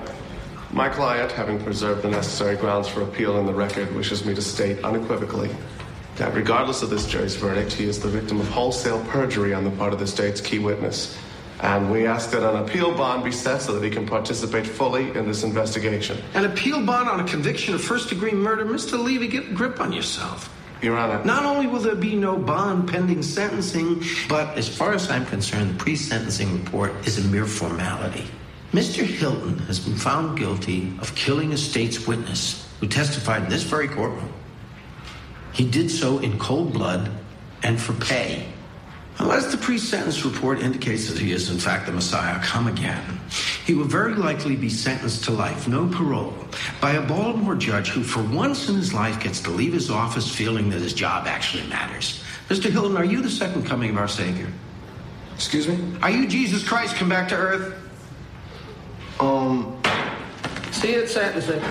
my 0.72 0.90
client, 0.90 1.32
having 1.32 1.58
preserved 1.64 2.02
the 2.02 2.10
necessary 2.10 2.58
grounds 2.58 2.90
for 2.90 3.02
appeal 3.04 3.40
in 3.40 3.46
the 3.46 3.54
record, 3.54 3.96
wishes 3.96 4.26
me 4.26 4.36
to 4.36 4.42
state 4.42 4.84
unequivocally 4.84 5.56
that 6.18 6.34
regardless 6.34 6.82
of 6.82 6.90
this 6.90 7.08
jury's 7.08 7.38
verdict, 7.38 7.72
he 7.72 7.86
is 7.86 7.98
the 7.98 8.10
victim 8.10 8.42
of 8.42 8.50
wholesale 8.50 9.02
perjury 9.06 9.54
on 9.54 9.64
the 9.64 9.72
part 9.72 9.94
of 9.94 10.00
the 10.00 10.08
state's 10.08 10.42
key 10.42 10.60
witness. 10.60 11.18
And 11.62 11.90
we 11.90 12.06
ask 12.06 12.30
that 12.32 12.44
an 12.44 12.62
appeal 12.62 12.94
bond 12.94 13.24
be 13.24 13.32
set 13.32 13.62
so 13.62 13.72
that 13.72 13.86
he 13.86 13.90
can 13.90 14.06
participate 14.06 14.68
fully 14.68 15.16
in 15.16 15.26
this 15.26 15.46
investigation. 15.46 16.22
An 16.34 16.44
appeal 16.44 16.86
bond 16.86 17.08
on 17.08 17.22
a 17.22 17.24
conviction 17.24 17.74
of 17.74 17.82
first 17.82 18.10
degree 18.10 18.34
murder? 18.34 18.66
Mr. 18.66 19.02
Levy, 19.02 19.30
get 19.30 19.48
a 19.48 19.54
grip 19.54 19.80
on 19.80 19.94
yourself. 19.94 20.53
Your 20.84 20.98
Honor. 20.98 21.24
Not 21.24 21.46
only 21.46 21.66
will 21.66 21.80
there 21.80 21.96
be 21.96 22.16
no 22.16 22.38
bond 22.38 22.90
pending 22.90 23.24
sentencing, 23.24 24.04
but 24.28 24.58
As 24.58 24.68
far 24.68 24.94
as 24.94 25.10
I'm 25.10 25.26
concerned, 25.26 25.72
the 25.72 25.76
pre 25.76 25.96
sentencing 25.96 26.64
report 26.64 26.92
is 27.08 27.18
a 27.18 27.28
mere 27.30 27.46
formality. 27.46 28.26
Mr. 28.74 29.04
Hilton 29.04 29.60
has 29.60 29.80
been 29.80 29.96
found 29.96 30.38
guilty 30.38 30.94
of 31.00 31.14
killing 31.16 31.54
a 31.54 31.58
state's 31.58 32.08
witness 32.08 32.68
who 32.80 32.88
testified 32.88 33.44
in 33.44 33.50
this 33.50 33.64
very 33.64 33.88
courtroom. 33.88 34.34
He 35.54 35.70
did 35.70 35.90
so 35.90 36.20
in 36.20 36.38
cold 36.40 36.74
blood 36.74 37.10
and 37.62 37.80
for 37.80 37.94
pay. 37.94 38.48
unless 39.20 39.52
the 39.52 39.58
pre 39.58 39.78
sentence 39.78 40.26
report 40.26 40.60
indicates 40.60 41.08
that 41.08 41.20
he 41.20 41.32
is, 41.32 41.50
in 41.50 41.60
fact, 41.60 41.86
the 41.86 41.92
Messiah 41.92 42.40
come 42.44 42.68
again, 42.68 43.20
He 43.66 43.74
will 43.74 43.86
very 43.86 44.14
likely 44.14 44.58
be 44.58 44.70
sentenced 44.70 45.24
to 45.26 45.32
life, 45.32 45.70
no 45.70 45.88
parole, 45.88 46.34
by 46.82 46.94
a 46.94 47.02
Baltimore 47.02 47.56
judge 47.56 47.90
who, 47.90 48.04
for 48.04 48.22
once 48.24 48.68
in 48.68 48.76
his 48.76 48.94
life, 48.94 49.22
gets 49.22 49.40
to 49.42 49.52
leave 49.52 49.72
his 49.72 49.90
office 49.90 50.34
feeling 50.34 50.70
that 50.72 50.82
his 50.82 50.94
job 50.94 51.28
actually 51.28 51.66
matters. 51.68 52.22
Mr. 52.50 52.70
Hilton, 52.70 52.98
are 52.98 53.06
you 53.06 53.22
the 53.22 53.30
second 53.30 53.66
coming 53.66 53.92
of 53.92 53.98
our 53.98 54.08
Savior? 54.10 54.50
Excuse 55.34 55.68
me? 55.68 55.80
Are 56.02 56.10
you 56.10 56.28
Jesus 56.28 56.68
Christ 56.68 56.96
come 56.98 57.08
back 57.08 57.30
to 57.30 57.36
earth? 57.36 57.80
Um, 59.22 59.82
see 60.72 60.94
you 60.94 61.04
at 61.04 61.10
sentencing. 61.10 61.62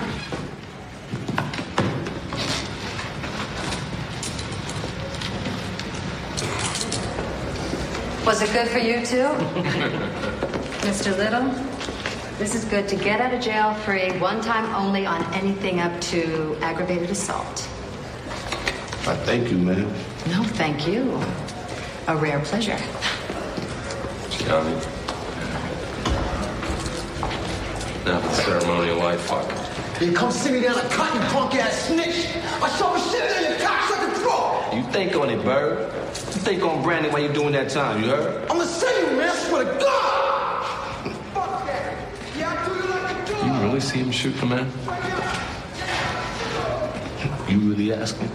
Was 8.25 8.41
it 8.41 8.51
good 8.51 8.67
for 8.69 8.79
you 8.79 9.05
too? 9.05 9.27
Mr. 10.83 11.15
Little, 11.17 11.72
this 12.37 12.55
is 12.55 12.65
good 12.65 12.87
to 12.87 12.95
get 12.95 13.21
out 13.21 13.33
of 13.33 13.41
jail 13.41 13.73
free, 13.73 14.11
one 14.19 14.41
time 14.41 14.65
only 14.75 15.05
on 15.05 15.23
anything 15.33 15.79
up 15.79 15.99
to 16.01 16.57
aggravated 16.61 17.09
assault. 17.09 17.69
I 19.05 19.15
thank 19.25 19.51
you, 19.51 19.57
man. 19.57 19.85
No, 20.27 20.43
thank 20.43 20.87
you. 20.87 21.21
A 22.07 22.15
rare 22.15 22.39
pleasure. 22.39 22.77
Johnny. 24.29 24.73
Now 28.05 28.19
for 28.19 28.27
the 28.27 28.33
ceremonial 28.33 28.99
white 28.99 29.19
fuck. 29.19 29.49
You 30.01 30.11
come 30.11 30.31
sit 30.31 30.51
me 30.51 30.61
down 30.61 30.77
a 30.77 30.89
cotton 30.89 31.21
punk 31.27 31.55
ass 31.55 31.87
snitch. 31.87 32.27
I 32.61 32.69
saw 32.69 32.95
him 32.95 33.01
sitting 33.09 33.45
in 33.45 33.51
your 33.51 33.59
cocksucker 33.59 34.13
throat. 34.15 34.73
You 34.73 34.83
think 34.91 35.15
on 35.15 35.29
it, 35.29 35.43
Bird. 35.45 35.93
You 36.09 36.41
think 36.41 36.63
on 36.63 36.83
Brandon 36.83 37.13
while 37.13 37.21
you 37.21 37.31
doing 37.31 37.53
that 37.53 37.69
time, 37.69 38.03
you 38.03 38.09
heard? 38.09 38.41
I'm 38.43 38.57
gonna 38.57 38.65
send 38.65 39.11
you, 39.11 39.17
man. 39.17 39.32
See 43.79 43.99
him 43.99 44.11
shoot 44.11 44.31
the 44.37 44.45
man? 44.45 44.71
You 47.49 47.59
really 47.59 47.93
asking? 47.93 48.29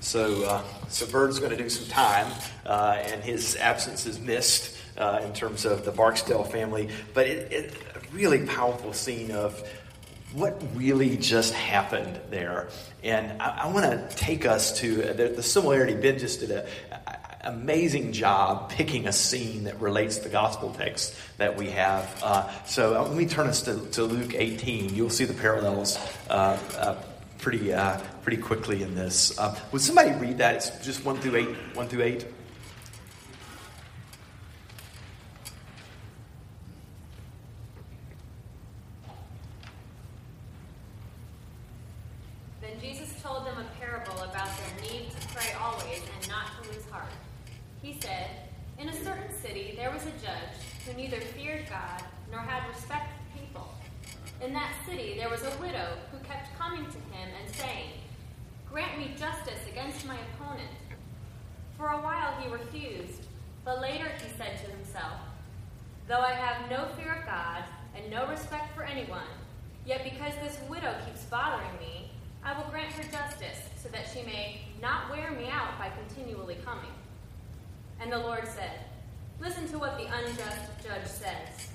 So, 0.00 0.44
uh, 0.44 0.62
so 0.88 1.06
Bird's 1.06 1.38
going 1.38 1.52
to 1.52 1.56
do 1.56 1.70
some 1.70 1.88
time, 1.88 2.30
uh, 2.66 2.98
and 3.00 3.22
his 3.22 3.56
absence 3.56 4.04
is 4.04 4.20
missed 4.20 4.76
uh, 4.98 5.22
in 5.24 5.32
terms 5.32 5.64
of 5.64 5.86
the 5.86 5.90
Barksdale 5.90 6.44
family. 6.44 6.90
But 7.14 7.26
it, 7.28 7.50
it 7.50 7.74
a 7.94 8.14
really 8.14 8.44
powerful 8.44 8.92
scene 8.92 9.30
of 9.30 9.66
what 10.34 10.62
really 10.74 11.16
just 11.16 11.52
happened 11.54 12.18
there. 12.30 12.68
And 13.02 13.40
I, 13.40 13.62
I 13.64 13.66
want 13.72 13.86
to 13.86 14.16
take 14.16 14.46
us 14.46 14.78
to 14.80 15.10
uh, 15.10 15.12
the, 15.12 15.28
the, 15.28 15.42
similarity. 15.42 15.94
Ben 15.94 16.18
just 16.18 16.40
did 16.40 16.50
an 16.50 16.66
amazing 17.42 18.12
job 18.12 18.70
picking 18.70 19.06
a 19.06 19.12
scene 19.12 19.64
that 19.64 19.80
relates 19.80 20.18
to 20.18 20.24
the 20.24 20.28
gospel 20.30 20.70
text 20.70 21.14
that 21.36 21.56
we 21.56 21.70
have. 21.70 22.22
Uh, 22.22 22.64
so 22.64 22.96
uh, 22.96 23.02
let 23.02 23.16
me 23.16 23.26
turn 23.26 23.46
us 23.46 23.62
to, 23.62 23.78
to, 23.90 24.04
Luke 24.04 24.34
18. 24.34 24.94
You'll 24.94 25.10
see 25.10 25.24
the 25.24 25.34
parallels 25.34 25.98
uh, 26.30 26.58
uh, 26.78 27.02
pretty, 27.38 27.74
pretty 28.22 28.40
quickly 28.40 28.82
in 28.82 28.94
this. 28.94 29.38
Um, 29.38 29.54
would 29.72 29.82
somebody 29.82 30.12
read 30.12 30.38
that? 30.38 30.56
It's 30.56 30.84
just 30.84 31.04
1 31.04 31.20
through 31.20 31.36
8. 31.36 31.48
1 31.76 31.88
through 31.88 32.02
8. 32.02 32.26
Though 66.12 66.20
I 66.20 66.34
have 66.34 66.68
no 66.68 66.84
fear 66.94 67.14
of 67.14 67.24
God 67.24 67.64
and 67.96 68.10
no 68.10 68.26
respect 68.26 68.74
for 68.74 68.82
anyone, 68.82 69.32
yet 69.86 70.04
because 70.04 70.34
this 70.42 70.58
widow 70.68 70.94
keeps 71.06 71.24
bothering 71.24 71.72
me, 71.80 72.10
I 72.44 72.54
will 72.54 72.68
grant 72.68 72.92
her 72.92 73.02
justice 73.04 73.56
so 73.82 73.88
that 73.88 74.10
she 74.12 74.20
may 74.26 74.60
not 74.82 75.08
wear 75.08 75.30
me 75.30 75.48
out 75.48 75.78
by 75.78 75.88
continually 75.88 76.58
coming. 76.66 76.92
And 77.98 78.12
the 78.12 78.18
Lord 78.18 78.46
said, 78.46 78.80
Listen 79.40 79.66
to 79.68 79.78
what 79.78 79.96
the 79.96 80.04
unjust 80.04 80.60
judge 80.84 81.06
says. 81.06 81.70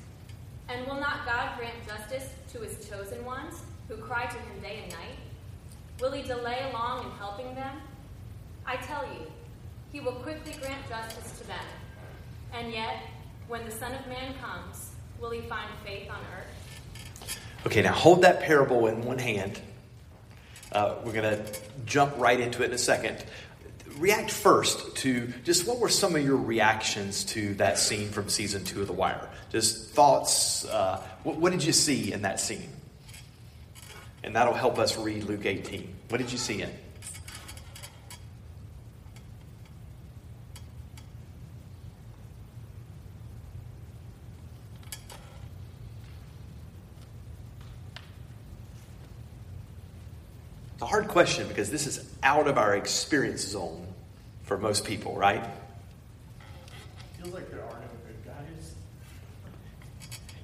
And 0.70 0.86
will 0.86 1.00
not 1.00 1.26
God 1.26 1.58
grant 1.58 1.88
justice 1.88 2.30
to 2.54 2.60
his 2.60 2.88
chosen 2.88 3.26
ones 3.26 3.56
who 3.88 3.98
cry 3.98 4.28
to 4.28 4.38
him 4.38 4.62
day 4.62 4.82
and 4.84 4.92
night? 4.92 5.18
Will 6.00 6.12
he 6.12 6.22
delay 6.22 6.70
long 6.74 7.06
in 7.06 7.12
helping 7.18 7.56
them? 7.56 7.82
I 8.68 8.76
tell 8.76 9.04
you, 9.04 9.32
he 9.92 10.00
will 10.00 10.20
quickly 10.22 10.54
grant 10.62 10.88
justice 10.88 11.40
to 11.40 11.48
them. 11.48 11.66
And 12.54 12.72
yet, 12.72 12.98
when 13.48 13.64
the 13.66 13.72
Son 13.72 13.94
of 13.94 14.06
Man 14.08 14.34
comes, 14.42 14.92
will 15.20 15.32
he 15.32 15.42
find 15.42 15.70
faith 15.86 16.10
on 16.10 16.20
earth? 16.38 17.40
Okay, 17.66 17.82
now 17.82 17.94
hold 17.94 18.22
that 18.22 18.42
parable 18.42 18.88
in 18.88 19.04
one 19.04 19.18
hand. 19.18 19.60
Uh, 20.72 20.96
we're 21.04 21.14
going 21.14 21.38
to 21.38 21.46
jump 21.86 22.14
right 22.18 22.40
into 22.40 22.62
it 22.64 22.68
in 22.68 22.74
a 22.74 22.78
second. 22.78 23.24
React 23.98 24.32
first 24.32 24.96
to 24.98 25.34
just 25.44 25.68
what 25.68 25.80
were 25.80 25.90
some 25.90 26.16
of 26.16 26.24
your 26.24 26.36
reactions 26.36 27.24
to 27.26 27.56
that 27.56 27.80
scene 27.80 28.10
from 28.10 28.30
season 28.30 28.64
two 28.64 28.82
of 28.82 28.88
The 28.88 28.94
Wire? 28.94 29.28
Just 29.50 29.90
thoughts. 29.92 30.66
Uh, 30.66 31.02
what, 31.24 31.38
what 31.38 31.52
did 31.52 31.64
you 31.64 31.74
see 31.74 32.12
in 32.12 32.22
that 32.24 32.40
scene? 32.40 32.70
And 34.24 34.36
that'll 34.36 34.54
help 34.54 34.78
us 34.78 34.98
read 34.98 35.24
Luke 35.24 35.46
18. 35.46 35.96
What 36.10 36.18
did 36.18 36.32
you 36.32 36.38
see 36.38 36.62
in 36.62 36.70
it? 36.70 36.84
Question 51.18 51.48
because 51.48 51.72
this 51.72 51.88
is 51.88 52.08
out 52.22 52.48
of 52.48 52.60
our 52.60 52.76
experience 52.76 53.42
zone 53.42 53.88
for 54.44 54.56
most 54.56 54.86
people, 54.86 55.16
right? 55.16 55.44
Feels 57.18 57.34
like 57.34 57.50
there 57.50 57.64
are 57.64 57.72
no 57.74 57.88
good 58.06 58.24
guys. 58.24 58.76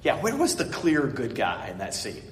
Yeah, 0.02 0.20
where 0.20 0.34
was 0.34 0.56
the 0.56 0.64
clear 0.64 1.06
good 1.06 1.36
guy 1.36 1.68
in 1.68 1.78
that 1.78 1.94
scene? 1.94 2.24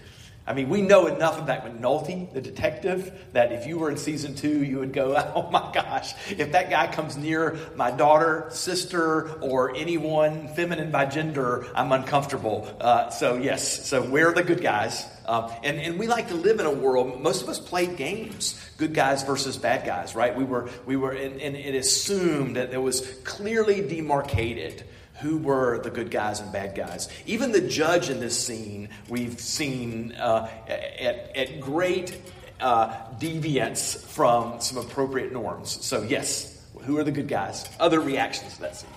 I 0.53 0.55
mean, 0.55 0.69
we 0.69 0.83
know 0.83 1.07
enough 1.07 1.39
about 1.39 1.65
McNulty, 1.65 2.31
the 2.31 2.43
detective, 2.43 3.11
that 3.33 3.53
if 3.53 3.67
you 3.67 3.79
were 3.79 3.91
in 3.91 3.97
season 3.97 4.35
two, 4.35 4.63
you 4.63 4.81
would 4.81 4.93
go, 4.93 5.15
oh 5.35 5.51
my 5.51 5.71
gosh, 5.73 6.13
if 6.31 6.53
that 6.53 6.69
guy 6.69 6.93
comes 6.93 7.17
near 7.17 7.57
my 7.75 7.91
daughter, 7.91 8.49
sister, 8.51 9.31
or 9.41 9.75
anyone 9.75 10.49
feminine 10.49 10.91
by 10.91 11.07
gender, 11.07 11.67
I'm 11.75 11.91
uncomfortable. 11.91 12.69
Uh, 12.79 13.09
so, 13.09 13.39
yes, 13.39 13.89
so 13.89 14.03
we're 14.03 14.31
the 14.35 14.43
good 14.43 14.61
guys. 14.61 15.07
Um, 15.25 15.51
and, 15.65 15.79
and 15.79 15.99
we 15.99 16.07
like 16.07 16.29
to 16.29 16.35
live 16.35 16.61
in 16.61 16.67
a 16.67 16.71
world, 16.71 17.23
most 17.23 17.43
of 17.43 17.49
us 17.49 17.59
played 17.59 17.97
games, 17.97 18.63
good 18.77 18.93
guys 18.93 19.23
versus 19.23 19.57
bad 19.57 19.87
guys, 19.87 20.15
right? 20.15 20.37
We 20.37 20.45
were, 20.45 20.69
we 20.85 20.97
were 20.97 21.13
and, 21.13 21.41
and 21.41 21.57
it 21.57 21.75
assumed 21.75 22.57
that 22.57 22.75
it 22.75 22.83
was 22.83 23.01
clearly 23.25 23.81
demarcated 23.89 24.85
who 25.23 25.39
were 25.39 25.79
the 25.79 25.91
good 25.91 26.11
guys 26.11 26.41
and 26.41 26.53
bad 26.53 26.75
guys. 26.75 27.09
Even 27.27 27.53
the 27.53 27.61
judge 27.61 28.11
in 28.11 28.19
this 28.19 28.39
scene, 28.39 28.89
we've 29.09 29.41
seen 29.41 30.13
uh, 30.13 30.51
at, 30.69 31.37
at 31.37 31.61
great 31.61 32.21
uh, 32.61 32.89
deviance 33.21 34.05
from 34.05 34.61
some 34.61 34.79
appropriate 34.79 35.33
norms. 35.33 35.85
So, 35.85 36.03
yes, 36.03 36.61
who 36.83 36.99
are 36.99 37.05
the 37.05 37.13
good 37.13 37.29
guys? 37.29 37.69
Other 37.79 38.01
reactions 38.01 38.57
to 38.57 38.63
that 38.63 38.77
scene? 38.77 38.91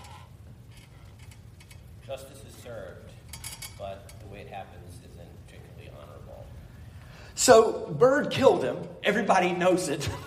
Justice 2.05 2.43
is 2.47 2.63
served, 2.63 3.11
but 3.77 4.11
the 4.19 4.27
way 4.27 4.41
it 4.41 4.47
happens 4.47 4.83
isn't 4.89 5.45
particularly 5.45 5.91
honorable. 6.01 6.45
So, 7.35 7.95
Bird 7.99 8.31
killed 8.31 8.63
him. 8.63 8.77
Everybody 9.03 9.53
knows 9.53 9.89
it. 9.89 10.09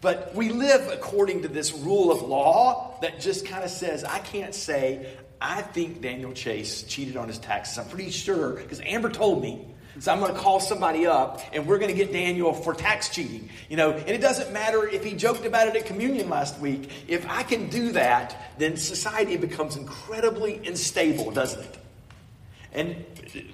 But 0.00 0.32
we 0.32 0.50
live 0.50 0.92
according 0.92 1.42
to 1.42 1.48
this 1.48 1.72
rule 1.72 2.12
of 2.12 2.22
law 2.22 2.98
that 3.02 3.18
just 3.18 3.46
kind 3.46 3.64
of 3.64 3.70
says, 3.70 4.04
I 4.04 4.20
can't 4.20 4.54
say, 4.54 5.08
I 5.40 5.62
think 5.62 6.00
Daniel 6.00 6.32
Chase 6.32 6.82
cheated 6.82 7.16
on 7.16 7.28
his 7.28 7.38
taxes. 7.38 7.78
I'm 7.78 7.88
pretty 7.88 8.10
sure, 8.10 8.54
because 8.54 8.80
Amber 8.80 9.10
told 9.10 9.42
me. 9.42 9.66
So 10.00 10.12
I'm 10.12 10.20
going 10.20 10.32
to 10.32 10.38
call 10.38 10.60
somebody 10.60 11.06
up 11.06 11.40
and 11.52 11.66
we're 11.66 11.78
going 11.78 11.90
to 11.90 11.96
get 11.96 12.12
Daniel 12.12 12.52
for 12.52 12.72
tax 12.72 13.08
cheating. 13.08 13.50
You 13.68 13.76
know, 13.76 13.90
and 13.90 14.10
it 14.10 14.20
doesn't 14.20 14.52
matter 14.52 14.86
if 14.86 15.02
he 15.02 15.14
joked 15.14 15.44
about 15.44 15.66
it 15.66 15.74
at 15.74 15.86
communion 15.86 16.28
last 16.28 16.58
week. 16.60 16.90
If 17.08 17.28
I 17.28 17.42
can 17.42 17.68
do 17.68 17.92
that, 17.92 18.54
then 18.58 18.76
society 18.76 19.36
becomes 19.36 19.76
incredibly 19.76 20.60
unstable, 20.64 21.32
doesn't 21.32 21.62
it? 21.62 21.78
And 22.72 23.04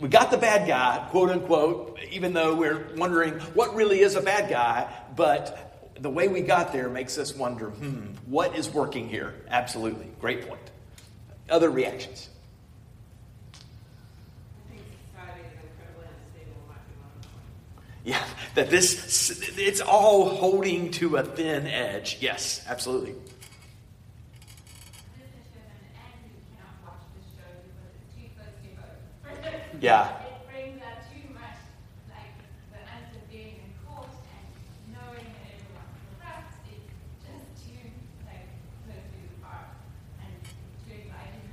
we 0.01 0.09
got 0.09 0.31
the 0.31 0.37
bad 0.37 0.69
guy, 0.69 1.07
quote 1.11 1.31
unquote, 1.31 1.99
even 2.11 2.35
though 2.35 2.55
we're 2.55 2.89
wondering 2.97 3.35
what 3.55 3.75
really 3.75 4.01
is 4.01 4.17
a 4.17 4.21
bad 4.21 4.51
guy, 4.51 4.93
but 5.17 5.93
the 5.99 6.11
way 6.11 6.29
we 6.29 6.41
got 6.41 6.73
there 6.73 6.89
makes 6.91 7.17
us 7.17 7.35
wonder 7.35 7.71
hmm, 7.71 8.07
what 8.27 8.57
is 8.57 8.69
working 8.69 9.09
here? 9.09 9.35
Absolutely. 9.49 10.09
Great 10.21 10.47
point. 10.49 10.61
Other 11.49 11.71
reactions? 11.71 12.31
Yeah, 18.05 18.23
that 18.55 18.69
this, 18.69 19.31
it's 19.57 19.81
all 19.81 20.29
holding 20.29 20.91
to 20.93 21.17
a 21.17 21.23
thin 21.23 21.67
edge. 21.67 22.19
Yes, 22.21 22.63
absolutely. 22.69 23.15
Yeah. 29.81 30.09
It 30.09 30.51
brings 30.51 30.83
out 30.83 31.01
too 31.13 31.29
much, 31.33 31.61
like 32.09 32.37
the 32.73 32.79
answer 32.93 33.21
being 33.31 33.57
in 33.57 33.73
court 33.85 34.09
and 34.09 34.97
knowing 34.97 35.25
that 35.25 35.45
everyone's 35.57 36.01
corrupt. 36.21 36.57
It's 36.73 36.89
just 37.25 37.69
too 37.69 37.89
like 38.25 38.49
close 38.85 39.01
to 39.01 39.21
the 39.29 39.45
heart 39.45 39.77
and 40.21 40.33
too 40.89 41.05
exciting. 41.05 41.45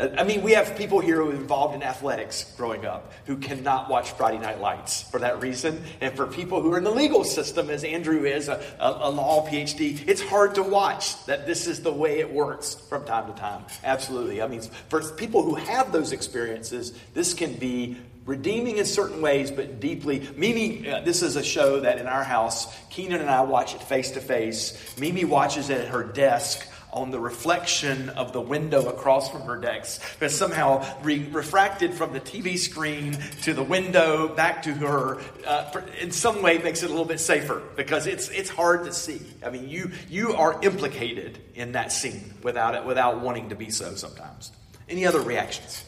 I 0.00 0.24
mean, 0.24 0.42
we 0.42 0.52
have 0.52 0.76
people 0.76 1.00
here 1.00 1.16
who 1.16 1.30
are 1.30 1.34
involved 1.34 1.74
in 1.74 1.82
athletics 1.82 2.52
growing 2.56 2.86
up 2.86 3.12
who 3.26 3.36
cannot 3.36 3.90
watch 3.90 4.12
Friday 4.12 4.38
Night 4.38 4.60
Lights 4.60 5.02
for 5.02 5.20
that 5.20 5.40
reason. 5.42 5.82
And 6.00 6.16
for 6.16 6.26
people 6.26 6.62
who 6.62 6.72
are 6.72 6.78
in 6.78 6.84
the 6.84 6.90
legal 6.90 7.24
system, 7.24 7.70
as 7.70 7.84
Andrew 7.84 8.24
is, 8.24 8.48
a, 8.48 8.62
a, 8.78 9.08
a 9.08 9.10
law 9.10 9.46
PhD, 9.46 10.02
it's 10.08 10.22
hard 10.22 10.54
to 10.54 10.62
watch 10.62 11.24
that 11.26 11.46
this 11.46 11.66
is 11.66 11.82
the 11.82 11.92
way 11.92 12.20
it 12.20 12.32
works 12.32 12.74
from 12.88 13.04
time 13.04 13.32
to 13.32 13.38
time. 13.38 13.64
Absolutely. 13.84 14.40
I 14.40 14.48
mean, 14.48 14.62
for 14.88 15.02
people 15.12 15.42
who 15.42 15.54
have 15.54 15.92
those 15.92 16.12
experiences, 16.12 16.92
this 17.14 17.34
can 17.34 17.54
be 17.54 17.96
redeeming 18.26 18.76
in 18.76 18.84
certain 18.84 19.20
ways, 19.20 19.50
but 19.50 19.80
deeply. 19.80 20.28
Mimi, 20.36 20.88
uh, 20.88 21.00
this 21.00 21.22
is 21.22 21.36
a 21.36 21.42
show 21.42 21.80
that 21.80 21.98
in 21.98 22.06
our 22.06 22.22
house, 22.24 22.72
Keenan 22.88 23.20
and 23.20 23.30
I 23.30 23.42
watch 23.42 23.74
it 23.74 23.82
face 23.82 24.12
to 24.12 24.20
face. 24.20 24.96
Mimi 24.98 25.24
watches 25.24 25.70
it 25.70 25.80
at 25.80 25.88
her 25.88 26.04
desk 26.04 26.66
on 26.92 27.10
the 27.10 27.20
reflection 27.20 28.08
of 28.10 28.32
the 28.32 28.40
window 28.40 28.88
across 28.88 29.30
from 29.30 29.42
her 29.42 29.56
desk 29.56 30.02
that's 30.18 30.34
somehow 30.34 30.84
re- 31.02 31.28
refracted 31.30 31.94
from 31.94 32.12
the 32.12 32.20
TV 32.20 32.58
screen 32.58 33.12
to 33.42 33.54
the 33.54 33.62
window 33.62 34.28
back 34.28 34.62
to 34.62 34.72
her 34.72 35.20
uh, 35.46 35.80
in 36.00 36.10
some 36.10 36.42
way 36.42 36.58
makes 36.58 36.82
it 36.82 36.86
a 36.86 36.88
little 36.88 37.04
bit 37.04 37.20
safer 37.20 37.62
because 37.76 38.06
it's 38.06 38.28
it's 38.30 38.50
hard 38.50 38.84
to 38.84 38.92
see. 38.92 39.20
I 39.44 39.50
mean, 39.50 39.68
you 39.68 39.92
you 40.08 40.34
are 40.34 40.60
implicated 40.62 41.38
in 41.54 41.72
that 41.72 41.92
scene 41.92 42.34
without 42.42 42.74
it 42.74 42.84
without 42.84 43.20
wanting 43.20 43.50
to 43.50 43.54
be 43.54 43.70
so 43.70 43.94
sometimes. 43.94 44.52
Any 44.88 45.06
other 45.06 45.20
reactions? 45.20 45.84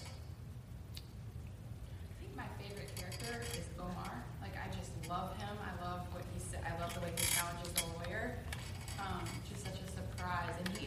I 2.11 2.22
think 2.22 2.36
my 2.36 2.44
favorite 2.62 2.94
character 2.96 3.42
is 3.53 3.66
Omar. 3.78 4.24
Like 4.40 4.55
I 4.57 4.68
just 4.76 4.90
love 5.09 5.36
him. 5.38 5.57
I 5.59 5.84
love 5.84 6.00
what 6.12 6.22
he 6.32 6.40
said. 6.40 6.61
I 6.64 6.78
love 6.80 6.94
the 6.94 7.00
way 7.00 7.11
he 7.18 7.24
challenges 7.34 7.72
the 7.72 7.84
lawyer. 7.98 8.36
Um, 9.00 9.24
just 9.50 9.64
such 9.64 9.74
a 9.74 9.90
surprise. 9.90 10.55
And 10.64 10.78
he 10.78 10.86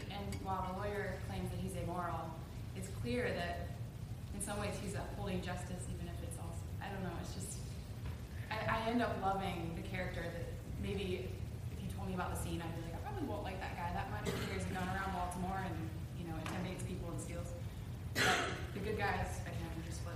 and 5.35 5.43
justice, 5.45 5.85
even 5.93 6.07
if 6.07 6.17
it's 6.23 6.37
also, 6.39 6.63
I 6.81 6.89
don't 6.89 7.03
know, 7.03 7.13
it's 7.21 7.33
just, 7.35 7.59
I, 8.49 8.55
I 8.65 8.84
end 8.95 9.03
up 9.03 9.19
loving 9.21 9.75
the 9.75 9.83
character 9.91 10.23
that 10.23 10.47
maybe 10.81 11.27
if 11.75 11.83
you 11.83 11.91
told 11.97 12.07
me 12.07 12.15
about 12.15 12.31
the 12.31 12.39
scene, 12.39 12.63
I'd 12.63 12.75
be 12.79 12.87
like, 12.87 12.95
I 12.95 13.03
probably 13.03 13.27
won't 13.27 13.43
like 13.43 13.59
that 13.59 13.75
guy 13.75 13.91
that 13.91 14.07
much. 14.07 14.23
He 14.23 14.39
carries 14.47 14.63
a 14.63 14.71
gun 14.71 14.87
around 14.87 15.11
Baltimore 15.11 15.59
and, 15.67 15.75
you 16.15 16.23
know, 16.23 16.35
intimidates 16.39 16.87
people 16.87 17.11
and 17.11 17.19
steals. 17.19 17.51
But 18.15 18.23
the 18.71 18.79
good 18.79 18.97
guys, 18.97 19.43
I 19.43 19.51
can 19.51 19.67
just 19.83 19.99
flip. 19.99 20.15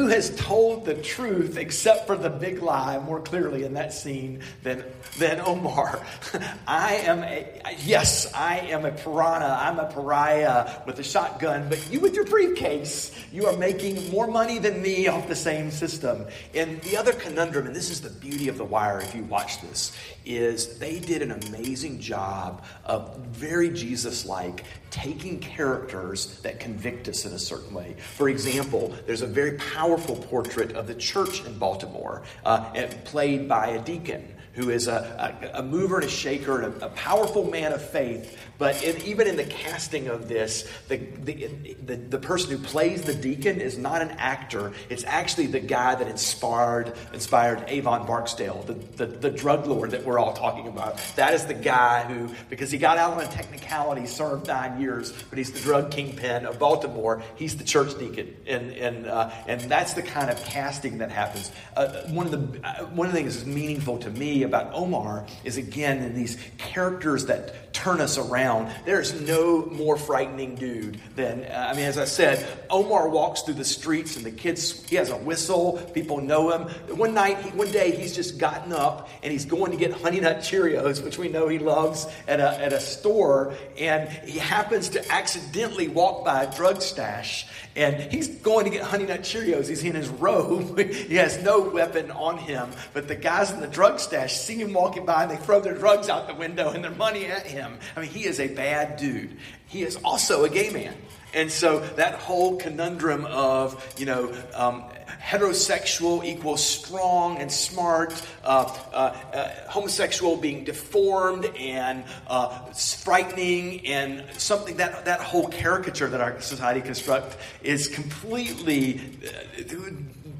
Who 0.00 0.06
has 0.06 0.34
told 0.34 0.86
the 0.86 0.94
truth 0.94 1.58
except 1.58 2.06
for 2.06 2.16
the 2.16 2.30
big 2.30 2.62
lie 2.62 2.98
more 3.00 3.20
clearly 3.20 3.64
in 3.64 3.74
that 3.74 3.92
scene 3.92 4.40
than, 4.62 4.82
than 5.18 5.40
Omar? 5.40 6.02
I 6.66 6.94
am 6.94 7.22
a, 7.22 7.76
yes, 7.80 8.32
I 8.32 8.60
am 8.60 8.86
a 8.86 8.92
piranha. 8.92 9.58
I'm 9.60 9.78
a 9.78 9.92
pariah 9.92 10.80
with 10.86 10.98
a 11.00 11.02
shotgun, 11.02 11.68
but 11.68 11.86
you 11.92 12.00
with 12.00 12.14
your 12.14 12.24
briefcase, 12.24 13.14
you 13.30 13.44
are 13.44 13.56
making 13.58 14.10
more 14.10 14.26
money 14.26 14.58
than 14.58 14.80
me 14.80 15.06
off 15.06 15.28
the 15.28 15.36
same 15.36 15.70
system. 15.70 16.24
And 16.54 16.80
the 16.80 16.96
other 16.96 17.12
conundrum, 17.12 17.66
and 17.66 17.76
this 17.76 17.90
is 17.90 18.00
the 18.00 18.08
beauty 18.08 18.48
of 18.48 18.56
The 18.56 18.64
Wire 18.64 19.00
if 19.00 19.14
you 19.14 19.24
watch 19.24 19.60
this, 19.60 19.94
is 20.24 20.78
they 20.78 20.98
did 20.98 21.20
an 21.20 21.32
amazing 21.32 22.00
job 22.00 22.64
of 22.86 23.18
very 23.18 23.68
Jesus 23.68 24.24
like 24.24 24.64
taking 24.90 25.38
characters 25.38 26.40
that 26.40 26.60
convict 26.60 27.08
us 27.08 27.24
in 27.24 27.32
a 27.32 27.38
certain 27.38 27.72
way. 27.72 27.96
For 28.16 28.28
example, 28.28 28.94
there's 29.06 29.22
a 29.22 29.26
very 29.26 29.52
powerful 29.52 30.16
portrait 30.16 30.72
of 30.72 30.86
the 30.86 30.94
church 30.94 31.44
in 31.44 31.58
Baltimore, 31.58 32.22
uh, 32.44 32.70
played 33.04 33.48
by 33.48 33.68
a 33.68 33.82
deacon 33.82 34.36
who 34.52 34.70
is 34.70 34.88
a, 34.88 35.48
a, 35.54 35.60
a 35.60 35.62
mover 35.62 35.96
and 35.96 36.04
a 36.04 36.08
shaker 36.08 36.62
and 36.62 36.82
a, 36.82 36.86
a 36.86 36.88
powerful 36.90 37.48
man 37.48 37.72
of 37.72 37.82
faith. 37.82 38.36
But 38.60 38.84
even 38.84 39.26
in 39.26 39.36
the 39.36 39.44
casting 39.44 40.08
of 40.08 40.28
this, 40.28 40.70
the, 40.88 40.98
the, 40.98 41.48
the, 41.82 41.96
the 41.96 42.18
person 42.18 42.50
who 42.50 42.58
plays 42.58 43.00
the 43.00 43.14
deacon 43.14 43.58
is 43.58 43.78
not 43.78 44.02
an 44.02 44.10
actor. 44.18 44.72
It's 44.90 45.02
actually 45.04 45.46
the 45.46 45.60
guy 45.60 45.94
that 45.94 46.06
inspired, 46.06 46.92
inspired 47.14 47.64
Avon 47.68 48.06
Barksdale, 48.06 48.62
the, 48.66 48.74
the, 48.74 49.06
the 49.06 49.30
drug 49.30 49.66
lord 49.66 49.92
that 49.92 50.04
we're 50.04 50.18
all 50.18 50.34
talking 50.34 50.68
about. 50.68 50.98
That 51.16 51.32
is 51.32 51.46
the 51.46 51.54
guy 51.54 52.02
who, 52.02 52.34
because 52.50 52.70
he 52.70 52.76
got 52.76 52.98
out 52.98 53.14
on 53.14 53.20
a 53.22 53.28
technicality, 53.28 54.04
served 54.04 54.48
nine 54.48 54.78
years, 54.78 55.10
but 55.30 55.38
he's 55.38 55.52
the 55.52 55.60
drug 55.60 55.90
kingpin 55.90 56.44
of 56.44 56.58
Baltimore. 56.58 57.22
He's 57.36 57.56
the 57.56 57.64
church 57.64 57.98
deacon. 57.98 58.36
And, 58.46 58.72
and, 58.72 59.06
uh, 59.06 59.30
and 59.46 59.62
that's 59.62 59.94
the 59.94 60.02
kind 60.02 60.28
of 60.28 60.36
casting 60.44 60.98
that 60.98 61.10
happens. 61.10 61.50
Uh, 61.74 62.02
one, 62.08 62.26
of 62.26 62.32
the, 62.32 62.60
uh, 62.62 62.84
one 62.88 63.06
of 63.06 63.14
the 63.14 63.20
things 63.20 63.36
that's 63.36 63.46
meaningful 63.46 63.96
to 64.00 64.10
me 64.10 64.42
about 64.42 64.70
Omar 64.74 65.24
is, 65.44 65.56
again, 65.56 66.02
in 66.02 66.14
these 66.14 66.36
characters 66.58 67.24
that 67.24 67.69
turn 67.80 68.00
us 68.02 68.18
around. 68.18 68.70
There's 68.84 69.18
no 69.22 69.64
more 69.64 69.96
frightening 69.96 70.54
dude 70.54 71.00
than, 71.16 71.44
uh, 71.44 71.68
I 71.72 71.74
mean, 71.74 71.86
as 71.86 71.96
I 71.96 72.04
said, 72.04 72.46
Omar 72.68 73.08
walks 73.08 73.40
through 73.40 73.54
the 73.54 73.64
streets 73.64 74.16
and 74.16 74.24
the 74.24 74.30
kids, 74.30 74.86
he 74.86 74.96
has 74.96 75.08
a 75.08 75.16
whistle, 75.16 75.78
people 75.94 76.20
know 76.20 76.50
him. 76.50 76.62
One 76.98 77.14
night, 77.14 77.54
one 77.56 77.72
day, 77.72 77.90
he's 77.92 78.14
just 78.14 78.36
gotten 78.36 78.74
up 78.74 79.08
and 79.22 79.32
he's 79.32 79.46
going 79.46 79.72
to 79.72 79.78
get 79.78 79.92
Honey 79.92 80.20
Nut 80.20 80.38
Cheerios, 80.40 81.02
which 81.02 81.16
we 81.16 81.28
know 81.28 81.48
he 81.48 81.58
loves, 81.58 82.06
at 82.28 82.38
a, 82.38 82.60
at 82.62 82.74
a 82.74 82.80
store, 82.80 83.54
and 83.78 84.10
he 84.10 84.38
happens 84.38 84.90
to 84.90 85.12
accidentally 85.12 85.88
walk 85.88 86.22
by 86.22 86.44
a 86.44 86.54
drug 86.54 86.82
stash 86.82 87.46
and 87.76 88.12
he's 88.12 88.28
going 88.28 88.64
to 88.64 88.70
get 88.70 88.82
Honey 88.82 89.06
Nut 89.06 89.20
Cheerios. 89.20 89.68
He's 89.68 89.84
in 89.84 89.94
his 89.94 90.08
robe. 90.08 90.78
he 90.92 91.14
has 91.16 91.42
no 91.42 91.60
weapon 91.60 92.10
on 92.10 92.36
him. 92.36 92.70
But 92.92 93.06
the 93.06 93.14
guys 93.14 93.52
in 93.52 93.60
the 93.60 93.68
drug 93.68 94.00
stash 94.00 94.36
see 94.36 94.56
him 94.56 94.72
walking 94.72 95.06
by 95.06 95.22
and 95.22 95.30
they 95.30 95.36
throw 95.36 95.60
their 95.60 95.74
drugs 95.74 96.08
out 96.08 96.26
the 96.26 96.34
window 96.34 96.70
and 96.70 96.82
their 96.82 96.90
money 96.90 97.26
at 97.26 97.46
him. 97.46 97.69
I 97.96 98.00
mean, 98.00 98.10
he 98.10 98.24
is 98.24 98.40
a 98.40 98.48
bad 98.48 98.96
dude. 98.96 99.36
He 99.66 99.82
is 99.82 99.96
also 99.96 100.44
a 100.44 100.48
gay 100.48 100.70
man. 100.70 100.94
And 101.32 101.50
so 101.50 101.80
that 101.96 102.14
whole 102.14 102.56
conundrum 102.56 103.24
of, 103.26 103.94
you 103.98 104.06
know, 104.06 104.34
um, 104.54 104.84
heterosexual 105.20 106.24
equals 106.24 106.64
strong 106.64 107.38
and 107.38 107.52
smart, 107.52 108.12
uh, 108.42 108.76
uh, 108.92 108.96
uh, 109.32 109.48
homosexual 109.68 110.36
being 110.36 110.64
deformed 110.64 111.44
and 111.56 112.04
uh, 112.26 112.58
frightening, 112.72 113.86
and 113.86 114.24
something 114.38 114.76
that 114.78 115.04
that 115.04 115.20
whole 115.20 115.48
caricature 115.48 116.08
that 116.08 116.20
our 116.20 116.40
society 116.40 116.80
construct 116.80 117.36
is 117.62 117.86
completely 117.86 119.00
uh, 119.24 119.62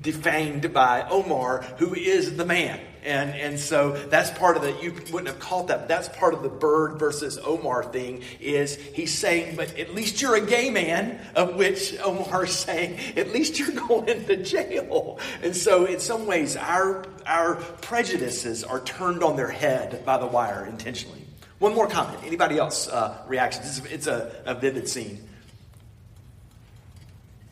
defamed 0.00 0.72
by 0.72 1.06
Omar, 1.08 1.62
who 1.78 1.94
is 1.94 2.36
the 2.36 2.44
man. 2.44 2.80
And, 3.02 3.30
and 3.30 3.58
so 3.58 3.92
that's 3.92 4.30
part 4.30 4.56
of 4.56 4.62
the, 4.62 4.72
you 4.82 4.92
wouldn't 5.10 5.28
have 5.28 5.40
caught 5.40 5.68
that, 5.68 5.80
but 5.80 5.88
that's 5.88 6.08
part 6.08 6.34
of 6.34 6.42
the 6.42 6.50
bird 6.50 6.98
versus 6.98 7.38
Omar 7.38 7.84
thing 7.84 8.22
is 8.40 8.76
he's 8.76 9.16
saying, 9.16 9.56
but 9.56 9.78
at 9.78 9.94
least 9.94 10.20
you're 10.20 10.36
a 10.36 10.46
gay 10.46 10.68
man, 10.68 11.18
of 11.34 11.56
which 11.56 11.98
Omar 12.00 12.44
is 12.44 12.52
saying, 12.52 12.98
at 13.16 13.32
least 13.32 13.58
you're 13.58 13.72
going 13.88 14.26
to 14.26 14.36
jail. 14.42 15.18
And 15.42 15.56
so 15.56 15.86
in 15.86 15.98
some 15.98 16.26
ways, 16.26 16.56
our, 16.56 17.06
our 17.26 17.56
prejudices 17.56 18.64
are 18.64 18.80
turned 18.80 19.22
on 19.22 19.36
their 19.36 19.50
head 19.50 20.04
by 20.04 20.18
the 20.18 20.26
wire 20.26 20.66
intentionally. 20.66 21.20
One 21.60 21.74
more 21.74 21.86
comment. 21.86 22.18
Anybody 22.24 22.56
else 22.56 22.88
uh, 22.88 23.18
reactions? 23.28 23.78
It's, 23.78 23.92
it's 23.92 24.06
a, 24.06 24.32
a 24.46 24.54
vivid 24.54 24.88
scene. 24.88 25.28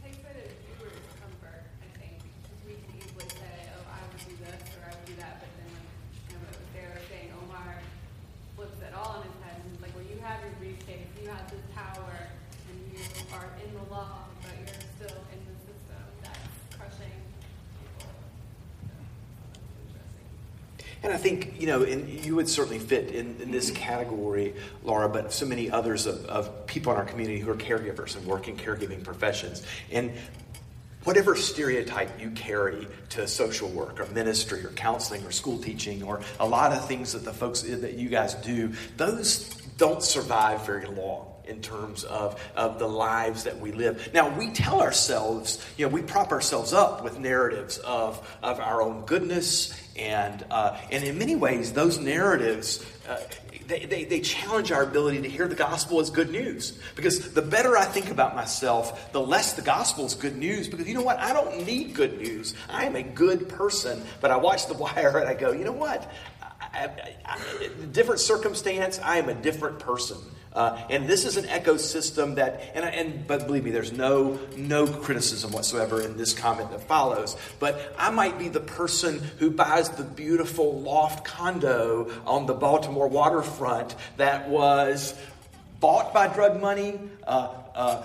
takes 0.03 0.17
away 0.17 0.33
the 0.33 0.49
viewer's 0.65 0.97
comfort, 1.21 1.61
I 1.85 1.89
think, 2.01 2.17
because 2.25 2.57
we 2.65 2.81
can 2.81 2.97
easily 2.97 3.29
say, 3.29 3.69
oh, 3.77 3.85
I 3.93 4.01
would 4.09 4.25
do 4.25 4.33
this 4.41 4.65
or 4.81 4.89
I 4.89 4.97
would 4.97 5.05
do 5.05 5.15
that, 5.21 5.45
but 5.45 5.51
then 5.61 5.69
when 5.77 5.85
you 6.33 6.41
know, 6.41 6.57
they're 6.73 6.97
saying 7.13 7.37
Omar 7.37 7.85
flips 8.57 8.81
it 8.81 8.97
all 8.97 9.21
on 9.21 9.29
his 9.29 9.37
head 9.45 9.61
and 9.61 9.77
he's 9.77 9.83
like, 9.85 9.93
well, 9.93 10.09
you 10.09 10.17
have 10.25 10.41
your 10.41 10.57
briefcase, 10.57 11.05
you 11.21 11.29
have 11.29 11.45
this 11.53 11.61
power, 11.77 12.33
and 12.73 12.77
you 12.89 13.05
are 13.37 13.53
in 13.61 13.71
the 13.77 13.85
law, 13.93 14.25
but 14.41 14.57
you're 14.57 14.89
still 14.97 15.21
in 15.37 15.41
the 15.45 15.57
system 15.69 16.01
that's 16.25 16.49
crushing 16.73 17.13
people. 17.77 18.09
And 21.09 21.17
I 21.17 21.21
think, 21.21 21.59
you 21.59 21.67
know, 21.67 21.85
and 21.85 22.07
you 22.23 22.37
would 22.37 22.51
certainly 22.51 22.79
fit 22.79 23.13
in, 23.13 23.41
in 23.41 23.51
this 23.51 23.71
category, 23.71 24.55
Laura, 24.85 25.09
but 25.09 25.33
so 25.33 25.47
many 25.47 25.71
others 25.71 26.05
of, 26.05 26.23
of 26.27 26.67
people 26.67 26.93
in 26.93 26.99
our 26.99 27.07
community 27.07 27.41
who 27.41 27.51
are 27.51 27.57
caregivers 27.57 28.15
and 28.15 28.27
work 28.27 28.47
in 28.47 28.59
caregiving 28.59 29.03
professions. 29.03 29.63
And 29.91 30.13
whatever 31.05 31.35
stereotype 31.35 32.21
you 32.21 32.31
carry 32.33 32.87
to 33.09 33.27
social 33.27 33.71
work 33.71 34.01
or 34.01 34.07
ministry 34.13 34.63
or 34.63 34.69
counseling 34.73 35.25
or 35.25 35.31
school 35.31 35.57
teaching 35.57 36.03
or 36.03 36.21
a 36.41 36.47
lot 36.47 36.73
of 36.73 36.87
things 36.87 37.15
that 37.15 37.25
the 37.25 37.33
folks 37.33 37.63
that 37.63 37.95
you 37.95 38.11
guys 38.11 38.35
do, 38.35 38.75
those 38.99 39.49
don't 39.79 40.03
survive 40.03 40.67
very 40.67 40.85
long 40.85 41.33
in 41.49 41.63
terms 41.63 42.05
of, 42.05 42.39
of 42.55 42.79
the 42.79 42.87
lives 42.87 43.45
that 43.45 43.59
we 43.59 43.73
live. 43.73 44.11
Now, 44.13 44.29
we 44.39 44.51
tell 44.51 44.83
ourselves, 44.83 45.65
you 45.79 45.87
know, 45.87 45.93
we 45.93 46.03
prop 46.03 46.31
ourselves 46.31 46.75
up 46.75 47.03
with 47.03 47.19
narratives 47.19 47.79
of, 47.79 48.39
of 48.43 48.61
our 48.61 48.83
own 48.83 49.07
goodness, 49.07 49.73
and, 49.99 50.45
uh, 50.51 50.79
and 50.91 51.05
in 51.05 51.19
many 51.19 51.37
ways, 51.37 51.73
those 51.73 51.99
narratives. 51.99 52.85
Uh, 53.09 53.19
they, 53.67 53.85
they, 53.85 54.05
they 54.05 54.21
challenge 54.21 54.73
our 54.73 54.83
ability 54.83 55.21
to 55.23 55.29
hear 55.29 55.47
the 55.47 55.55
gospel 55.55 56.01
as 56.01 56.09
good 56.09 56.31
news. 56.31 56.79
Because 56.95 57.33
the 57.33 57.43
better 57.43 57.77
I 57.77 57.85
think 57.85 58.11
about 58.11 58.35
myself, 58.35 59.13
the 59.13 59.21
less 59.21 59.53
the 59.53 59.63
gospel 59.63 60.07
is 60.07 60.15
good 60.15 60.37
news. 60.37 60.69
Because 60.69 60.89
you 60.89 60.95
know 60.95 61.03
what? 61.03 61.19
I 61.19 61.35
don't 61.35 61.67
need 61.67 61.95
good 61.95 62.19
news. 62.19 62.55
I 62.71 62.87
am 62.87 62.97
a 62.97 63.03
good 63.03 63.49
person. 63.49 64.03
But 64.23 64.31
I 64.31 64.37
watch 64.39 64.67
The 64.67 64.75
Wire 64.79 65.19
and 65.19 65.29
I 65.29 65.35
go, 65.35 65.53
you 65.53 65.65
know 65.65 65.73
what? 65.73 66.11
I, 66.41 66.85
I, 66.85 67.17
I, 67.27 67.69
different 67.93 68.21
circumstance, 68.21 68.99
I 69.03 69.19
am 69.19 69.29
a 69.29 69.35
different 69.35 69.79
person. 69.79 70.17
Uh, 70.59 70.77
and 70.91 71.07
this 71.07 71.25
is 71.25 71.37
an 71.37 71.45
ecosystem 71.45 72.35
that, 72.35 72.73
and, 72.75 72.85
and 72.85 73.27
but 73.29 73.47
believe 73.47 73.63
me, 73.63 73.71
there's 73.71 73.93
no 73.93 74.41
no 74.57 74.89
criticism 74.89 75.53
whatsoever 75.53 76.01
in 76.01 76.17
this 76.17 76.35
comment 76.35 76.73
that 76.73 76.83
follows. 76.83 77.37
But 77.61 77.95
I 77.97 78.11
might 78.11 78.41
be 78.41 78.49
the 78.49 78.59
person 78.59 79.21
who 79.39 79.53
buys 79.53 79.89
the 79.91 80.03
beautiful 80.03 80.81
loft 80.81 81.25
condo 81.25 82.11
on 82.27 82.47
the 82.47 82.55
Baltimore 82.55 83.07
waterfront 83.07 83.95
that 84.17 84.49
was 84.49 85.15
bought 85.79 86.13
by 86.13 86.27
drug 86.27 86.61
money, 86.61 86.99
uh, 87.25 87.55
uh, 87.79 88.03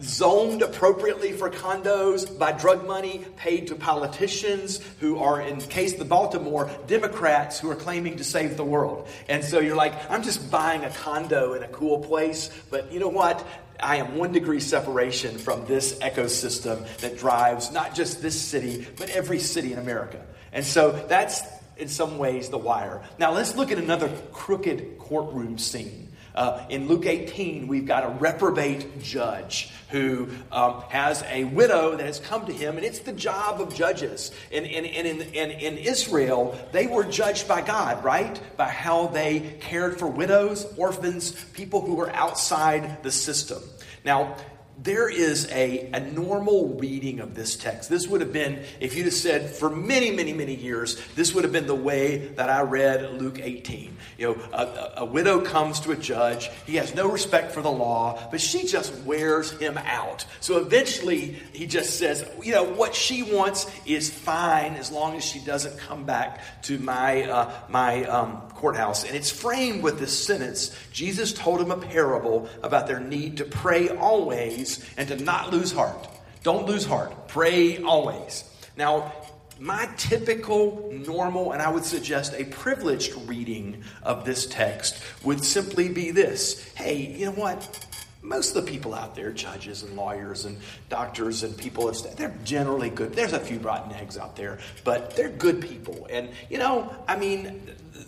zoned 0.00 0.62
appropriately 0.62 1.32
for 1.32 1.50
condos 1.50 2.26
by 2.38 2.52
drug 2.52 2.86
money, 2.86 3.24
paid 3.36 3.66
to 3.68 3.74
politicians 3.74 4.80
who 4.98 5.18
are, 5.18 5.42
in 5.42 5.60
case 5.60 5.94
the 5.94 6.06
Baltimore, 6.06 6.70
Democrats 6.86 7.60
who 7.60 7.70
are 7.70 7.76
claiming 7.76 8.16
to 8.16 8.24
save 8.24 8.56
the 8.56 8.64
world. 8.64 9.06
And 9.28 9.44
so 9.44 9.60
you're 9.60 9.76
like, 9.76 10.10
I'm 10.10 10.22
just 10.22 10.50
buying 10.50 10.84
a 10.84 10.90
condo 10.90 11.52
in 11.52 11.62
a 11.62 11.68
cool 11.68 11.98
place, 11.98 12.50
but 12.70 12.90
you 12.92 12.98
know 12.98 13.08
what? 13.08 13.46
I 13.78 13.96
am 13.96 14.16
one 14.16 14.32
degree 14.32 14.60
separation 14.60 15.36
from 15.38 15.66
this 15.66 15.98
ecosystem 15.98 16.86
that 16.98 17.18
drives 17.18 17.72
not 17.72 17.94
just 17.94 18.22
this 18.22 18.40
city, 18.40 18.86
but 18.96 19.10
every 19.10 19.38
city 19.38 19.72
in 19.72 19.78
America. 19.78 20.20
And 20.52 20.64
so 20.64 20.92
that's, 21.08 21.42
in 21.76 21.88
some 21.88 22.16
ways, 22.18 22.48
the 22.48 22.58
wire. 22.58 23.02
Now 23.18 23.32
let's 23.32 23.54
look 23.54 23.70
at 23.70 23.78
another 23.78 24.08
crooked 24.32 24.98
courtroom 24.98 25.58
scene. 25.58 26.08
Uh, 26.34 26.64
in 26.68 26.88
Luke 26.88 27.06
18, 27.06 27.66
we've 27.66 27.86
got 27.86 28.04
a 28.04 28.08
reprobate 28.08 29.00
judge 29.00 29.70
who 29.90 30.28
um, 30.52 30.82
has 30.90 31.22
a 31.24 31.44
widow 31.44 31.96
that 31.96 32.06
has 32.06 32.20
come 32.20 32.46
to 32.46 32.52
him, 32.52 32.76
and 32.76 32.86
it's 32.86 33.00
the 33.00 33.12
job 33.12 33.60
of 33.60 33.74
judges. 33.74 34.30
And, 34.52 34.64
and, 34.66 34.86
and 34.86 35.06
in, 35.06 35.20
in, 35.20 35.50
in 35.50 35.78
Israel, 35.78 36.58
they 36.72 36.86
were 36.86 37.04
judged 37.04 37.48
by 37.48 37.62
God, 37.62 38.04
right? 38.04 38.40
By 38.56 38.68
how 38.68 39.08
they 39.08 39.40
cared 39.60 39.98
for 39.98 40.06
widows, 40.06 40.66
orphans, 40.76 41.32
people 41.52 41.80
who 41.80 41.94
were 41.94 42.10
outside 42.10 43.02
the 43.02 43.10
system. 43.10 43.62
Now, 44.04 44.36
there 44.82 45.08
is 45.08 45.46
a, 45.50 45.90
a 45.92 46.00
normal 46.00 46.68
reading 46.68 47.20
of 47.20 47.34
this 47.34 47.56
text. 47.56 47.90
This 47.90 48.08
would 48.08 48.20
have 48.20 48.32
been, 48.32 48.64
if 48.80 48.96
you'd 48.96 49.04
have 49.04 49.14
said 49.14 49.50
for 49.50 49.68
many, 49.68 50.10
many, 50.10 50.32
many 50.32 50.54
years, 50.54 51.00
this 51.16 51.34
would 51.34 51.44
have 51.44 51.52
been 51.52 51.66
the 51.66 51.74
way 51.74 52.28
that 52.36 52.48
I 52.48 52.62
read 52.62 53.20
Luke 53.20 53.40
18. 53.40 53.96
You 54.16 54.26
know, 54.26 54.42
a, 54.52 54.92
a 54.98 55.04
widow 55.04 55.40
comes 55.40 55.80
to 55.80 55.92
a 55.92 55.96
judge. 55.96 56.48
He 56.66 56.76
has 56.76 56.94
no 56.94 57.10
respect 57.10 57.52
for 57.52 57.60
the 57.60 57.70
law, 57.70 58.28
but 58.30 58.40
she 58.40 58.66
just 58.66 58.94
wears 59.02 59.50
him 59.52 59.76
out. 59.78 60.24
So 60.40 60.58
eventually, 60.58 61.36
he 61.52 61.66
just 61.66 61.98
says, 61.98 62.26
you 62.42 62.52
know, 62.52 62.64
what 62.64 62.94
she 62.94 63.22
wants 63.22 63.70
is 63.84 64.10
fine 64.10 64.74
as 64.74 64.90
long 64.90 65.16
as 65.16 65.24
she 65.24 65.40
doesn't 65.40 65.78
come 65.78 66.04
back 66.04 66.40
to 66.62 66.78
my, 66.78 67.24
uh, 67.24 67.52
my 67.68 68.04
um, 68.04 68.42
courthouse. 68.60 69.04
And 69.04 69.16
it's 69.16 69.30
framed 69.30 69.82
with 69.82 69.98
this 69.98 70.26
sentence 70.26 70.76
Jesus 70.92 71.32
told 71.32 71.60
him 71.60 71.70
a 71.70 71.76
parable 71.76 72.48
about 72.62 72.86
their 72.86 73.00
need 73.00 73.38
to 73.38 73.44
pray 73.44 73.88
always 73.88 74.84
and 74.96 75.08
to 75.08 75.16
not 75.16 75.52
lose 75.52 75.72
heart. 75.72 76.08
Don't 76.42 76.66
lose 76.66 76.84
heart. 76.84 77.28
Pray 77.28 77.82
always. 77.82 78.44
Now, 78.76 79.12
my 79.58 79.88
typical, 79.98 80.90
normal, 81.06 81.52
and 81.52 81.60
I 81.60 81.70
would 81.70 81.84
suggest 81.84 82.34
a 82.34 82.44
privileged 82.44 83.14
reading 83.28 83.84
of 84.02 84.24
this 84.24 84.46
text 84.46 85.02
would 85.22 85.44
simply 85.44 85.88
be 85.88 86.10
this 86.10 86.72
Hey, 86.74 86.96
you 86.96 87.26
know 87.26 87.32
what? 87.32 87.86
Most 88.22 88.54
of 88.54 88.64
the 88.64 88.70
people 88.70 88.94
out 88.94 89.14
there, 89.14 89.32
judges 89.32 89.82
and 89.82 89.96
lawyers 89.96 90.44
and 90.44 90.58
doctors 90.90 91.42
and 91.42 91.56
people, 91.56 91.90
they're 92.16 92.36
generally 92.44 92.90
good. 92.90 93.14
There's 93.14 93.32
a 93.32 93.40
few 93.40 93.58
rotten 93.58 93.92
eggs 93.92 94.18
out 94.18 94.36
there, 94.36 94.58
but 94.84 95.16
they're 95.16 95.30
good 95.30 95.62
people. 95.62 96.06
And, 96.10 96.28
you 96.50 96.58
know, 96.58 96.94
I 97.08 97.16
mean, 97.16 97.62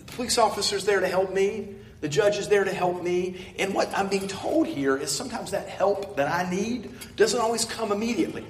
police 0.07 0.37
officer's 0.37 0.85
there 0.85 0.99
to 0.99 1.07
help 1.07 1.33
me. 1.33 1.75
The 2.01 2.09
judge 2.09 2.37
is 2.37 2.49
there 2.49 2.63
to 2.63 2.73
help 2.73 3.01
me. 3.01 3.45
And 3.57 3.73
what 3.73 3.89
I'm 3.97 4.09
being 4.09 4.27
told 4.27 4.67
here 4.67 4.97
is 4.97 5.09
sometimes 5.09 5.51
that 5.51 5.69
help 5.69 6.17
that 6.17 6.29
I 6.29 6.49
need 6.49 6.91
doesn't 7.15 7.39
always 7.39 7.63
come 7.65 7.91
immediately. 7.91 8.45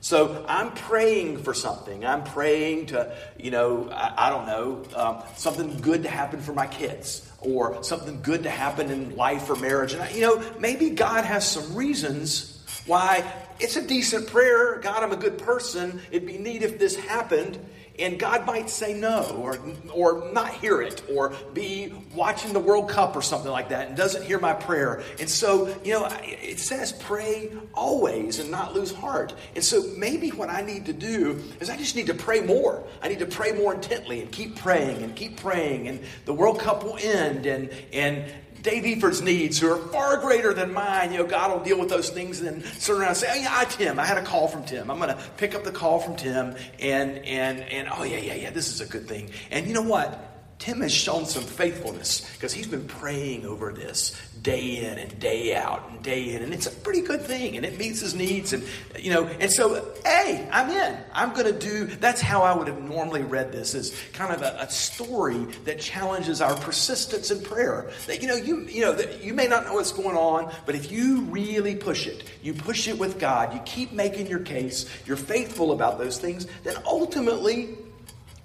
So 0.00 0.44
I'm 0.48 0.72
praying 0.72 1.42
for 1.42 1.54
something. 1.54 2.04
I'm 2.04 2.22
praying 2.22 2.86
to, 2.86 3.14
you 3.38 3.50
know, 3.50 3.88
I, 3.90 4.26
I 4.26 4.30
don't 4.30 4.46
know, 4.46 4.84
um, 4.94 5.22
something 5.36 5.80
good 5.80 6.04
to 6.04 6.08
happen 6.08 6.40
for 6.40 6.52
my 6.52 6.66
kids 6.66 7.28
or 7.40 7.82
something 7.82 8.20
good 8.22 8.44
to 8.44 8.50
happen 8.50 8.90
in 8.90 9.16
life 9.16 9.50
or 9.50 9.56
marriage. 9.56 9.92
And, 9.92 10.02
I, 10.02 10.10
you 10.10 10.20
know, 10.20 10.42
maybe 10.58 10.90
God 10.90 11.24
has 11.24 11.48
some 11.48 11.74
reasons 11.74 12.64
why 12.86 13.24
it's 13.60 13.76
a 13.76 13.86
decent 13.86 14.28
prayer. 14.28 14.78
God, 14.78 15.02
I'm 15.02 15.12
a 15.12 15.16
good 15.16 15.38
person. 15.38 16.00
It'd 16.10 16.26
be 16.26 16.38
neat 16.38 16.62
if 16.62 16.78
this 16.78 16.96
happened. 16.96 17.58
And 17.98 18.18
God 18.18 18.46
might 18.46 18.70
say 18.70 18.94
no 18.94 19.24
or, 19.40 19.58
or 19.92 20.30
not 20.32 20.54
hear 20.54 20.80
it 20.82 21.02
or 21.12 21.34
be 21.52 21.92
watching 22.14 22.52
the 22.52 22.60
World 22.60 22.88
Cup 22.88 23.16
or 23.16 23.22
something 23.22 23.50
like 23.50 23.70
that 23.70 23.88
and 23.88 23.96
doesn't 23.96 24.24
hear 24.24 24.38
my 24.38 24.52
prayer. 24.52 25.02
And 25.18 25.28
so, 25.28 25.66
you 25.84 25.92
know, 25.92 26.08
it 26.22 26.60
says 26.60 26.92
pray 26.92 27.50
always 27.74 28.38
and 28.38 28.50
not 28.50 28.74
lose 28.74 28.92
heart. 28.92 29.34
And 29.54 29.64
so 29.64 29.82
maybe 29.96 30.30
what 30.30 30.48
I 30.48 30.62
need 30.62 30.86
to 30.86 30.92
do 30.92 31.42
is 31.60 31.70
I 31.70 31.76
just 31.76 31.96
need 31.96 32.06
to 32.06 32.14
pray 32.14 32.40
more. 32.40 32.84
I 33.02 33.08
need 33.08 33.18
to 33.18 33.26
pray 33.26 33.52
more 33.52 33.74
intently 33.74 34.20
and 34.22 34.30
keep 34.30 34.56
praying 34.56 35.02
and 35.02 35.14
keep 35.16 35.40
praying. 35.40 35.88
And 35.88 36.00
the 36.24 36.34
World 36.34 36.60
Cup 36.60 36.84
will 36.84 36.98
end 37.00 37.46
and, 37.46 37.70
and 37.92 38.24
Dave 38.68 38.84
Eford's 38.84 39.22
needs, 39.22 39.58
who 39.58 39.70
are 39.70 39.78
far 39.88 40.18
greater 40.18 40.52
than 40.52 40.74
mine, 40.74 41.10
you 41.10 41.18
know, 41.18 41.26
God 41.26 41.50
will 41.50 41.64
deal 41.64 41.78
with 41.78 41.88
those 41.88 42.10
things 42.10 42.40
and 42.40 42.62
then 42.62 42.72
turn 42.80 43.00
around 43.00 43.08
and 43.08 43.16
say, 43.16 43.28
oh, 43.30 43.34
yeah, 43.34 43.48
I, 43.50 43.64
Tim, 43.64 43.98
I 43.98 44.04
had 44.04 44.18
a 44.18 44.22
call 44.22 44.46
from 44.46 44.64
Tim. 44.64 44.90
I'm 44.90 44.98
going 44.98 45.08
to 45.08 45.22
pick 45.38 45.54
up 45.54 45.64
the 45.64 45.72
call 45.72 46.00
from 46.00 46.16
Tim 46.16 46.54
and, 46.78 47.18
and, 47.18 47.60
and, 47.60 47.88
oh, 47.90 48.02
yeah, 48.02 48.18
yeah, 48.18 48.34
yeah, 48.34 48.50
this 48.50 48.68
is 48.68 48.82
a 48.82 48.86
good 48.86 49.08
thing. 49.08 49.30
And 49.50 49.66
you 49.66 49.72
know 49.72 49.80
what? 49.80 50.27
Tim 50.58 50.80
has 50.80 50.92
shown 50.92 51.24
some 51.24 51.44
faithfulness 51.44 52.28
because 52.34 52.52
he's 52.52 52.66
been 52.66 52.86
praying 52.88 53.46
over 53.46 53.72
this 53.72 54.20
day 54.42 54.84
in 54.84 54.98
and 54.98 55.18
day 55.20 55.54
out 55.54 55.88
and 55.88 56.02
day 56.02 56.34
in, 56.34 56.42
and 56.42 56.52
it's 56.52 56.66
a 56.66 56.70
pretty 56.70 57.00
good 57.00 57.22
thing, 57.22 57.56
and 57.56 57.64
it 57.64 57.78
meets 57.78 58.00
his 58.00 58.14
needs, 58.14 58.52
and 58.52 58.64
you 58.98 59.12
know, 59.12 59.26
and 59.26 59.52
so 59.52 59.94
hey, 60.04 60.48
I'm 60.50 60.68
in. 60.68 60.98
I'm 61.12 61.32
going 61.32 61.46
to 61.46 61.58
do. 61.58 61.86
That's 61.86 62.20
how 62.20 62.42
I 62.42 62.56
would 62.56 62.66
have 62.66 62.82
normally 62.82 63.22
read 63.22 63.52
this, 63.52 63.76
as 63.76 63.94
kind 64.12 64.34
of 64.34 64.42
a, 64.42 64.56
a, 64.62 64.70
story 64.70 65.38
that 65.64 65.80
challenges 65.80 66.40
our 66.40 66.56
persistence 66.56 67.30
in 67.30 67.40
prayer. 67.40 67.90
That 68.08 68.20
you 68.20 68.26
know, 68.26 68.36
you 68.36 68.62
you 68.62 68.80
know, 68.80 68.94
that 68.94 69.22
you 69.22 69.34
may 69.34 69.46
not 69.46 69.64
know 69.64 69.74
what's 69.74 69.92
going 69.92 70.16
on, 70.16 70.52
but 70.66 70.74
if 70.74 70.90
you 70.90 71.20
really 71.22 71.76
push 71.76 72.08
it, 72.08 72.24
you 72.42 72.52
push 72.52 72.88
it 72.88 72.98
with 72.98 73.20
God, 73.20 73.54
you 73.54 73.60
keep 73.60 73.92
making 73.92 74.26
your 74.26 74.40
case, 74.40 74.86
you're 75.06 75.16
faithful 75.16 75.70
about 75.70 75.98
those 75.98 76.18
things, 76.18 76.48
then 76.64 76.76
ultimately 76.84 77.76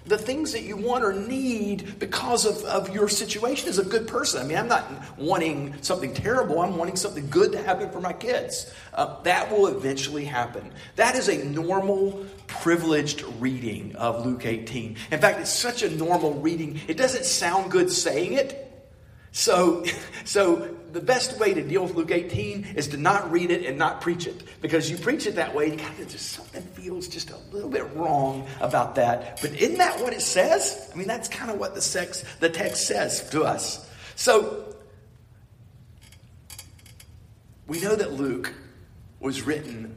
the 0.06 0.18
things 0.18 0.52
that 0.52 0.62
you 0.62 0.76
want 0.76 1.04
or 1.04 1.12
need 1.12 1.98
because 1.98 2.44
of, 2.44 2.62
of 2.64 2.94
your 2.94 3.08
situation 3.08 3.68
as 3.68 3.78
a 3.78 3.84
good 3.84 4.06
person. 4.06 4.42
I 4.42 4.46
mean, 4.46 4.58
I'm 4.58 4.68
not 4.68 4.84
wanting 5.16 5.74
something 5.80 6.12
terrible, 6.12 6.60
I'm 6.60 6.76
wanting 6.76 6.96
something 6.96 7.28
good 7.30 7.52
to 7.52 7.62
happen 7.62 7.90
for 7.90 8.00
my 8.00 8.12
kids. 8.12 8.72
Uh, 8.92 9.20
that 9.22 9.50
will 9.50 9.66
eventually 9.68 10.24
happen. 10.24 10.70
That 10.96 11.16
is 11.16 11.28
a 11.28 11.44
normal, 11.44 12.26
privileged 12.46 13.22
reading 13.40 13.96
of 13.96 14.26
Luke 14.26 14.44
18. 14.44 14.96
In 15.10 15.20
fact, 15.20 15.40
it's 15.40 15.50
such 15.50 15.82
a 15.82 15.90
normal 15.90 16.34
reading, 16.34 16.80
it 16.86 16.96
doesn't 16.96 17.24
sound 17.24 17.70
good 17.70 17.90
saying 17.90 18.34
it. 18.34 18.63
So, 19.34 19.84
so 20.24 20.76
the 20.92 21.00
best 21.00 21.40
way 21.40 21.54
to 21.54 21.60
deal 21.60 21.82
with 21.82 21.96
Luke 21.96 22.12
18 22.12 22.66
is 22.76 22.86
to 22.88 22.96
not 22.96 23.32
read 23.32 23.50
it 23.50 23.66
and 23.66 23.76
not 23.76 24.00
preach 24.00 24.28
it. 24.28 24.44
Because 24.62 24.88
you 24.88 24.96
preach 24.96 25.26
it 25.26 25.34
that 25.34 25.52
way, 25.52 25.72
you 25.72 25.76
kind 25.76 25.98
of 26.00 26.08
just 26.08 26.30
something 26.30 26.62
feels 26.62 27.08
just 27.08 27.30
a 27.30 27.36
little 27.50 27.68
bit 27.68 27.84
wrong 27.96 28.46
about 28.60 28.94
that. 28.94 29.40
But 29.42 29.52
isn't 29.54 29.78
that 29.78 30.00
what 30.00 30.12
it 30.12 30.22
says? 30.22 30.88
I 30.92 30.96
mean, 30.96 31.08
that's 31.08 31.28
kind 31.28 31.50
of 31.50 31.58
what 31.58 31.74
the, 31.74 31.80
sex, 31.80 32.24
the 32.38 32.48
text 32.48 32.86
says 32.86 33.28
to 33.30 33.42
us. 33.42 33.90
So 34.14 34.72
we 37.66 37.80
know 37.80 37.96
that 37.96 38.12
Luke 38.12 38.54
was 39.18 39.42
written 39.42 39.96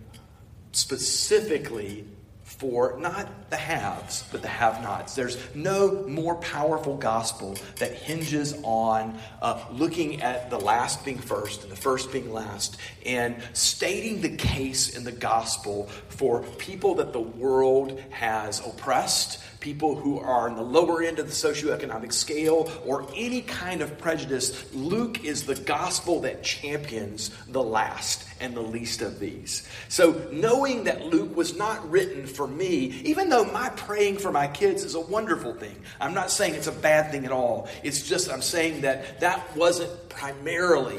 specifically 0.71 2.07
for 2.43 2.97
not 2.99 3.46
the 3.49 3.57
haves, 3.57 4.23
but 4.31 4.41
the 4.41 4.47
have 4.47 4.81
nots. 4.81 5.15
There's 5.15 5.37
no 5.55 6.03
more 6.07 6.35
powerful 6.35 6.97
gospel 6.97 7.55
that 7.77 7.93
hinges 7.93 8.55
on 8.63 9.17
uh, 9.41 9.63
looking 9.71 10.21
at 10.21 10.49
the 10.49 10.59
last 10.59 11.05
being 11.05 11.19
first 11.19 11.63
and 11.63 11.71
the 11.71 11.75
first 11.75 12.11
being 12.11 12.33
last 12.33 12.77
and 13.05 13.41
stating 13.53 14.21
the 14.21 14.35
case 14.35 14.95
in 14.95 15.03
the 15.03 15.11
gospel 15.11 15.87
for 16.09 16.43
people 16.57 16.95
that 16.95 17.13
the 17.13 17.19
world 17.19 18.01
has 18.09 18.59
oppressed, 18.65 19.41
people 19.59 19.95
who 19.95 20.19
are 20.19 20.47
in 20.47 20.55
the 20.55 20.61
lower 20.61 21.01
end 21.01 21.19
of 21.19 21.27
the 21.27 21.33
socioeconomic 21.33 22.11
scale, 22.11 22.71
or 22.85 23.07
any 23.15 23.41
kind 23.41 23.81
of 23.81 23.97
prejudice. 23.97 24.73
Luke 24.73 25.23
is 25.23 25.43
the 25.45 25.55
gospel 25.55 26.21
that 26.21 26.43
champions 26.43 27.31
the 27.47 27.63
last 27.63 28.25
and 28.39 28.55
the 28.55 28.61
least 28.61 29.01
of 29.01 29.19
these. 29.19 29.67
So, 29.89 30.27
knowing 30.31 30.83
that 30.85 31.05
Luke 31.05 31.35
was 31.35 31.57
not 31.57 31.89
written 31.89 32.27
for 32.27 32.47
me, 32.47 33.01
even 33.03 33.29
though 33.29 33.36
my 33.45 33.69
praying 33.69 34.17
for 34.17 34.31
my 34.31 34.47
kids 34.47 34.83
is 34.83 34.95
a 34.95 34.99
wonderful 34.99 35.53
thing, 35.53 35.75
I'm 35.99 36.13
not 36.13 36.31
saying 36.31 36.55
it's 36.55 36.67
a 36.67 36.71
bad 36.71 37.11
thing 37.11 37.25
at 37.25 37.31
all. 37.31 37.67
It's 37.83 38.07
just 38.07 38.31
I'm 38.31 38.41
saying 38.41 38.81
that 38.81 39.19
that 39.19 39.55
wasn't 39.55 40.09
primarily 40.09 40.97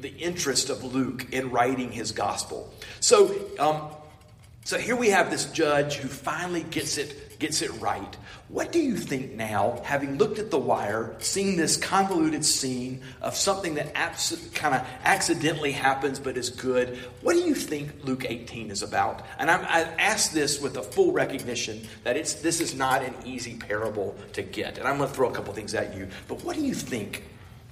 the 0.00 0.10
interest 0.16 0.68
of 0.68 0.82
Luke 0.82 1.32
in 1.32 1.50
writing 1.50 1.92
his 1.92 2.12
gospel. 2.12 2.72
So, 3.00 3.34
um, 3.58 3.82
so 4.64 4.78
here 4.78 4.96
we 4.96 5.10
have 5.10 5.30
this 5.30 5.46
judge 5.46 5.96
who 5.96 6.08
finally 6.08 6.62
gets 6.64 6.98
it 6.98 7.38
gets 7.38 7.62
it 7.62 7.70
right. 7.80 8.16
What 8.52 8.70
do 8.70 8.80
you 8.80 8.98
think 8.98 9.32
now, 9.32 9.80
having 9.82 10.18
looked 10.18 10.38
at 10.38 10.50
The 10.50 10.58
Wire, 10.58 11.16
seen 11.20 11.56
this 11.56 11.78
convoluted 11.78 12.44
scene 12.44 13.00
of 13.22 13.34
something 13.34 13.76
that 13.76 13.96
abs- 13.96 14.50
kind 14.52 14.74
of 14.74 14.86
accidentally 15.04 15.72
happens 15.72 16.18
but 16.20 16.36
is 16.36 16.50
good, 16.50 16.98
what 17.22 17.32
do 17.32 17.40
you 17.40 17.54
think 17.54 18.04
Luke 18.04 18.26
18 18.28 18.70
is 18.70 18.82
about? 18.82 19.24
And 19.38 19.50
I'm, 19.50 19.62
I 19.62 19.84
ask 19.98 20.32
this 20.32 20.60
with 20.60 20.76
a 20.76 20.82
full 20.82 21.12
recognition 21.12 21.88
that 22.04 22.18
it's, 22.18 22.34
this 22.34 22.60
is 22.60 22.74
not 22.74 23.02
an 23.02 23.14
easy 23.24 23.56
parable 23.56 24.14
to 24.34 24.42
get. 24.42 24.76
And 24.76 24.86
I'm 24.86 24.98
going 24.98 25.08
to 25.08 25.14
throw 25.14 25.30
a 25.30 25.32
couple 25.32 25.54
things 25.54 25.72
at 25.72 25.96
you. 25.96 26.08
But 26.28 26.44
what 26.44 26.54
do 26.54 26.62
you 26.62 26.74
think, 26.74 27.24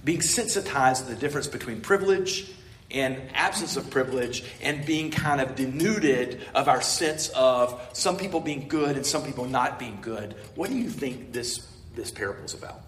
being 0.03 0.23
sensitized 0.23 1.05
to 1.05 1.13
the 1.13 1.21
difference 1.21 1.47
between 1.47 1.83
privilege 1.83 2.51
and 2.91 3.21
absence 3.35 3.77
of 3.77 3.91
privilege 3.91 4.45
and 4.63 4.85
being 4.85 5.11
kind 5.11 5.41
of 5.41 5.55
denuded 5.55 6.41
of 6.55 6.69
our 6.69 6.83
sense 6.83 7.29
of 7.31 7.81
some 7.93 8.17
people 8.17 8.41
being 8.41 8.69
good 8.69 8.97
and 8.97 9.07
some 9.07 9.23
people 9.23 9.47
not 9.47 9.79
being 9.79 9.99
good. 10.01 10.35
What 10.55 10.71
do 10.71 10.77
you 10.77 10.91
think 10.91 11.33
this, 11.33 11.67
this 11.95 12.11
parable 12.11 12.45
is 12.45 12.55
about? 12.55 12.83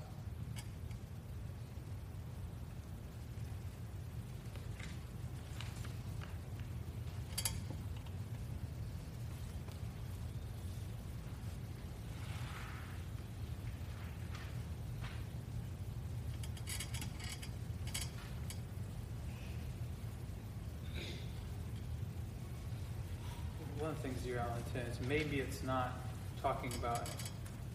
of 23.92 24.02
the 24.02 24.08
things 24.08 24.22
dear 24.22 24.38
Alan 24.38 24.61
says, 24.72 24.98
maybe 25.06 25.40
it's 25.40 25.62
not 25.62 25.92
talking 26.40 26.72
about 26.74 27.00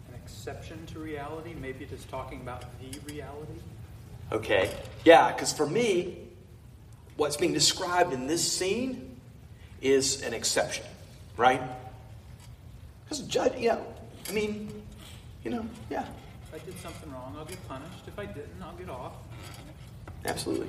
an 0.08 0.14
exception 0.22 0.84
to 0.86 0.98
reality, 0.98 1.54
maybe 1.54 1.84
it 1.84 1.92
is 1.92 2.04
talking 2.06 2.40
about 2.40 2.64
the 2.80 2.98
reality. 3.12 3.60
Okay. 4.32 4.70
Yeah, 5.04 5.32
because 5.32 5.52
for 5.52 5.66
me, 5.66 6.18
what's 7.16 7.36
being 7.36 7.52
described 7.52 8.12
in 8.12 8.26
this 8.26 8.50
scene 8.50 9.16
is 9.80 10.22
an 10.22 10.34
exception, 10.34 10.84
right? 11.36 11.62
Because 13.04 13.20
judge, 13.20 13.56
you 13.58 13.68
know, 13.70 13.86
I 14.28 14.32
mean, 14.32 14.70
you 15.44 15.50
know, 15.50 15.64
yeah, 15.88 16.04
If 16.52 16.62
I 16.62 16.64
did 16.64 16.78
something 16.80 17.10
wrong, 17.12 17.34
I'll 17.38 17.44
get 17.44 17.66
punished. 17.68 18.06
If 18.06 18.18
I 18.18 18.26
didn't, 18.26 18.62
I'll 18.62 18.74
get 18.74 18.90
off. 18.90 19.12
absolutely. 20.26 20.68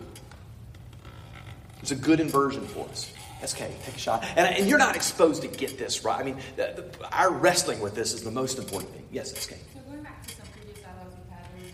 It's 1.81 1.91
a 1.91 1.95
good 1.95 2.19
inversion 2.19 2.65
for 2.67 2.87
us. 2.89 3.11
SK, 3.45 3.57
take 3.57 3.95
a 3.95 3.99
shot. 3.99 4.23
And, 4.35 4.55
and 4.55 4.67
you're 4.67 4.79
not 4.79 4.95
exposed 4.95 5.41
to 5.43 5.47
get 5.47 5.77
this 5.77 6.03
right. 6.03 6.19
I 6.19 6.23
mean, 6.23 6.37
the, 6.55 6.83
the, 6.99 7.17
our 7.17 7.31
wrestling 7.31 7.79
with 7.79 7.95
this 7.95 8.13
is 8.13 8.23
the 8.23 8.31
most 8.31 8.57
important 8.57 8.91
thing. 8.93 9.05
Yes, 9.11 9.31
SK. 9.31 9.51
So 9.73 9.79
going 9.87 10.03
back 10.03 10.25
to 10.27 10.35
some 10.35 10.47
previous 10.51 10.79
dialogues 10.79 11.15
we've 11.15 11.31
had, 11.31 11.45
where 11.55 11.63
you 11.63 11.73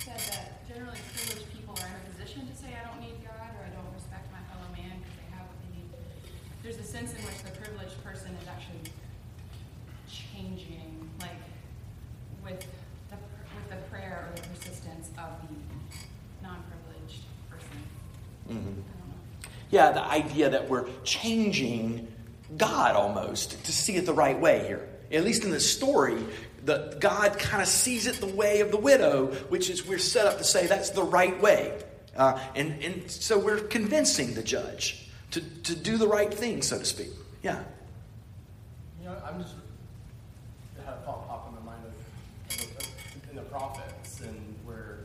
said 0.00 0.20
that 0.32 0.68
generally 0.68 0.98
privileged 1.12 1.52
people 1.52 1.76
are 1.76 1.88
in 1.88 1.96
a 2.00 2.04
position 2.16 2.48
to 2.48 2.54
say, 2.56 2.72
I 2.72 2.88
don't 2.88 3.00
need 3.00 3.20
God 3.20 3.52
or 3.52 3.62
I 3.68 3.72
don't 3.76 3.92
respect 3.92 4.32
my 4.32 4.40
fellow 4.48 4.68
man 4.72 4.96
because 4.96 5.16
they 5.20 5.28
have 5.36 5.44
what 5.44 5.58
they 5.60 5.70
need. 5.76 5.88
There's 6.64 6.80
a 6.80 6.88
sense 6.88 7.12
in 7.12 7.20
which 7.28 7.40
the 7.44 7.52
privileged 7.60 8.00
person 8.00 8.32
is 8.40 8.48
actually 8.48 8.88
changing, 10.08 11.10
like 11.20 11.36
with 12.42 12.64
the 13.12 13.16
with 13.54 13.68
the 13.68 13.80
prayer 13.92 14.28
or 14.28 14.40
the 14.40 14.48
persistence 14.48 15.12
of 15.20 15.36
the 15.44 15.52
non-privileged 16.42 17.22
person. 17.50 17.78
Mm-hmm. 18.48 18.80
Yeah, 19.74 19.90
the 19.90 20.04
idea 20.04 20.50
that 20.50 20.68
we're 20.68 20.86
changing 21.02 22.06
God 22.56 22.94
almost 22.94 23.64
to 23.64 23.72
see 23.72 23.96
it 23.96 24.06
the 24.06 24.12
right 24.12 24.38
way 24.38 24.64
here. 24.68 24.88
At 25.10 25.24
least 25.24 25.42
in 25.42 25.50
the 25.50 25.58
story, 25.58 26.24
the, 26.64 26.96
God 27.00 27.40
kind 27.40 27.60
of 27.60 27.66
sees 27.66 28.06
it 28.06 28.20
the 28.20 28.32
way 28.36 28.60
of 28.60 28.70
the 28.70 28.76
widow, 28.76 29.32
which 29.48 29.68
is 29.68 29.84
we're 29.84 29.98
set 29.98 30.26
up 30.26 30.38
to 30.38 30.44
say 30.44 30.68
that's 30.68 30.90
the 30.90 31.02
right 31.02 31.42
way. 31.42 31.76
Uh, 32.16 32.38
and, 32.54 32.80
and 32.84 33.10
so 33.10 33.36
we're 33.36 33.58
convincing 33.58 34.34
the 34.34 34.44
judge 34.44 35.08
to, 35.32 35.40
to 35.40 35.74
do 35.74 35.96
the 35.96 36.06
right 36.06 36.32
thing, 36.32 36.62
so 36.62 36.78
to 36.78 36.84
speak. 36.84 37.10
Yeah. 37.42 37.58
You 39.00 39.08
know, 39.08 39.16
I'm 39.26 39.42
just 39.42 39.54
it 40.78 40.84
had 40.84 40.94
a 40.94 40.98
thought 40.98 41.26
pop 41.26 41.48
in 41.48 41.64
my 41.64 41.72
mind 41.72 41.84
of, 41.84 43.28
in 43.28 43.34
the 43.34 43.42
prophets 43.42 44.20
and 44.20 44.54
where 44.64 45.00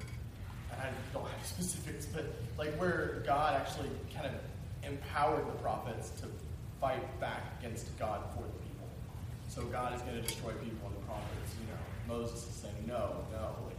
I 0.71 0.85
don't 1.11 1.27
have 1.27 1.43
specifics, 1.43 2.05
but 2.05 2.25
like 2.55 2.75
where 2.79 3.23
God 3.25 3.55
actually 3.55 3.88
empowered 5.19 5.47
the 5.47 5.57
prophets 5.61 6.11
to 6.21 6.27
fight 6.79 7.19
back 7.19 7.43
against 7.59 7.97
God 7.99 8.21
for 8.33 8.43
the 8.43 8.59
people. 8.63 8.87
So 9.49 9.63
God 9.63 9.93
is 9.93 10.01
going 10.03 10.15
to 10.15 10.21
destroy 10.21 10.51
people, 10.53 10.87
and 10.87 10.95
the 10.95 11.05
prophets, 11.07 11.55
you 11.59 11.67
know, 11.67 12.15
Moses 12.15 12.47
is 12.47 12.55
saying, 12.55 12.75
no, 12.87 13.17
no, 13.33 13.55
like, 13.65 13.75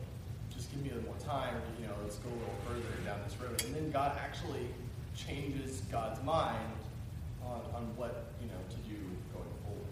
just 0.54 0.70
give 0.70 0.82
me 0.82 0.90
a 0.90 0.94
little 0.94 1.08
more 1.08 1.18
time, 1.20 1.54
you 1.80 1.86
know, 1.86 1.94
let's 2.02 2.16
go 2.16 2.28
a 2.28 2.32
little 2.32 2.54
further 2.66 3.04
down 3.06 3.20
this 3.24 3.40
road. 3.40 3.62
And 3.64 3.74
then 3.74 3.90
God 3.90 4.18
actually 4.22 4.66
changes 5.16 5.80
God's 5.90 6.22
mind 6.24 6.58
on, 7.42 7.62
on 7.74 7.84
what, 7.96 8.26
you 8.42 8.48
know, 8.48 8.60
to 8.68 8.76
do 8.76 9.00
going 9.32 9.48
forward. 9.64 9.86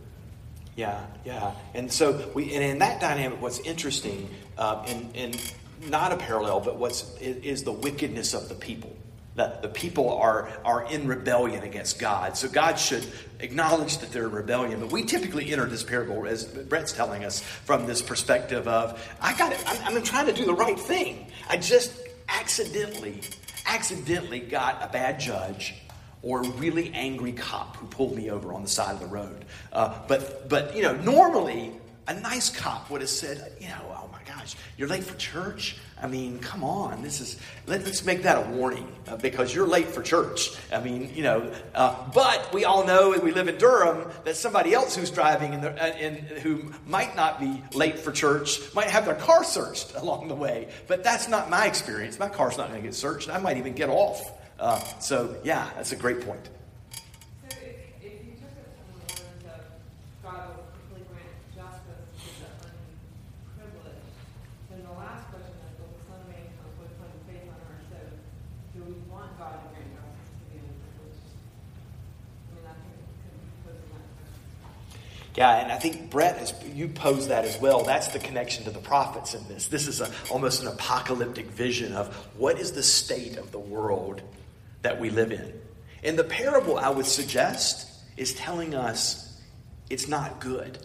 Yeah, 0.76 1.07
yeah. 1.24 1.53
And 1.72 1.90
so 1.90 2.30
we, 2.34 2.55
and 2.55 2.62
in 2.62 2.78
that 2.80 3.01
dynamic, 3.01 3.40
what's 3.40 3.61
interesting, 3.61 4.28
uh, 4.59 4.84
and, 4.86 5.16
and 5.16 5.53
not 5.88 6.12
a 6.12 6.18
parallel, 6.18 6.61
but 6.61 6.76
what's 6.76 7.16
is 7.18 7.64
the 7.64 7.72
wickedness 7.72 8.34
of 8.34 8.51
the 8.51 8.55
people. 8.55 8.94
The, 9.39 9.57
the 9.62 9.68
people 9.68 10.18
are, 10.18 10.51
are 10.64 10.84
in 10.91 11.07
rebellion 11.07 11.62
against 11.62 12.01
God. 12.01 12.36
So 12.36 12.49
God 12.49 12.76
should 12.76 13.07
acknowledge 13.39 13.99
that 13.99 14.11
they're 14.11 14.26
in 14.26 14.32
rebellion. 14.32 14.80
But 14.80 14.91
we 14.91 15.05
typically 15.05 15.53
enter 15.53 15.64
this 15.66 15.84
parable, 15.84 16.26
as 16.26 16.45
Brett's 16.45 16.93
telling 16.93 17.24
us, 17.24 17.41
from 17.41 17.86
this 17.86 18.03
perspective 18.03 18.66
of, 18.66 19.01
I 19.20 19.39
got 19.39 19.53
it, 19.53 19.62
I'm, 19.64 19.97
I'm 19.97 20.03
trying 20.03 20.26
to 20.26 20.32
do 20.32 20.45
the 20.45 20.55
right 20.55 20.78
thing. 20.78 21.28
I 21.49 21.57
just 21.57 21.93
accidentally, 22.28 23.20
accidentally 23.64 24.41
got 24.41 24.82
a 24.82 24.89
bad 24.89 25.20
judge 25.20 25.74
or 26.22 26.43
a 26.43 26.49
really 26.51 26.91
angry 26.93 27.30
cop 27.30 27.76
who 27.76 27.86
pulled 27.86 28.16
me 28.16 28.30
over 28.30 28.53
on 28.53 28.62
the 28.62 28.68
side 28.68 28.93
of 28.93 29.01
the 29.01 29.07
road. 29.07 29.45
Uh, 29.72 29.97
but, 30.09 30.49
but, 30.49 30.74
you 30.74 30.82
know, 30.82 30.97
normally 30.97 31.72
a 32.09 32.14
nice 32.14 32.50
cop 32.50 32.90
would 32.90 33.02
have 33.02 33.11
said, 33.11 33.52
you 33.61 33.68
know, 33.68 33.80
oh 33.90 34.09
my 34.11 34.18
gosh, 34.26 34.56
you're 34.76 34.88
late 34.88 35.04
for 35.04 35.16
church? 35.16 35.76
I 36.00 36.06
mean, 36.06 36.38
come 36.38 36.64
on, 36.64 37.02
this 37.02 37.20
is, 37.20 37.38
let, 37.66 37.86
us 37.86 38.04
make 38.04 38.22
that 38.22 38.46
a 38.46 38.50
warning 38.50 38.90
uh, 39.06 39.16
because 39.16 39.54
you're 39.54 39.66
late 39.66 39.86
for 39.86 40.02
church. 40.02 40.56
I 40.72 40.80
mean, 40.80 41.12
you 41.14 41.22
know, 41.22 41.52
uh, 41.74 41.94
but 42.14 42.52
we 42.52 42.64
all 42.64 42.86
know, 42.86 43.12
and 43.12 43.22
we 43.22 43.32
live 43.32 43.48
in 43.48 43.59
Durham, 43.59 44.11
that 44.24 44.36
somebody 44.36 44.74
else 44.74 44.96
who's 44.96 45.11
driving 45.11 45.54
and, 45.54 45.64
and 45.64 46.18
who 46.38 46.72
might 46.86 47.14
not 47.14 47.38
be 47.38 47.62
late 47.74 47.98
for 47.98 48.11
church 48.11 48.59
might 48.74 48.88
have 48.88 49.04
their 49.04 49.14
car 49.14 49.44
searched 49.44 49.94
along 49.96 50.28
the 50.28 50.34
way. 50.34 50.68
But 50.86 51.04
that's 51.04 51.28
not 51.28 51.50
my 51.50 51.66
experience. 51.66 52.18
My 52.18 52.28
car's 52.28 52.56
not 52.56 52.68
going 52.68 52.80
to 52.80 52.86
get 52.86 52.94
searched. 52.94 53.28
I 53.28 53.38
might 53.38 53.59
even 53.59 53.74
get 53.74 53.88
off. 53.90 54.32
Uh, 54.59 54.82
so, 54.98 55.36
yeah, 55.44 55.70
that's 55.76 55.92
a 55.92 55.96
great 55.96 56.20
point. 56.22 56.48
So 57.48 57.56
if, 57.62 58.02
if 58.02 58.24
you 58.26 58.34
took 58.34 58.50
it 58.59 58.66
from 58.74 58.90
the 58.90 59.22
words 59.22 59.46
of 59.46 59.62
God 60.24 60.48
will 60.50 60.66
quickly 60.90 61.06
grant 61.06 61.30
justice 61.54 62.11
to 62.18 62.30
the 62.42 62.50
unprivileged, 63.54 64.11
then 64.70 64.82
the 64.82 64.98
last 64.98 65.30
question 65.30 65.54
is, 65.62 65.78
will 65.78 65.94
the 65.94 66.02
Son 66.11 66.18
of 66.18 66.26
Man 66.26 66.42
come 66.59 66.74
with 66.82 66.90
fun 66.98 67.06
and 67.06 67.22
faith 67.30 67.46
on 67.46 67.54
earth? 67.70 67.86
So 67.86 68.02
do 68.74 68.82
we 68.82 68.98
want 69.06 69.30
God 69.38 69.62
to 69.62 69.70
grant 69.70 69.94
justice 69.94 70.26
to 70.26 70.50
the 70.50 70.59
unprivileged? 70.59 71.38
I 71.38 72.59
mean, 72.59 72.66
I 72.66 72.74
think 72.82 72.98
it 72.98 73.14
could 73.22 73.38
be 73.38 73.46
posing 73.62 73.90
that 73.94 74.11
question. 74.18 74.42
Yeah, 75.39 75.61
and 75.62 75.70
I 75.70 75.76
think 75.76 76.11
Brett 76.11 76.36
has 76.39 76.53
you 76.74 76.89
posed 76.89 77.28
that 77.28 77.45
as 77.45 77.61
well. 77.61 77.84
That's 77.84 78.09
the 78.09 78.18
connection 78.18 78.64
to 78.64 78.70
the 78.70 78.80
prophets 78.80 79.34
in 79.34 79.47
this. 79.47 79.68
This 79.68 79.86
is 79.86 80.01
a, 80.01 80.11
almost 80.30 80.62
an 80.62 80.66
apocalyptic 80.66 81.47
vision 81.47 81.93
of 81.93 82.12
what 82.36 82.59
is 82.59 82.72
the 82.72 82.82
state 82.82 83.36
of 83.36 83.53
the 83.53 83.59
world 83.61 84.20
that 84.82 85.01
we 85.01 85.11
live 85.11 85.30
in. 85.30 85.53
And 86.03 86.18
the 86.18 86.24
parable, 86.24 86.76
I 86.76 86.91
would 86.91 87.07
suggest, 87.07 87.89
is 88.16 88.34
telling 88.34 88.74
us 88.74 89.41
it's 89.89 90.09
not 90.09 90.41
good. 90.41 90.76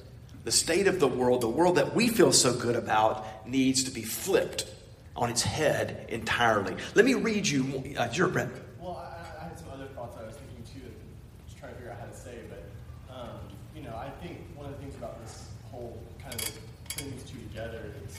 The 0.43 0.51
state 0.51 0.86
of 0.86 0.99
the 0.99 1.08
world, 1.08 1.41
the 1.41 1.49
world 1.49 1.78
that 1.78 1.95
we 1.95 2.08
feel 2.08 2.32
so 2.32 2.54
good 2.54 2.76
about, 2.76 3.47
needs 3.47 3.86
to 3.86 3.91
be 3.91 4.04
flipped 4.04 4.68
on 5.16 5.32
its 5.32 5.41
head 5.41 6.06
entirely. 6.10 6.76
Let 6.93 7.06
me 7.06 7.16
read 7.16 7.47
you. 7.47 7.95
Uh, 7.97 8.08
your 8.14 8.28
Brett. 8.28 8.49
Well, 8.80 8.97
I, 8.97 9.45
I 9.45 9.47
had 9.49 9.58
some 9.58 9.70
other 9.74 9.88
thoughts 9.95 10.16
I 10.22 10.28
was 10.28 10.36
thinking 10.36 10.64
too, 10.64 10.86
that 10.86 11.47
just 11.47 11.58
trying 11.58 11.72
to 11.72 11.78
figure 11.80 11.91
out 11.91 11.99
how 11.99 12.06
to 12.06 12.16
say, 12.16 12.38
but 12.49 12.64
um, 13.12 13.39
you 13.76 13.82
know, 13.82 13.95
I 13.95 14.10
think 14.22 14.39
one 14.56 14.72
of 14.72 14.72
the 14.72 14.78
things 14.86 14.95
about 14.95 15.22
this 15.22 15.47
whole 15.70 15.99
kind 16.22 16.34
of 16.36 16.51
putting 16.89 17.12
these 17.12 17.24
two 17.24 17.39
together 17.49 17.93
is 18.06 18.18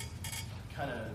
kind 0.74 0.90
of 0.90 1.06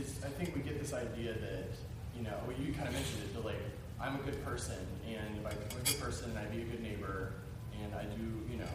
is 0.00 0.16
I 0.24 0.28
think 0.28 0.56
we 0.56 0.62
get 0.62 0.80
this 0.80 0.94
idea 0.94 1.34
that 1.34 1.68
you 2.16 2.22
know, 2.22 2.34
well, 2.46 2.56
you 2.56 2.72
kind 2.72 2.88
of 2.88 2.94
mentioned 2.94 3.22
it, 3.22 3.34
but 3.34 3.44
like 3.44 3.60
I'm 4.02 4.16
a 4.16 4.22
good 4.24 4.44
person, 4.44 4.74
and 5.06 5.38
if 5.38 5.46
I'm 5.46 5.52
a 5.52 5.84
good 5.84 6.00
person 6.00 6.30
and 6.30 6.38
I 6.38 6.44
be 6.46 6.62
a 6.62 6.64
good 6.64 6.82
neighbor, 6.82 7.34
and 7.80 7.94
I 7.94 8.02
do, 8.02 8.26
you 8.50 8.58
know, 8.58 8.74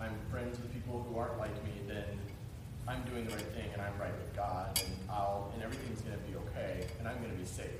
I'm 0.00 0.10
friends 0.30 0.58
with 0.58 0.72
people 0.74 1.06
who 1.08 1.16
aren't 1.16 1.38
like 1.38 1.54
me, 1.64 1.70
then 1.86 2.18
I'm 2.88 3.02
doing 3.04 3.24
the 3.24 3.36
right 3.36 3.46
thing 3.54 3.70
and 3.72 3.80
I'm 3.80 3.96
right 4.00 4.12
with 4.12 4.34
God, 4.34 4.82
and 4.84 4.92
I'll 5.08 5.52
and 5.54 5.62
everything's 5.62 6.00
going 6.00 6.18
to 6.18 6.24
be 6.24 6.36
okay, 6.48 6.88
and 6.98 7.06
I'm 7.06 7.18
going 7.18 7.30
to 7.30 7.38
be 7.38 7.46
safe. 7.46 7.70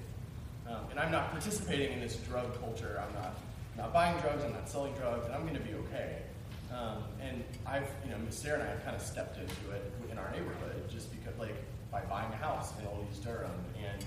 Um, 0.69 0.87
and 0.91 1.01
I'm 1.01 1.11
not 1.11 1.33
participating 1.33 1.93
in 1.93 2.01
this 2.01 2.15
drug 2.17 2.59
culture. 2.61 3.03
I'm 3.05 3.15
not 3.21 3.35
not 3.77 3.93
buying 3.93 4.17
drugs. 4.21 4.45
I'm 4.45 4.53
not 4.53 4.69
selling 4.69 4.95
drugs, 4.95 5.27
and 5.27 5.35
I'm 5.35 5.43
going 5.43 5.55
to 5.55 5.61
be 5.61 5.75
okay. 5.75 6.19
Um, 6.71 7.03
and 7.21 7.43
I've, 7.67 7.89
you 8.05 8.11
know, 8.13 8.19
Miss 8.25 8.39
Sarah 8.39 8.61
and 8.61 8.69
I 8.69 8.71
have 8.71 8.85
kind 8.85 8.95
of 8.95 9.03
stepped 9.03 9.37
into 9.37 9.75
it 9.75 9.91
in 10.13 10.19
our 10.19 10.31
neighborhood 10.31 10.89
just 10.89 11.11
because, 11.11 11.37
like, 11.41 11.57
by 11.91 12.03
buying 12.03 12.33
a 12.33 12.37
house 12.37 12.73
in 12.79 12.87
Old 12.87 13.05
East 13.11 13.25
Durham 13.25 13.51
and 13.77 14.05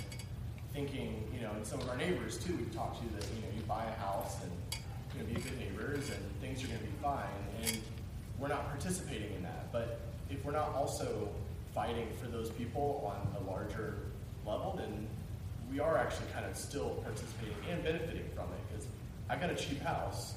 thinking, 0.74 1.24
you 1.34 1.42
know, 1.42 1.52
and 1.52 1.66
some 1.66 1.80
of 1.80 1.90
our 1.90 1.98
neighbors 1.98 2.38
too, 2.38 2.56
we've 2.56 2.74
talked 2.74 3.02
to 3.02 3.16
that, 3.16 3.26
you 3.36 3.42
know, 3.42 3.48
you 3.56 3.62
buy 3.68 3.86
a 3.86 4.00
house 4.02 4.38
and 4.42 4.52
you 5.16 5.22
know, 5.22 5.34
be 5.34 5.40
good 5.40 5.58
neighbors 5.60 6.10
and 6.10 6.20
things 6.42 6.64
are 6.64 6.68
going 6.68 6.80
to 6.80 6.86
be 6.86 6.92
fine. 7.02 7.28
And 7.64 7.78
we're 8.40 8.48
not 8.48 8.68
participating 8.70 9.34
in 9.36 9.44
that. 9.44 9.72
But 9.72 10.02
if 10.30 10.44
we're 10.44 10.54
not 10.54 10.74
also 10.74 11.30
fighting 11.74 12.08
for 12.20 12.28
those 12.28 12.50
people 12.50 13.04
on 13.06 13.42
a 13.42 13.50
larger 13.50 13.98
level, 14.46 14.76
then 14.78 15.08
we 15.72 15.80
are 15.80 15.98
actually 15.98 16.28
kind 16.34 16.46
of 16.46 16.58
still 16.58 16.90
participating 17.04 17.56
and 17.70 17.84
benefiting 17.84 18.26
from 18.36 18.46
it. 18.46 18.60
Because 18.72 18.88
I 19.30 19.36
got 19.36 19.50
a 19.50 19.56
cheap 19.56 19.82
house 19.82 20.34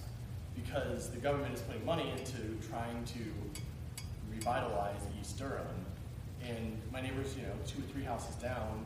because 0.55 1.11
the 1.11 1.19
government 1.19 1.55
is 1.55 1.61
putting 1.63 1.85
money 1.85 2.11
into 2.11 2.39
trying 2.69 3.05
to 3.05 4.03
revitalize 4.31 5.01
East 5.21 5.39
Durham. 5.39 5.67
And 6.47 6.79
my 6.93 7.01
neighbors, 7.01 7.35
you 7.37 7.43
know, 7.43 7.53
two 7.67 7.81
or 7.81 7.93
three 7.93 8.05
houses 8.05 8.35
down, 8.37 8.85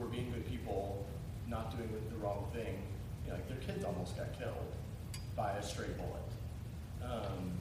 were 0.00 0.06
being 0.06 0.32
good 0.32 0.48
people, 0.48 1.06
not 1.46 1.76
doing 1.76 1.88
the 2.10 2.16
wrong 2.16 2.46
thing. 2.54 2.82
You 3.24 3.30
know, 3.30 3.36
like 3.36 3.48
their 3.48 3.58
kids 3.58 3.84
almost 3.84 4.16
got 4.16 4.36
killed 4.38 4.72
by 5.36 5.52
a 5.52 5.62
stray 5.62 5.88
bullet. 5.96 6.30
Um, 7.04 7.52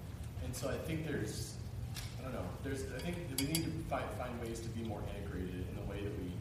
and 0.44 0.56
so 0.56 0.70
I 0.70 0.78
think 0.88 1.06
there's, 1.06 1.56
I 2.20 2.24
don't 2.24 2.34
know, 2.34 2.46
there's, 2.64 2.84
I 2.96 3.00
think 3.00 3.18
we 3.38 3.46
need 3.48 3.66
to 3.66 3.72
find, 3.90 4.06
find 4.18 4.42
ways 4.42 4.60
to 4.62 4.70
be 4.70 4.84
more 4.88 5.02
integrated 5.16 5.66
in 5.70 5.76
the 5.76 5.92
way 5.92 6.02
that 6.02 6.18
we 6.20 6.32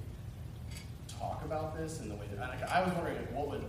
talk 1.08 1.44
about 1.44 1.76
this 1.76 2.00
and 2.00 2.10
the 2.10 2.14
way 2.14 2.26
that, 2.34 2.48
like, 2.48 2.62
I 2.70 2.84
was 2.84 2.92
wondering 2.94 3.16
like, 3.16 3.34
what 3.34 3.48
would, 3.48 3.64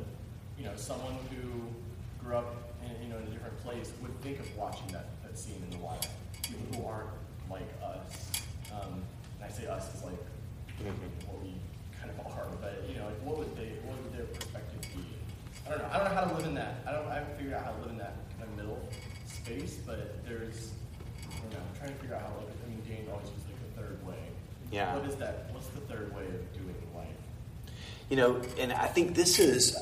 you 0.58 0.66
know, 0.66 0.76
someone 0.76 1.16
who 1.32 2.24
grew 2.24 2.36
up 2.38 2.56
in, 2.86 3.04
you 3.04 3.10
know, 3.10 3.18
in 3.18 3.24
a 3.24 3.32
different 3.32 3.58
place 3.64 3.92
would 4.02 4.22
think 4.22 4.40
of 4.40 4.58
watching 4.58 4.88
that, 4.90 5.08
that 5.24 5.38
scene 5.38 5.62
in 5.64 5.70
the 5.72 5.84
wild. 5.84 6.08
People 6.44 6.80
who 6.80 6.88
aren't 6.88 7.10
like 7.50 7.70
us. 7.84 8.42
Um, 8.72 9.02
and 9.42 9.46
I 9.46 9.50
say 9.50 9.68
us 9.68 9.94
is 9.96 10.04
like 10.04 10.20
what 10.84 11.44
we 11.44 11.54
kind 12.00 12.12
of 12.12 12.26
are, 12.26 12.48
but 12.62 12.84
you 12.88 12.98
know, 12.98 13.06
like 13.06 13.22
what 13.24 13.38
would 13.38 13.56
they, 13.56 13.78
what 13.86 14.02
would 14.02 14.14
their 14.14 14.26
perspective 14.26 14.82
be 14.96 15.04
I 15.70 15.74
don't 15.74 15.82
know. 15.84 15.90
I 15.92 15.98
don't 15.98 16.10
know 16.10 16.16
how 16.16 16.26
to 16.26 16.36
live 16.36 16.46
in 16.46 16.56
that. 16.56 16.76
I 16.88 16.92
don't. 16.94 17.08
I 17.08 17.16
haven't 17.16 17.38
figured 17.38 17.54
out 17.54 17.64
how 17.64 17.72
to 17.72 17.82
live 17.82 17.92
in 17.92 17.98
that 18.00 18.16
kind 18.40 18.50
of 18.50 18.58
middle 18.58 18.90
space. 19.28 19.78
But 19.86 20.26
there's, 20.26 20.72
I 21.30 21.40
don't 21.42 21.52
know. 21.52 21.58
I'm 21.60 21.78
trying 21.78 21.94
to 21.94 22.00
figure 22.00 22.16
out 22.16 22.22
how. 22.22 22.28
to 22.30 22.46
live. 22.46 22.56
I 22.66 22.70
mean, 22.70 22.82
James 22.88 23.08
always 23.08 23.30
uses 23.30 23.46
like 23.46 23.76
the 23.76 23.82
third 23.82 24.08
way. 24.08 24.16
Yeah. 24.72 24.96
What 24.96 25.08
is 25.08 25.16
that? 25.18 25.50
What's 25.52 25.68
the 25.68 25.82
third 25.82 26.16
way 26.16 26.24
of 26.24 26.54
doing 26.54 26.76
life? 26.96 27.08
You 28.10 28.18
know, 28.18 28.42
and 28.58 28.74
I 28.74 28.88
think 28.88 29.14
this 29.14 29.38
is, 29.38 29.78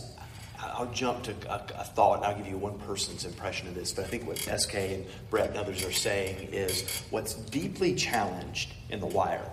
I'll 0.59 0.91
jump 0.91 1.23
to 1.23 1.35
a, 1.49 1.61
a 1.79 1.85
thought 1.85 2.17
and 2.17 2.25
I'll 2.25 2.35
give 2.35 2.47
you 2.47 2.57
one 2.57 2.77
person's 2.79 3.23
impression 3.23 3.69
of 3.69 3.75
this, 3.75 3.93
but 3.93 4.03
I 4.03 4.07
think 4.09 4.27
what 4.27 4.37
SK 4.37 4.75
and 4.75 5.05
Brett 5.29 5.49
and 5.49 5.57
others 5.57 5.85
are 5.85 5.91
saying 5.93 6.49
is 6.51 7.03
what's 7.09 7.33
deeply 7.33 7.95
challenged 7.95 8.73
in 8.89 8.99
The 8.99 9.05
Wire 9.05 9.49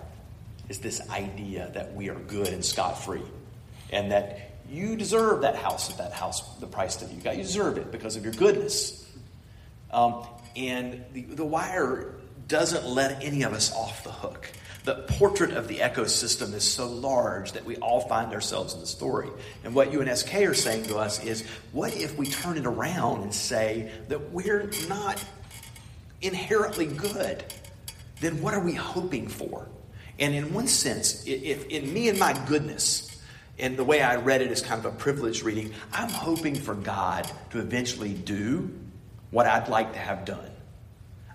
is 0.69 0.79
this 0.79 1.07
idea 1.09 1.71
that 1.73 1.93
we 1.93 2.09
are 2.09 2.19
good 2.19 2.47
and 2.47 2.63
scot 2.63 3.03
free 3.03 3.23
and 3.91 4.11
that 4.11 4.55
you 4.69 4.95
deserve 4.95 5.41
that 5.41 5.55
house 5.55 5.91
at 5.91 5.97
that 5.97 6.11
house, 6.11 6.41
the 6.57 6.67
price 6.67 6.97
that 6.97 7.11
you 7.11 7.21
got. 7.21 7.37
You 7.37 7.43
deserve 7.43 7.77
it 7.77 7.91
because 7.91 8.15
of 8.15 8.23
your 8.23 8.33
goodness. 8.33 9.07
Um, 9.91 10.25
and 10.55 11.03
the, 11.13 11.21
the 11.21 11.45
Wire 11.45 12.15
doesn't 12.47 12.85
let 12.85 13.23
any 13.23 13.43
of 13.43 13.53
us 13.53 13.73
off 13.73 14.03
the 14.03 14.11
hook. 14.11 14.49
The 14.83 14.95
portrait 15.07 15.51
of 15.51 15.67
the 15.67 15.77
ecosystem 15.77 16.53
is 16.53 16.63
so 16.63 16.87
large 16.87 17.53
that 17.53 17.65
we 17.65 17.75
all 17.77 18.01
find 18.01 18.33
ourselves 18.33 18.75
in 18.75 18.79
the 18.79 18.85
story. 18.85 19.29
And 19.63 19.73
what 19.73 19.91
you 19.91 20.01
and 20.01 20.17
SK 20.17 20.35
are 20.35 20.53
saying 20.53 20.83
to 20.85 20.97
us 20.97 21.23
is 21.23 21.43
what 21.71 21.95
if 21.95 22.15
we 22.17 22.27
turn 22.27 22.57
it 22.57 22.67
around 22.67 23.23
and 23.23 23.33
say 23.33 23.91
that 24.09 24.31
we're 24.31 24.69
not 24.87 25.23
inherently 26.21 26.85
good? 26.85 27.43
Then 28.21 28.41
what 28.41 28.53
are 28.53 28.59
we 28.63 28.73
hoping 28.73 29.27
for? 29.27 29.67
And 30.19 30.33
in 30.33 30.53
one 30.53 30.67
sense, 30.67 31.25
if 31.27 31.67
in 31.67 31.93
me 31.93 32.09
and 32.09 32.17
my 32.17 32.33
goodness, 32.47 33.11
and 33.57 33.77
the 33.77 33.83
way 33.83 34.01
I 34.01 34.15
read 34.15 34.41
it 34.41 34.51
is 34.51 34.61
kind 34.61 34.83
of 34.83 34.93
a 34.93 34.95
privileged 34.95 35.43
reading, 35.43 35.73
I'm 35.93 36.09
hoping 36.09 36.55
for 36.55 36.75
God 36.75 37.29
to 37.51 37.59
eventually 37.59 38.13
do 38.13 38.73
what 39.31 39.45
I'd 39.47 39.69
like 39.69 39.93
to 39.93 39.99
have 39.99 40.25
done. 40.25 40.51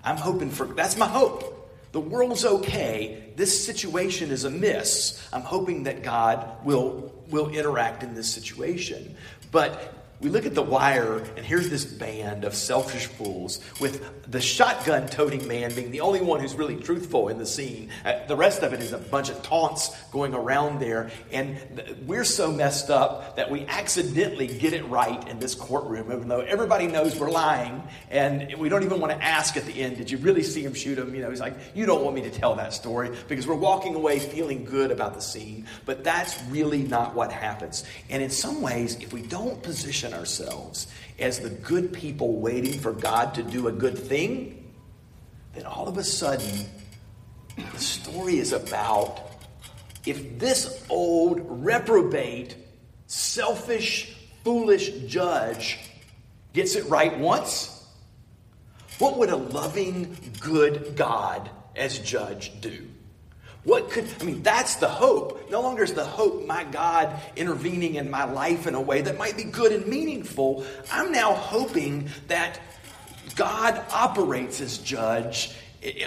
I'm 0.02 0.16
hoping 0.16 0.50
for 0.50 0.66
that's 0.66 0.96
my 0.96 1.08
hope. 1.08 1.56
The 1.92 2.00
world's 2.00 2.44
okay. 2.44 3.32
This 3.36 3.64
situation 3.66 4.30
is 4.30 4.44
amiss. 4.44 5.28
I'm 5.32 5.42
hoping 5.42 5.84
that 5.84 6.02
God 6.02 6.64
will, 6.64 7.12
will 7.28 7.50
interact 7.50 8.02
in 8.02 8.14
this 8.14 8.32
situation. 8.32 9.16
But 9.50 9.99
we 10.20 10.28
look 10.28 10.44
at 10.44 10.54
the 10.54 10.62
wire, 10.62 11.18
and 11.36 11.46
here's 11.46 11.70
this 11.70 11.84
band 11.84 12.44
of 12.44 12.54
selfish 12.54 13.06
fools 13.06 13.58
with 13.80 14.30
the 14.30 14.40
shotgun 14.40 15.06
toting 15.08 15.48
man 15.48 15.74
being 15.74 15.90
the 15.90 16.02
only 16.02 16.20
one 16.20 16.40
who's 16.40 16.54
really 16.54 16.76
truthful 16.76 17.28
in 17.28 17.38
the 17.38 17.46
scene. 17.46 17.88
Uh, 18.04 18.26
the 18.26 18.36
rest 18.36 18.62
of 18.62 18.74
it 18.74 18.80
is 18.80 18.92
a 18.92 18.98
bunch 18.98 19.30
of 19.30 19.42
taunts 19.42 19.96
going 20.10 20.34
around 20.34 20.78
there, 20.78 21.10
and 21.32 21.58
th- 21.74 21.96
we're 22.06 22.24
so 22.24 22.52
messed 22.52 22.90
up 22.90 23.36
that 23.36 23.50
we 23.50 23.64
accidentally 23.66 24.46
get 24.46 24.74
it 24.74 24.86
right 24.88 25.26
in 25.26 25.38
this 25.38 25.54
courtroom, 25.54 26.12
even 26.12 26.28
though 26.28 26.40
everybody 26.40 26.86
knows 26.86 27.18
we're 27.18 27.30
lying, 27.30 27.82
and 28.10 28.54
we 28.58 28.68
don't 28.68 28.82
even 28.82 29.00
want 29.00 29.12
to 29.12 29.24
ask 29.24 29.56
at 29.56 29.64
the 29.64 29.72
end, 29.72 29.96
Did 29.96 30.10
you 30.10 30.18
really 30.18 30.42
see 30.42 30.62
him 30.62 30.74
shoot 30.74 30.98
him? 30.98 31.14
You 31.14 31.22
know, 31.22 31.30
he's 31.30 31.40
like, 31.40 31.56
You 31.74 31.86
don't 31.86 32.04
want 32.04 32.14
me 32.14 32.22
to 32.22 32.30
tell 32.30 32.54
that 32.56 32.74
story 32.74 33.10
because 33.26 33.46
we're 33.46 33.54
walking 33.54 33.94
away 33.94 34.18
feeling 34.18 34.66
good 34.66 34.90
about 34.90 35.14
the 35.14 35.22
scene, 35.22 35.66
but 35.86 36.04
that's 36.04 36.42
really 36.50 36.82
not 36.82 37.14
what 37.14 37.32
happens. 37.32 37.84
And 38.10 38.22
in 38.22 38.28
some 38.28 38.60
ways, 38.60 38.96
if 38.96 39.14
we 39.14 39.22
don't 39.22 39.62
position 39.62 40.09
ourselves 40.12 40.86
as 41.18 41.40
the 41.40 41.50
good 41.50 41.92
people 41.92 42.38
waiting 42.38 42.78
for 42.78 42.92
God 42.92 43.34
to 43.34 43.42
do 43.42 43.68
a 43.68 43.72
good 43.72 43.98
thing, 43.98 44.72
then 45.54 45.66
all 45.66 45.88
of 45.88 45.98
a 45.98 46.04
sudden, 46.04 46.66
the 47.56 47.78
story 47.78 48.38
is 48.38 48.52
about 48.52 49.20
if 50.06 50.38
this 50.38 50.84
old, 50.88 51.40
reprobate, 51.64 52.56
selfish, 53.06 54.16
foolish 54.44 54.90
judge 55.06 55.78
gets 56.52 56.74
it 56.74 56.86
right 56.86 57.18
once, 57.18 57.86
what 58.98 59.18
would 59.18 59.30
a 59.30 59.36
loving, 59.36 60.16
good 60.40 60.96
God 60.96 61.50
as 61.76 61.98
judge 61.98 62.60
do? 62.60 62.89
What 63.64 63.90
could, 63.90 64.08
I 64.20 64.24
mean, 64.24 64.42
that's 64.42 64.76
the 64.76 64.88
hope. 64.88 65.50
No 65.50 65.60
longer 65.60 65.82
is 65.82 65.92
the 65.92 66.04
hope 66.04 66.46
my 66.46 66.64
God 66.64 67.14
intervening 67.36 67.96
in 67.96 68.10
my 68.10 68.24
life 68.24 68.66
in 68.66 68.74
a 68.74 68.80
way 68.80 69.02
that 69.02 69.18
might 69.18 69.36
be 69.36 69.44
good 69.44 69.72
and 69.72 69.86
meaningful. 69.86 70.64
I'm 70.90 71.12
now 71.12 71.34
hoping 71.34 72.08
that 72.28 72.58
God 73.36 73.82
operates 73.92 74.60
as 74.60 74.78
judge 74.78 75.54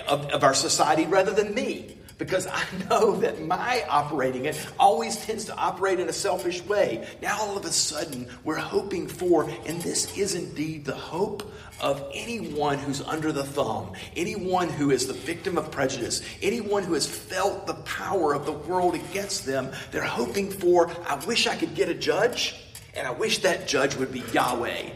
of, 0.07 0.25
of 0.31 0.43
our 0.43 0.53
society 0.53 1.05
rather 1.05 1.31
than 1.31 1.53
me. 1.53 1.97
Because 2.17 2.47
I 2.47 2.63
know 2.89 3.17
that 3.17 3.41
my 3.45 3.83
operating 3.89 4.45
it 4.45 4.67
always 4.79 5.17
tends 5.17 5.45
to 5.45 5.55
operate 5.55 5.99
in 5.99 6.09
a 6.09 6.13
selfish 6.13 6.63
way. 6.65 7.07
Now, 7.21 7.39
all 7.41 7.57
of 7.57 7.65
a 7.65 7.71
sudden, 7.71 8.27
we're 8.43 8.55
hoping 8.55 9.07
for, 9.07 9.49
and 9.65 9.81
this 9.81 10.17
is 10.17 10.35
indeed 10.35 10.85
the 10.85 10.95
hope 10.95 11.51
of 11.81 12.03
anyone 12.13 12.77
who's 12.77 13.01
under 13.01 13.31
the 13.31 13.43
thumb, 13.43 13.91
anyone 14.15 14.69
who 14.69 14.91
is 14.91 15.07
the 15.07 15.13
victim 15.13 15.57
of 15.57 15.69
prejudice, 15.71 16.21
anyone 16.41 16.83
who 16.83 16.93
has 16.93 17.05
felt 17.05 17.67
the 17.67 17.73
power 17.73 18.33
of 18.33 18.45
the 18.45 18.51
world 18.51 18.95
against 18.95 19.45
them. 19.45 19.69
They're 19.91 20.01
hoping 20.01 20.49
for, 20.49 20.89
I 21.07 21.23
wish 21.25 21.47
I 21.47 21.55
could 21.55 21.75
get 21.75 21.89
a 21.89 21.93
judge, 21.93 22.55
and 22.95 23.07
I 23.07 23.11
wish 23.11 23.39
that 23.39 23.67
judge 23.67 23.95
would 23.95 24.11
be 24.11 24.23
Yahweh 24.33 24.89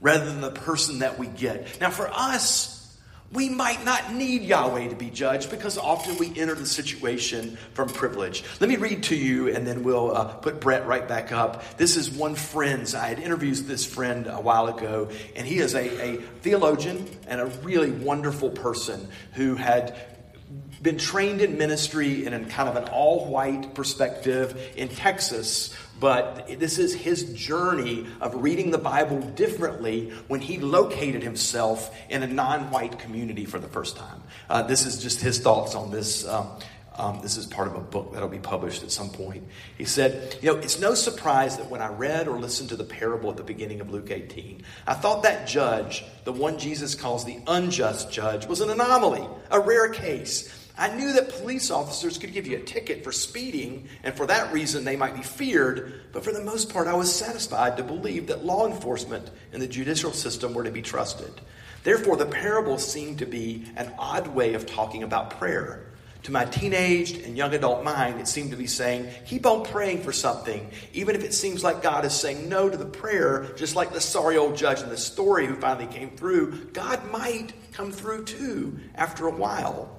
rather 0.00 0.26
than 0.26 0.40
the 0.40 0.50
person 0.50 0.98
that 0.98 1.18
we 1.18 1.26
get. 1.26 1.80
Now, 1.80 1.90
for 1.90 2.10
us, 2.12 2.75
we 3.32 3.48
might 3.48 3.84
not 3.84 4.12
need 4.14 4.42
Yahweh 4.42 4.88
to 4.88 4.94
be 4.94 5.10
judged 5.10 5.50
because 5.50 5.76
often 5.78 6.16
we 6.18 6.32
enter 6.38 6.54
the 6.54 6.66
situation 6.66 7.56
from 7.74 7.88
privilege. 7.88 8.44
Let 8.60 8.70
me 8.70 8.76
read 8.76 9.02
to 9.04 9.16
you 9.16 9.48
and 9.48 9.66
then 9.66 9.82
we'll 9.82 10.16
uh, 10.16 10.34
put 10.34 10.60
Brett 10.60 10.86
right 10.86 11.06
back 11.06 11.32
up. 11.32 11.76
This 11.76 11.96
is 11.96 12.10
one 12.10 12.34
friend's. 12.34 12.94
I 12.94 13.08
had 13.08 13.18
interviewed 13.18 13.56
this 13.66 13.84
friend 13.84 14.26
a 14.26 14.40
while 14.40 14.68
ago, 14.68 15.08
and 15.34 15.46
he 15.46 15.58
is 15.58 15.74
a, 15.74 16.02
a 16.02 16.16
theologian 16.42 17.08
and 17.26 17.40
a 17.40 17.46
really 17.46 17.90
wonderful 17.90 18.50
person 18.50 19.08
who 19.32 19.54
had 19.54 20.15
been 20.86 20.98
trained 20.98 21.40
in 21.40 21.58
ministry 21.58 22.24
in 22.24 22.32
a 22.32 22.44
kind 22.44 22.68
of 22.68 22.76
an 22.76 22.88
all 22.90 23.26
white 23.26 23.74
perspective 23.74 24.72
in 24.76 24.88
Texas, 24.88 25.74
but 25.98 26.46
this 26.60 26.78
is 26.78 26.94
his 26.94 27.24
journey 27.34 28.06
of 28.20 28.36
reading 28.36 28.70
the 28.70 28.78
Bible 28.78 29.20
differently 29.20 30.12
when 30.28 30.40
he 30.40 30.58
located 30.58 31.24
himself 31.24 31.92
in 32.08 32.22
a 32.22 32.26
non 32.28 32.70
white 32.70 33.00
community 33.00 33.46
for 33.46 33.58
the 33.58 33.66
first 33.66 33.96
time. 33.96 34.22
Uh, 34.48 34.62
this 34.62 34.86
is 34.86 35.02
just 35.02 35.20
his 35.20 35.40
thoughts 35.40 35.74
on 35.74 35.90
this. 35.90 36.24
Um, 36.24 36.50
um, 36.98 37.20
this 37.20 37.36
is 37.36 37.46
part 37.46 37.68
of 37.68 37.74
a 37.74 37.80
book 37.80 38.14
that'll 38.14 38.28
be 38.28 38.38
published 38.38 38.82
at 38.82 38.90
some 38.90 39.10
point. 39.10 39.44
He 39.76 39.84
said, 39.84 40.38
You 40.40 40.54
know, 40.54 40.58
it's 40.60 40.80
no 40.80 40.94
surprise 40.94 41.58
that 41.58 41.68
when 41.68 41.82
I 41.82 41.88
read 41.88 42.26
or 42.26 42.38
listened 42.38 42.70
to 42.70 42.76
the 42.76 42.84
parable 42.84 43.28
at 43.30 43.36
the 43.36 43.42
beginning 43.42 43.80
of 43.80 43.90
Luke 43.90 44.10
18, 44.10 44.62
I 44.86 44.94
thought 44.94 45.24
that 45.24 45.46
judge, 45.46 46.04
the 46.24 46.32
one 46.32 46.58
Jesus 46.58 46.94
calls 46.94 47.24
the 47.24 47.38
unjust 47.46 48.10
judge, 48.10 48.46
was 48.46 48.60
an 48.60 48.70
anomaly, 48.70 49.26
a 49.50 49.60
rare 49.60 49.90
case. 49.90 50.50
I 50.78 50.94
knew 50.94 51.14
that 51.14 51.30
police 51.30 51.70
officers 51.70 52.18
could 52.18 52.34
give 52.34 52.46
you 52.46 52.58
a 52.58 52.60
ticket 52.60 53.02
for 53.02 53.10
speeding, 53.10 53.88
and 54.02 54.14
for 54.14 54.26
that 54.26 54.52
reason 54.52 54.84
they 54.84 54.96
might 54.96 55.16
be 55.16 55.22
feared, 55.22 56.02
but 56.12 56.22
for 56.22 56.32
the 56.32 56.42
most 56.42 56.70
part, 56.70 56.86
I 56.86 56.94
was 56.94 57.14
satisfied 57.14 57.78
to 57.78 57.82
believe 57.82 58.26
that 58.26 58.44
law 58.44 58.66
enforcement 58.66 59.30
and 59.52 59.62
the 59.62 59.66
judicial 59.66 60.12
system 60.12 60.52
were 60.52 60.64
to 60.64 60.70
be 60.70 60.82
trusted. 60.82 61.32
Therefore, 61.82 62.16
the 62.16 62.26
parable 62.26 62.76
seemed 62.78 63.20
to 63.20 63.26
be 63.26 63.64
an 63.76 63.90
odd 63.98 64.28
way 64.28 64.52
of 64.52 64.66
talking 64.66 65.02
about 65.02 65.38
prayer. 65.38 65.86
To 66.24 66.32
my 66.32 66.44
teenaged 66.44 67.24
and 67.24 67.36
young 67.36 67.54
adult 67.54 67.84
mind, 67.84 68.20
it 68.20 68.26
seemed 68.26 68.50
to 68.50 68.56
be 68.56 68.66
saying, 68.66 69.08
keep 69.24 69.46
on 69.46 69.64
praying 69.64 70.02
for 70.02 70.12
something, 70.12 70.68
even 70.92 71.14
if 71.14 71.22
it 71.22 71.32
seems 71.32 71.62
like 71.62 71.82
God 71.82 72.04
is 72.04 72.12
saying 72.12 72.48
no 72.48 72.68
to 72.68 72.76
the 72.76 72.84
prayer, 72.84 73.46
just 73.56 73.76
like 73.76 73.92
the 73.92 74.00
sorry 74.00 74.36
old 74.36 74.56
judge 74.56 74.82
in 74.82 74.88
the 74.88 74.96
story 74.96 75.46
who 75.46 75.54
finally 75.54 75.86
came 75.86 76.10
through. 76.10 76.66
God 76.72 77.10
might 77.12 77.52
come 77.72 77.92
through 77.92 78.24
too 78.24 78.78
after 78.96 79.28
a 79.28 79.30
while. 79.30 79.95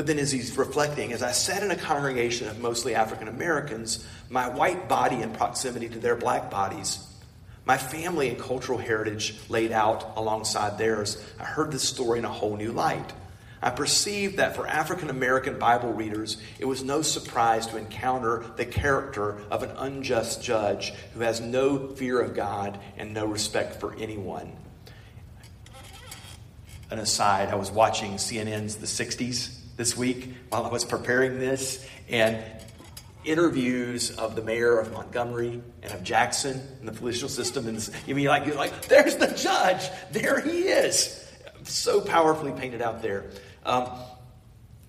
But 0.00 0.06
then, 0.06 0.18
as 0.18 0.32
he's 0.32 0.56
reflecting, 0.56 1.12
as 1.12 1.22
I 1.22 1.32
sat 1.32 1.62
in 1.62 1.70
a 1.70 1.76
congregation 1.76 2.48
of 2.48 2.58
mostly 2.58 2.94
African 2.94 3.28
Americans, 3.28 4.02
my 4.30 4.48
white 4.48 4.88
body 4.88 5.20
in 5.20 5.30
proximity 5.34 5.90
to 5.90 5.98
their 5.98 6.16
black 6.16 6.50
bodies, 6.50 7.06
my 7.66 7.76
family 7.76 8.30
and 8.30 8.38
cultural 8.38 8.78
heritage 8.78 9.38
laid 9.50 9.72
out 9.72 10.14
alongside 10.16 10.78
theirs, 10.78 11.22
I 11.38 11.44
heard 11.44 11.70
this 11.70 11.86
story 11.86 12.18
in 12.18 12.24
a 12.24 12.32
whole 12.32 12.56
new 12.56 12.72
light. 12.72 13.12
I 13.60 13.68
perceived 13.68 14.38
that 14.38 14.56
for 14.56 14.66
African 14.66 15.10
American 15.10 15.58
Bible 15.58 15.92
readers, 15.92 16.38
it 16.58 16.64
was 16.64 16.82
no 16.82 17.02
surprise 17.02 17.66
to 17.66 17.76
encounter 17.76 18.46
the 18.56 18.64
character 18.64 19.36
of 19.50 19.62
an 19.62 19.72
unjust 19.76 20.42
judge 20.42 20.94
who 21.12 21.20
has 21.20 21.42
no 21.42 21.88
fear 21.88 22.22
of 22.22 22.34
God 22.34 22.80
and 22.96 23.12
no 23.12 23.26
respect 23.26 23.78
for 23.78 23.94
anyone. 23.96 24.56
An 26.90 26.98
aside, 26.98 27.50
I 27.50 27.56
was 27.56 27.70
watching 27.70 28.14
CNN's 28.14 28.76
The 28.76 28.86
60s 28.86 29.59
this 29.80 29.96
week 29.96 30.34
while 30.50 30.66
I 30.66 30.68
was 30.68 30.84
preparing 30.84 31.38
this, 31.38 31.82
and 32.10 32.44
interviews 33.24 34.10
of 34.10 34.36
the 34.36 34.42
mayor 34.42 34.78
of 34.78 34.92
Montgomery 34.92 35.62
and 35.82 35.92
of 35.94 36.02
Jackson 36.02 36.60
and 36.80 36.86
the 36.86 36.92
political 36.92 37.30
system. 37.30 37.66
And 37.66 37.90
you 38.06 38.14
mean 38.14 38.26
like 38.26 38.44
you're 38.44 38.56
like, 38.56 38.88
there's 38.88 39.16
the 39.16 39.28
judge, 39.28 39.88
there 40.12 40.38
he 40.38 40.68
is, 40.68 41.26
so 41.62 42.02
powerfully 42.02 42.52
painted 42.52 42.82
out 42.82 43.00
there. 43.00 43.30
Um, 43.64 43.88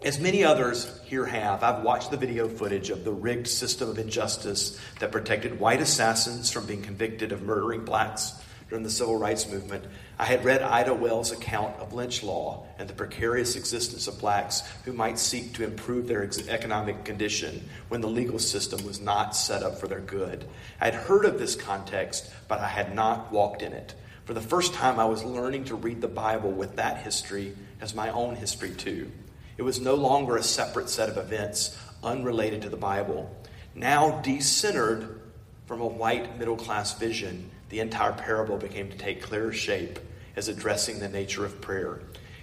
As 0.04 0.20
many 0.20 0.44
others 0.44 1.00
here 1.06 1.26
have, 1.26 1.64
I've 1.64 1.84
watched 1.84 2.12
the 2.12 2.18
video 2.18 2.50
footage 2.50 2.90
of 2.90 3.06
the 3.06 3.14
rigged 3.14 3.48
system 3.48 3.88
of 3.88 3.98
injustice 3.98 4.78
that 5.00 5.14
protected 5.14 5.58
white 5.58 5.80
assassins 5.80 6.52
from 6.52 6.66
being 6.66 6.82
convicted 6.82 7.32
of 7.32 7.44
murdering 7.44 7.86
blacks 7.86 8.34
during 8.72 8.84
the 8.84 8.90
civil 8.90 9.18
rights 9.18 9.50
movement. 9.50 9.84
I 10.18 10.24
had 10.24 10.46
read 10.46 10.62
Ida 10.62 10.94
Wells' 10.94 11.34
account 11.34 11.76
of 11.82 11.92
lynch 11.92 12.24
law 12.24 12.66
and 12.80 12.88
the 12.88 12.94
precarious 12.94 13.58
existence 13.58 14.08
of 14.08 14.18
blacks 14.18 14.64
who 14.86 14.94
might 14.94 15.20
seek 15.20 15.54
to 15.56 15.66
improve 15.66 16.08
their 16.08 16.24
economic 16.48 17.04
condition 17.04 17.68
when 17.90 18.00
the 18.00 18.08
legal 18.08 18.40
system 18.40 18.86
was 18.86 19.02
not 19.02 19.36
set 19.36 19.62
up 19.62 19.78
for 19.78 19.90
their 19.90 20.00
good. 20.00 20.48
I 20.80 20.86
had 20.86 20.94
heard 20.94 21.26
of 21.26 21.38
this 21.38 21.54
context, 21.54 22.32
but 22.48 22.62
I 22.62 22.70
had 22.70 22.96
not 22.96 23.30
walked 23.30 23.62
in 23.62 23.74
it. 23.74 23.94
For 24.24 24.34
the 24.34 24.40
first 24.40 24.74
time, 24.74 25.02
I 25.02 25.06
was 25.06 25.26
learning 25.26 25.66
to 25.66 25.76
read 25.76 26.00
the 26.00 26.08
Bible 26.08 26.54
with 26.54 26.78
that 26.78 27.00
history 27.00 27.58
as 27.82 27.94
my 27.94 28.10
own 28.12 28.38
history, 28.38 28.72
too. 28.72 29.12
It 29.58 29.64
was 29.64 29.82
no 29.82 29.96
longer 29.96 30.38
a 30.38 30.44
separate 30.44 30.88
set 30.88 31.10
of 31.10 31.18
events 31.18 31.78
unrelated 32.02 32.62
to 32.62 32.70
the 32.70 32.78
Bible. 32.78 33.36
Now, 33.76 34.22
decentered 34.24 35.18
from 35.66 35.82
a 35.82 35.88
white 35.88 36.40
middle 36.40 36.56
class 36.56 36.98
vision, 36.98 37.52
the 37.72 37.80
entire 37.80 38.12
parable 38.12 38.58
became 38.58 38.90
to 38.90 38.98
take 38.98 39.24
clearer 39.24 39.52
shape 39.52 39.98
as 40.36 40.50
addressing 40.50 41.00
the 41.00 41.10
nature 41.10 41.46
of 41.46 41.62
prayer. 41.62 42.02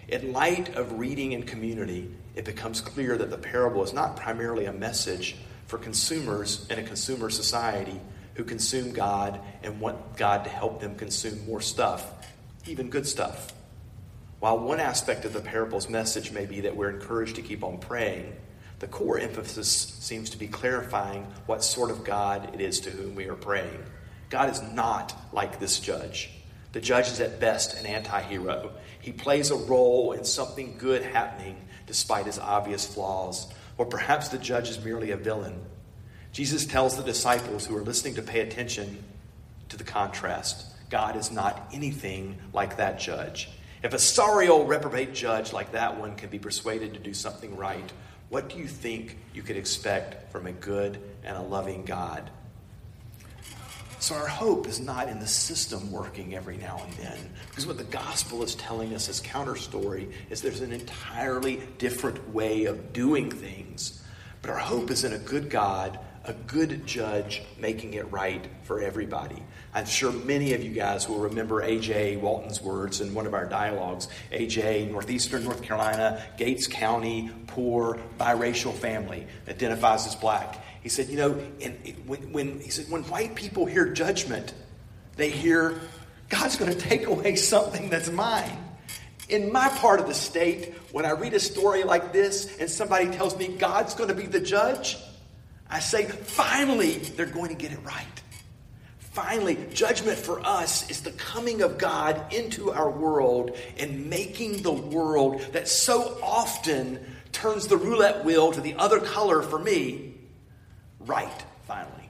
In 0.09 0.33
light 0.33 0.75
of 0.75 0.99
reading 0.99 1.35
and 1.35 1.47
community, 1.47 2.11
it 2.35 2.47
becomes 2.47 2.81
clear 2.81 3.17
that 3.19 3.31
the 3.31 3.37
parable 3.37 3.83
is 3.85 3.93
not 3.93 4.17
primarily 4.17 4.65
a 4.65 4.73
message 4.73 5.37
for 5.67 5.77
consumers 5.77 6.67
in 6.71 6.79
a 6.79 6.83
consumer 6.83 7.29
society 7.29 8.01
who 8.35 8.45
consume 8.45 8.93
God 8.93 9.39
and 9.63 9.81
want 9.81 10.17
God 10.17 10.45
to 10.45 10.51
help 10.51 10.81
them 10.81 10.95
consume 10.95 11.45
more 11.47 11.61
stuff, 11.61 12.11
even 12.67 12.89
good 12.89 13.07
stuff. 13.07 13.53
While 14.41 14.61
one 14.61 14.81
aspect 14.81 15.27
of 15.27 15.35
the 15.35 15.41
parable's 15.41 15.91
message 15.91 16.33
may 16.33 16.47
be 16.47 16.61
that 16.63 16.75
we're 16.75 16.91
encouraged 16.91 17.37
to 17.37 17.43
keep 17.43 17.63
on 17.63 17.77
praying, 17.79 18.35
the 18.79 18.87
core 18.87 19.19
emphasis 19.19 19.69
seems 19.69 20.31
to 20.31 20.39
be 20.39 20.49
clarifying 20.49 21.27
what 21.45 21.63
sort 21.63 21.91
of 21.91 22.05
God 22.05 22.55
it 22.55 22.63
is 22.63 22.81
to 22.81 22.91
whom 22.91 23.15
we 23.15 23.27
are 23.27 23.35
praying. 23.35 23.85
God 24.31 24.51
is 24.51 24.63
not 24.63 25.15
like 25.33 25.59
this 25.59 25.81
judge. 25.81 26.31
The 26.73 26.81
judge 26.81 27.09
is 27.09 27.21
at 27.21 27.41
best 27.41 27.79
an 27.79 27.87
anti 27.87 28.21
hero. 28.23 28.73
He 29.01 29.13
plays 29.13 29.51
a 29.51 29.57
role 29.57 30.13
in 30.13 30.25
something 30.25 30.77
good 30.79 31.03
happening 31.03 31.57
despite 31.87 32.27
his 32.27 32.39
obvious 32.39 32.87
flaws. 32.87 33.53
Or 33.79 33.87
perhaps 33.87 34.29
the 34.29 34.39
judge 34.39 34.69
is 34.69 34.85
merely 34.85 35.13
a 35.13 35.17
villain. 35.17 35.61
Jesus 36.33 36.67
tells 36.67 36.97
the 36.97 37.03
disciples 37.03 37.67
who 37.67 37.77
are 37.77 37.83
listening 37.83 38.15
to 38.17 38.23
pay 38.23 38.41
attention 38.41 39.03
to 39.71 39.77
the 39.77 39.85
contrast 39.85 40.67
God 40.91 41.17
is 41.17 41.31
not 41.31 41.69
anything 41.73 42.39
like 42.53 42.79
that 42.79 42.99
judge. 42.99 43.51
If 43.83 43.93
a 43.93 43.99
sorry 43.99 44.49
old 44.49 44.69
reprobate 44.69 45.15
judge 45.15 45.53
like 45.53 45.73
that 45.73 45.99
one 45.99 46.17
can 46.17 46.31
be 46.31 46.39
persuaded 46.39 46.95
to 46.95 47.01
do 47.01 47.13
something 47.13 47.57
right, 47.57 47.93
what 48.31 48.49
do 48.49 48.59
you 48.59 48.67
think 48.67 49.19
you 49.35 49.43
could 49.43 49.57
expect 49.57 50.33
from 50.33 50.47
a 50.47 50.53
good 50.53 50.99
and 51.25 51.37
a 51.37 51.43
loving 51.43 51.85
God? 51.85 52.31
So, 54.01 54.15
our 54.15 54.29
hope 54.29 54.69
is 54.69 54.79
not 54.79 55.09
in 55.09 55.19
the 55.19 55.27
system 55.27 55.91
working 55.91 56.37
every 56.37 56.57
now 56.57 56.81
and 56.85 56.93
then. 56.95 57.19
Because 57.49 57.67
what 57.67 57.79
the 57.79 57.85
gospel 57.85 58.45
is 58.45 58.55
telling 58.55 58.95
us 58.95 59.09
as 59.09 59.19
counter 59.19 59.57
story 59.57 60.09
is 60.31 60.41
there's 60.41 60.61
an 60.61 60.73
entirely 60.73 61.61
different 61.79 62.33
way 62.33 62.67
of 62.67 62.93
doing 62.93 63.29
things. 63.31 64.03
But 64.41 64.53
our 64.53 64.59
hope 64.59 64.93
is 64.93 65.03
in 65.03 65.13
a 65.13 65.19
good 65.19 65.51
God, 65.51 65.99
a 66.25 66.33
good 66.33 66.87
judge 66.87 67.43
making 67.59 67.95
it 67.95 68.11
right 68.13 68.47
for 68.63 68.81
everybody. 68.81 69.43
I'm 69.75 69.87
sure 69.87 70.13
many 70.13 70.53
of 70.53 70.63
you 70.63 70.71
guys 70.71 71.09
will 71.09 71.19
remember 71.19 71.63
A.J. 71.63 72.19
Walton's 72.19 72.61
words 72.61 73.01
in 73.01 73.15
one 73.15 73.27
of 73.27 73.35
our 73.35 73.47
dialogues. 73.47 74.09
A.J., 74.31 74.87
Northeastern 74.87 75.43
North 75.43 75.63
Carolina, 75.63 76.23
Gates 76.37 76.67
County, 76.67 77.31
poor, 77.49 77.99
biracial 78.19 78.73
family, 78.73 79.27
identifies 79.49 80.07
as 80.07 80.15
black. 80.15 80.65
He 80.83 80.89
said, 80.89 81.09
you 81.09 81.17
know, 81.17 81.41
in, 81.61 81.73
when, 82.07 82.33
when, 82.33 82.61
he 82.61 82.71
said, 82.71 82.91
when 82.91 83.03
white 83.05 83.35
people 83.35 83.67
hear 83.67 83.87
judgment, 83.93 84.55
they 85.17 85.31
hear, 85.31 85.81
God's 86.29 86.57
going 86.57 86.73
to 86.73 86.79
take 86.79 87.07
away 87.07 87.37
something 87.37 87.91
that's 87.91 88.11
mine. 88.11 88.65
In 89.29 89.53
my 89.53 89.69
part 89.69 90.01
of 90.01 90.07
the 90.07 90.15
state, 90.15 90.75
when 90.93 91.05
I 91.05 91.11
read 91.11 91.35
a 91.35 91.41
story 91.41 91.85
like 91.85 92.13
this 92.13 92.59
and 92.59 92.71
somebody 92.71 93.09
tells 93.09 93.37
me 93.37 93.49
God's 93.49 93.95
going 93.95 94.09
to 94.09 94.15
be 94.15 94.27
the 94.27 94.41
judge, 94.41 94.97
I 95.69 95.81
say, 95.81 96.07
finally, 96.07 96.93
they're 96.93 97.27
going 97.27 97.51
to 97.51 97.55
get 97.55 97.73
it 97.73 97.85
right. 97.85 98.07
Finally, 98.99 99.59
judgment 99.75 100.17
for 100.17 100.41
us 100.47 100.89
is 100.91 101.03
the 101.03 101.11
coming 101.13 101.61
of 101.61 101.77
God 101.77 102.33
into 102.33 102.71
our 102.71 102.89
world 102.89 103.57
and 103.79 104.09
making 104.09 104.63
the 104.63 104.73
world 104.73 105.41
that 105.53 105.67
so 105.67 106.19
often 106.23 107.01
turns 107.33 107.67
the 107.67 107.77
roulette 107.77 108.25
wheel 108.25 108.53
to 108.53 108.61
the 108.61 108.75
other 108.77 109.01
color 109.01 109.43
for 109.43 109.59
me 109.59 110.15
right, 111.09 111.45
finally. 111.67 112.09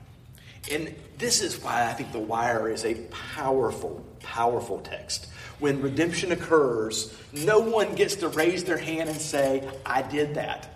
And 0.71 0.95
this 1.17 1.41
is 1.41 1.63
why 1.63 1.89
I 1.89 1.95
think 1.95 2.13
The 2.13 2.19
Wire 2.19 2.69
is 2.69 2.85
a 2.85 2.95
powerful, 3.35 4.05
powerful 4.21 4.81
text. 4.81 5.29
When 5.59 5.81
redemption 5.81 6.33
occurs, 6.33 7.17
no 7.33 7.59
one 7.61 7.95
gets 7.95 8.17
to 8.17 8.29
raise 8.29 8.65
their 8.65 8.77
hand 8.77 9.09
and 9.09 9.21
say, 9.21 9.67
I 9.87 10.03
did 10.03 10.35
that. 10.35 10.75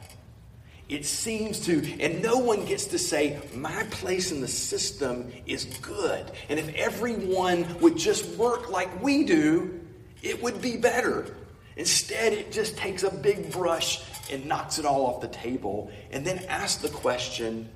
It 0.89 1.07
seems 1.07 1.61
to, 1.67 2.01
and 2.01 2.23
no 2.23 2.39
one 2.39 2.65
gets 2.65 2.87
to 2.87 2.99
say, 2.99 3.41
my 3.55 3.85
place 3.85 4.33
in 4.33 4.41
the 4.41 4.49
system 4.49 5.33
is 5.47 5.65
good. 5.81 6.31
And 6.49 6.59
if 6.59 6.75
everyone 6.75 7.67
would 7.81 7.97
just 7.97 8.27
work 8.37 8.71
like 8.71 9.03
we 9.03 9.25
do, 9.25 9.81
it 10.23 10.43
would 10.43 10.61
be 10.61 10.77
better. 10.77 11.35
Instead, 11.77 12.33
it 12.33 12.53
just 12.53 12.77
takes 12.77 13.03
a 13.03 13.11
big 13.11 13.51
brush 13.51 14.03
and 14.31 14.45
knocks 14.47 14.79
it 14.79 14.85
all 14.85 15.07
off 15.07 15.21
the 15.21 15.29
table 15.29 15.91
and 16.11 16.27
then 16.27 16.39
asks 16.49 16.83
the 16.83 16.89
question, 16.89 17.69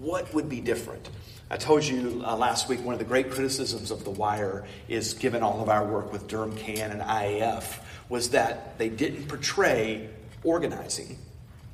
what 0.00 0.32
would 0.32 0.48
be 0.48 0.60
different? 0.60 1.08
I 1.50 1.56
told 1.56 1.84
you 1.84 2.22
uh, 2.24 2.36
last 2.36 2.68
week 2.68 2.82
one 2.82 2.94
of 2.94 2.98
the 2.98 3.04
great 3.04 3.30
criticisms 3.30 3.90
of 3.90 4.04
The 4.04 4.10
Wire 4.10 4.64
is 4.88 5.14
given 5.14 5.42
all 5.42 5.60
of 5.60 5.68
our 5.68 5.84
work 5.84 6.12
with 6.12 6.26
Durham 6.26 6.56
Can 6.56 6.90
and 6.90 7.02
IAF 7.02 7.78
was 8.08 8.30
that 8.30 8.78
they 8.78 8.88
didn't 8.88 9.28
portray 9.28 10.08
organizing 10.42 11.18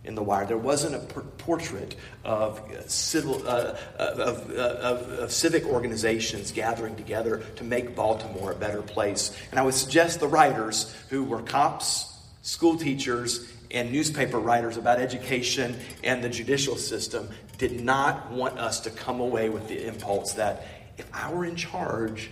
in 0.05 0.16
The 0.16 0.23
Wire. 0.23 0.44
There 0.44 0.59
wasn't 0.59 0.97
a 0.97 0.98
per- 0.98 1.20
portrait 1.20 1.94
of, 2.24 2.59
uh, 2.59 2.89
civil, 2.89 3.47
uh, 3.47 3.77
of, 3.98 4.51
uh, 4.51 4.55
of, 4.55 5.09
of 5.19 5.32
civic 5.32 5.65
organizations 5.65 6.51
gathering 6.51 6.97
together 6.97 7.43
to 7.57 7.65
make 7.65 7.94
Baltimore 7.94 8.53
a 8.53 8.57
better 8.57 8.82
place. 8.82 9.36
And 9.51 9.61
I 9.61 9.62
would 9.62 9.74
suggest 9.74 10.19
the 10.19 10.28
writers 10.28 10.94
who 11.11 11.23
were 11.23 11.43
cops, 11.43 12.12
school 12.43 12.77
teachers, 12.77 13.53
and 13.70 13.93
newspaper 13.93 14.38
writers 14.38 14.76
about 14.76 14.98
education 14.98 15.76
and 16.05 16.22
the 16.22 16.28
judicial 16.28 16.76
system 16.76 17.28
did 17.59 17.80
not 17.80 18.30
want 18.30 18.59
us 18.59 18.80
to 18.80 18.90
come 18.90 19.20
away 19.20 19.48
with 19.48 19.68
the 19.68 19.86
impulse 19.86 20.34
that 20.34 20.66
if 20.98 21.09
I 21.12 21.32
were 21.32 21.44
in 21.44 21.56
charge, 21.56 22.30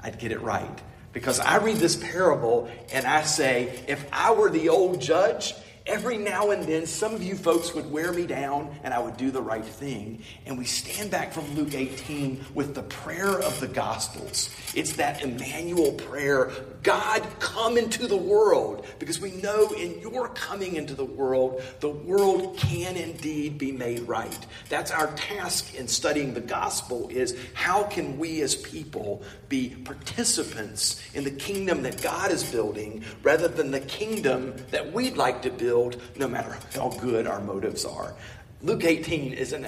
I'd 0.00 0.18
get 0.18 0.32
it 0.32 0.40
right. 0.40 0.80
Because 1.12 1.38
I 1.38 1.58
read 1.58 1.76
this 1.76 1.96
parable 1.96 2.70
and 2.92 3.06
I 3.06 3.22
say, 3.22 3.84
if 3.86 4.06
I 4.12 4.32
were 4.32 4.50
the 4.50 4.68
old 4.68 5.00
judge, 5.00 5.54
every 5.86 6.16
now 6.16 6.50
and 6.50 6.64
then 6.64 6.86
some 6.86 7.14
of 7.14 7.22
you 7.22 7.34
folks 7.34 7.74
would 7.74 7.90
wear 7.90 8.12
me 8.12 8.26
down 8.26 8.74
and 8.82 8.94
I 8.94 8.98
would 8.98 9.16
do 9.16 9.30
the 9.30 9.42
right 9.42 9.64
thing. 9.64 10.22
And 10.46 10.56
we 10.56 10.64
stand 10.64 11.10
back 11.10 11.32
from 11.32 11.54
Luke 11.54 11.74
18 11.74 12.44
with 12.54 12.74
the 12.74 12.82
prayer 12.82 13.38
of 13.38 13.58
the 13.60 13.68
Gospels. 13.68 14.48
It's 14.74 14.94
that 14.94 15.22
Emmanuel 15.22 15.92
prayer 15.92 16.50
God, 16.84 17.26
come 17.38 17.78
into 17.78 18.06
the 18.06 18.16
world. 18.16 18.86
Because 18.98 19.18
we 19.18 19.32
know 19.32 19.68
in 19.70 20.00
your 20.00 20.28
coming 20.28 20.76
into 20.76 20.94
the 20.94 21.04
world, 21.04 21.62
the 21.80 21.88
world 21.88 22.58
can 22.58 22.96
indeed 22.96 23.56
be 23.56 23.72
made 23.72 24.00
right. 24.00 24.46
That's 24.68 24.90
our 24.90 25.10
task 25.14 25.74
in 25.74 25.88
studying 25.88 26.34
the 26.34 26.42
gospel 26.42 27.08
is 27.08 27.36
how 27.54 27.84
can 27.84 28.18
we 28.18 28.42
as 28.42 28.54
people 28.54 29.22
be 29.48 29.70
participants 29.70 31.02
in 31.14 31.24
the 31.24 31.30
kingdom 31.30 31.82
that 31.82 32.02
God 32.02 32.30
is 32.30 32.44
building 32.44 33.02
rather 33.22 33.48
than 33.48 33.70
the 33.70 33.80
kingdom 33.80 34.54
that 34.70 34.92
we'd 34.92 35.16
like 35.16 35.40
to 35.42 35.50
build 35.50 35.73
no 36.16 36.28
matter 36.28 36.56
how 36.74 36.88
good 37.00 37.26
our 37.26 37.40
motives 37.40 37.84
are. 37.84 38.14
Luke 38.62 38.84
18 38.84 39.32
is 39.32 39.52
an 39.52 39.66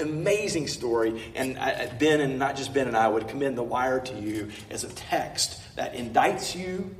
amazing 0.00 0.68
story, 0.68 1.32
and 1.34 1.54
Ben 1.98 2.20
and 2.20 2.38
not 2.38 2.56
just 2.56 2.72
Ben 2.74 2.86
and 2.86 2.96
I 2.96 3.08
would 3.08 3.28
commend 3.28 3.56
The 3.56 3.62
Wire 3.62 4.00
to 4.00 4.14
you 4.14 4.50
as 4.70 4.84
a 4.84 4.88
text 4.88 5.60
that 5.76 5.94
indicts 5.94 6.54
you, 6.54 6.94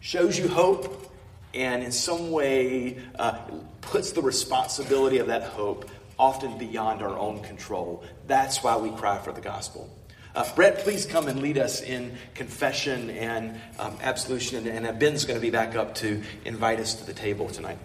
shows 0.00 0.38
you 0.38 0.48
hope, 0.48 1.10
and 1.54 1.82
in 1.82 1.92
some 1.92 2.30
way 2.30 2.98
uh, 3.18 3.38
puts 3.80 4.12
the 4.12 4.22
responsibility 4.22 5.18
of 5.18 5.28
that 5.28 5.42
hope 5.42 5.88
often 6.18 6.58
beyond 6.58 7.02
our 7.02 7.18
own 7.18 7.42
control. 7.42 8.04
That's 8.26 8.62
why 8.62 8.76
we 8.76 8.90
cry 8.90 9.18
for 9.18 9.32
the 9.32 9.40
gospel. 9.40 9.90
Uh, 10.34 10.50
Brett, 10.54 10.78
please 10.78 11.04
come 11.04 11.28
and 11.28 11.42
lead 11.42 11.58
us 11.58 11.82
in 11.82 12.16
confession 12.34 13.10
and 13.10 13.60
um, 13.78 13.98
absolution. 14.02 14.66
And, 14.66 14.86
and 14.86 14.98
Ben's 14.98 15.26
going 15.26 15.38
to 15.38 15.42
be 15.42 15.50
back 15.50 15.76
up 15.76 15.94
to 15.96 16.22
invite 16.46 16.80
us 16.80 16.94
to 16.94 17.04
the 17.04 17.12
table 17.12 17.50
tonight. 17.50 17.78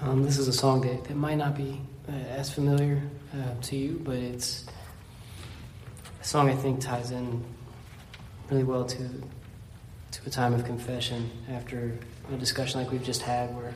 Um, 0.00 0.22
this 0.22 0.38
is 0.38 0.48
a 0.48 0.54
song 0.54 0.80
that, 0.82 1.04
that 1.04 1.16
might 1.16 1.34
not 1.34 1.54
be 1.54 1.78
uh, 2.08 2.12
as 2.12 2.50
familiar 2.50 3.02
uh, 3.34 3.60
to 3.60 3.76
you, 3.76 4.00
but 4.02 4.16
it's 4.16 4.64
a 6.22 6.24
song 6.24 6.48
I 6.48 6.54
think 6.54 6.80
ties 6.80 7.10
in 7.10 7.44
really 8.50 8.64
well 8.64 8.84
to 8.84 9.08
to 10.10 10.20
a 10.26 10.30
time 10.30 10.54
of 10.54 10.64
confession 10.64 11.30
after 11.50 11.92
a 12.32 12.36
discussion 12.36 12.80
like 12.80 12.90
we've 12.90 13.04
just 13.04 13.20
had, 13.20 13.54
where 13.54 13.74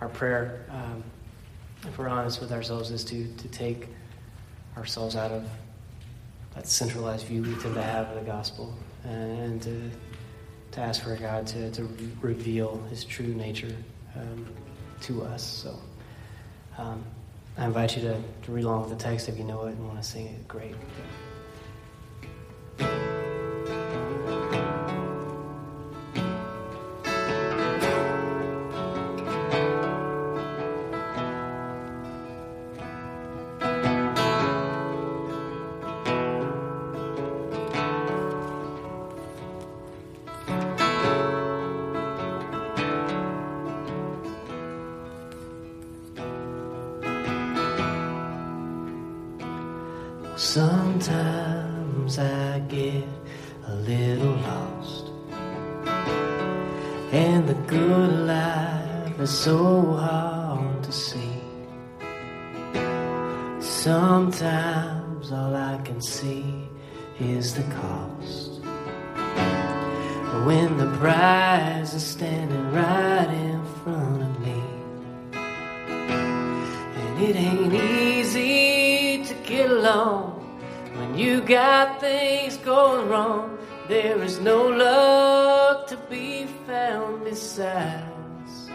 our 0.00 0.08
prayer, 0.08 0.66
um, 0.70 1.04
if 1.86 1.96
we're 1.96 2.08
honest 2.08 2.40
with 2.40 2.52
ourselves, 2.52 2.90
is 2.90 3.04
to 3.04 3.26
to 3.36 3.48
take 3.48 3.88
ourselves 4.76 5.16
out 5.16 5.30
of 5.30 5.44
that 6.54 6.66
centralized 6.66 7.26
view 7.26 7.42
we 7.42 7.54
tend 7.56 7.74
to 7.74 7.82
have 7.82 8.08
of 8.08 8.14
the 8.16 8.30
gospel 8.30 8.74
and 9.04 9.62
to, 9.62 9.90
to 10.72 10.80
ask 10.80 11.02
for 11.02 11.16
God 11.16 11.46
to, 11.48 11.70
to 11.72 11.88
reveal 12.20 12.82
his 12.90 13.04
true 13.04 13.34
nature 13.34 13.74
um, 14.16 14.46
to 15.00 15.22
us. 15.22 15.42
So 15.42 15.78
um, 16.78 17.02
I 17.56 17.66
invite 17.66 17.96
you 17.96 18.02
to, 18.02 18.22
to 18.42 18.52
read 18.52 18.64
along 18.64 18.88
with 18.88 18.98
the 18.98 19.02
text 19.02 19.28
if 19.28 19.38
you 19.38 19.44
know 19.44 19.66
it 19.66 19.72
and 19.72 19.86
want 19.86 20.02
to 20.02 20.08
sing 20.08 20.26
it. 20.26 20.48
Great. 20.48 20.74
Sometimes 50.52 52.18
I 52.18 52.58
get 52.68 53.08
a 53.68 53.74
little 53.74 54.36
lost, 54.50 55.06
and 57.10 57.48
the 57.48 57.54
good 57.66 58.26
life 58.26 59.18
is 59.18 59.30
so 59.30 59.80
hard 59.96 60.82
to 60.84 60.92
see. 60.92 61.40
Sometimes 63.60 65.32
all 65.32 65.56
I 65.56 65.80
can 65.84 66.02
see 66.02 66.68
is 67.18 67.54
the 67.54 67.64
cost. 67.80 68.60
When 70.44 70.76
the 70.76 70.90
prize 70.98 71.41
There 83.92 84.22
is 84.22 84.40
no 84.40 84.58
luck 84.68 85.86
to 85.88 85.98
be 86.08 86.46
found 86.66 87.24
besides. 87.24 88.70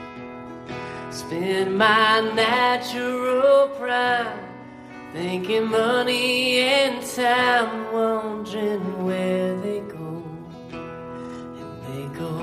Spend 1.10 1.76
my 1.76 2.22
natural 2.35 3.69
prime 3.80 4.39
thinking 5.14 5.68
money 5.72 6.60
and 6.60 7.03
time, 7.03 7.91
wondering 7.91 9.06
where 9.07 9.60
they 9.61 9.80
go. 9.80 10.23
And 10.72 11.73
they 11.88 12.06
go. 12.15 12.34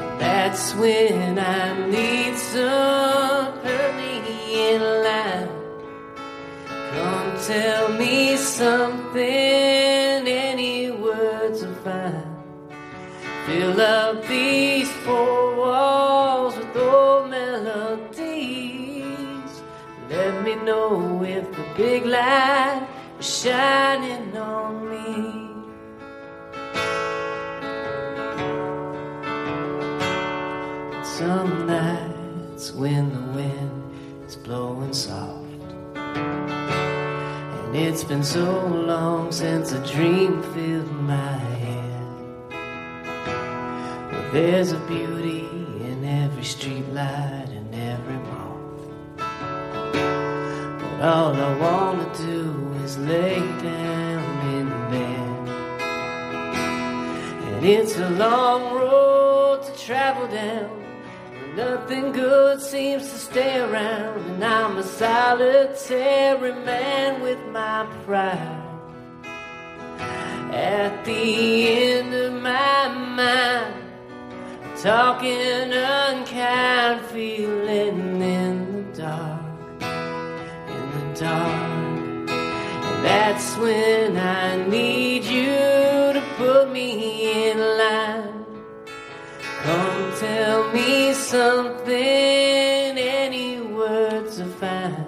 And 0.00 0.12
that's 0.18 0.74
when 0.76 1.38
I 1.38 1.62
need 1.94 2.38
somebody 2.38 4.22
in 4.70 4.80
line. 5.06 5.50
Come 6.94 7.30
tell 7.52 7.84
me 8.02 8.38
something, 8.38 10.07
Fill 13.48 13.80
up 13.80 14.26
these 14.26 14.90
four 15.06 15.56
walls 15.56 16.54
with 16.58 16.76
old 16.76 17.30
melodies. 17.30 18.28
Let 20.10 20.44
me 20.44 20.54
know 20.56 21.24
if 21.24 21.50
the 21.52 21.64
big 21.74 22.04
light 22.04 22.86
is 23.18 23.40
shining 23.40 24.36
on 24.36 24.90
me. 24.90 25.48
Some 31.02 31.66
nights 31.66 32.72
when 32.72 33.10
the 33.14 33.22
wind 33.32 34.26
is 34.26 34.36
blowing 34.36 34.92
soft. 34.92 35.72
And 35.96 37.74
it's 37.74 38.04
been 38.04 38.22
so 38.22 38.66
long 38.66 39.32
since 39.32 39.72
a 39.72 39.80
dream 39.90 40.42
filled 40.52 40.92
my 40.92 41.38
head. 41.62 41.87
There's 44.30 44.72
a 44.72 44.78
beauty 44.80 45.48
in 45.88 46.04
every 46.04 46.44
street 46.44 46.86
light 46.92 47.48
and 47.48 47.74
every 47.74 48.18
moth. 48.28 49.16
But 50.80 51.00
all 51.00 51.34
I 51.34 51.56
wanna 51.56 52.12
do 52.14 52.74
is 52.84 52.98
lay 52.98 53.38
down 53.38 54.48
in 54.54 54.68
bed. 54.90 55.48
And 57.46 57.64
it's 57.64 57.96
a 57.96 58.10
long 58.10 58.74
road 58.74 59.62
to 59.62 59.72
travel 59.86 60.28
down. 60.28 60.84
Nothing 61.56 62.12
good 62.12 62.60
seems 62.60 63.10
to 63.10 63.18
stay 63.18 63.60
around, 63.60 64.20
and 64.26 64.44
I'm 64.44 64.76
a 64.76 64.82
solitary 64.82 66.52
man 66.52 67.22
with 67.22 67.38
my 67.46 67.86
pride. 68.04 68.62
At 70.52 71.02
the 71.06 71.68
end 71.68 72.12
of 72.12 72.34
my 72.34 72.88
mind, 72.88 73.87
talking 74.82 75.72
unkind, 75.72 77.00
feeling 77.06 78.22
in 78.22 78.92
the 78.92 79.02
dark, 79.02 79.82
in 79.82 80.84
the 80.94 81.20
dark. 81.20 82.30
And 82.30 83.04
that's 83.04 83.56
when 83.56 84.16
I 84.16 84.64
need 84.68 85.24
you 85.24 85.50
to 86.16 86.22
put 86.36 86.70
me 86.70 87.50
in 87.50 87.58
line. 87.58 88.44
Come 89.62 90.12
tell 90.20 90.72
me 90.72 91.12
something, 91.12 91.92
any 91.92 93.60
words 93.60 94.40
are 94.40 94.46
fine. 94.46 95.06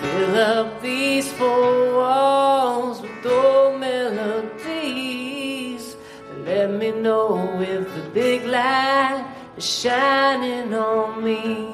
Fill 0.00 0.36
up 0.36 0.82
these 0.82 1.30
four 1.34 1.89
big 8.12 8.44
light 8.44 9.24
is 9.56 9.64
shining 9.64 10.74
on 10.74 11.22
me. 11.24 11.69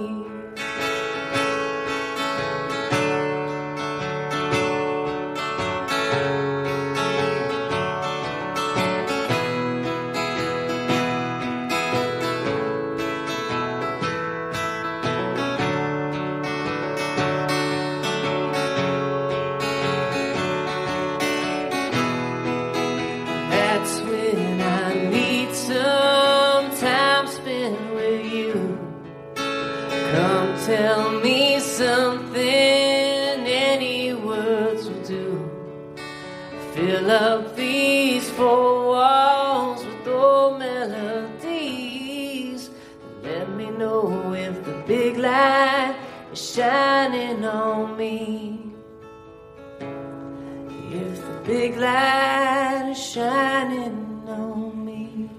Light 51.86 52.88
is 52.90 52.98
shining 53.12 54.24
on 54.26 54.84
me. 54.84 55.30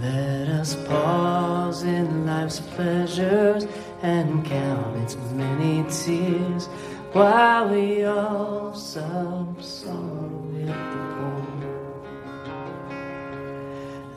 Let 0.00 0.48
us 0.48 0.56
us 0.60 0.74
pause 0.86 1.82
in 1.82 2.26
life's 2.26 2.60
pleasures 2.60 3.66
and 4.02 4.44
count 4.44 4.96
its 5.02 5.16
many 5.32 5.74
tears 5.90 6.66
while 7.12 7.68
we 7.68 8.04
all 8.04 8.65
sub 8.96 9.62
sorrow 9.62 10.42
the. 10.54 10.72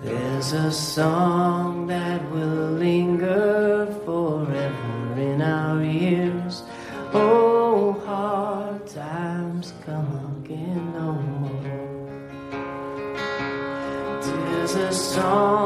There's 0.02 0.54
a 0.54 0.72
song 0.72 1.88
that 1.88 2.22
will 2.32 2.72
linger 2.86 3.88
forever 4.06 5.20
in 5.20 5.42
our 5.42 5.84
ears. 5.84 6.64
Oh, 7.14 7.92
hard 8.06 8.88
times 8.88 9.74
come 9.86 10.12
again 10.46 10.94
no 10.94 11.12
more. 11.34 11.66
There's 14.22 14.76
a 14.76 14.94
song, 14.94 15.59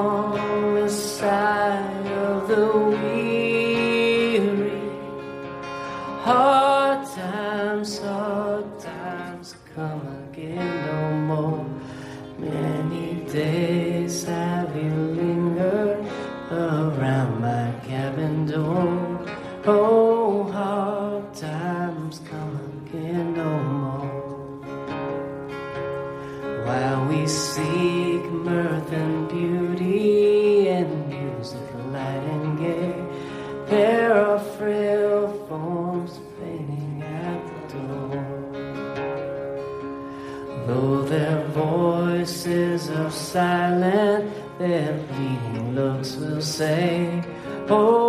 their 44.67 44.97
pleading 45.09 45.75
looks 45.75 46.15
will 46.15 46.41
say, 46.41 47.21
Oh, 47.69 48.02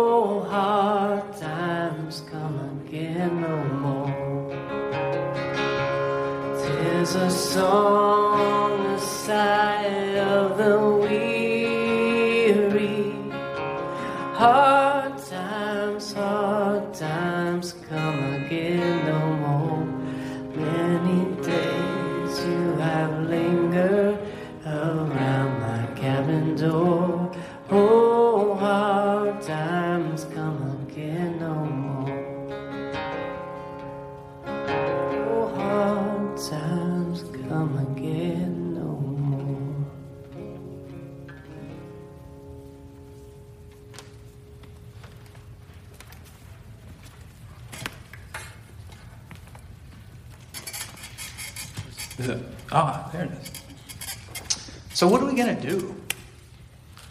So 54.95 55.09
what 55.09 55.21
are 55.21 55.25
we 55.25 55.35
going 55.35 55.53
to 55.53 55.69
do? 55.69 55.93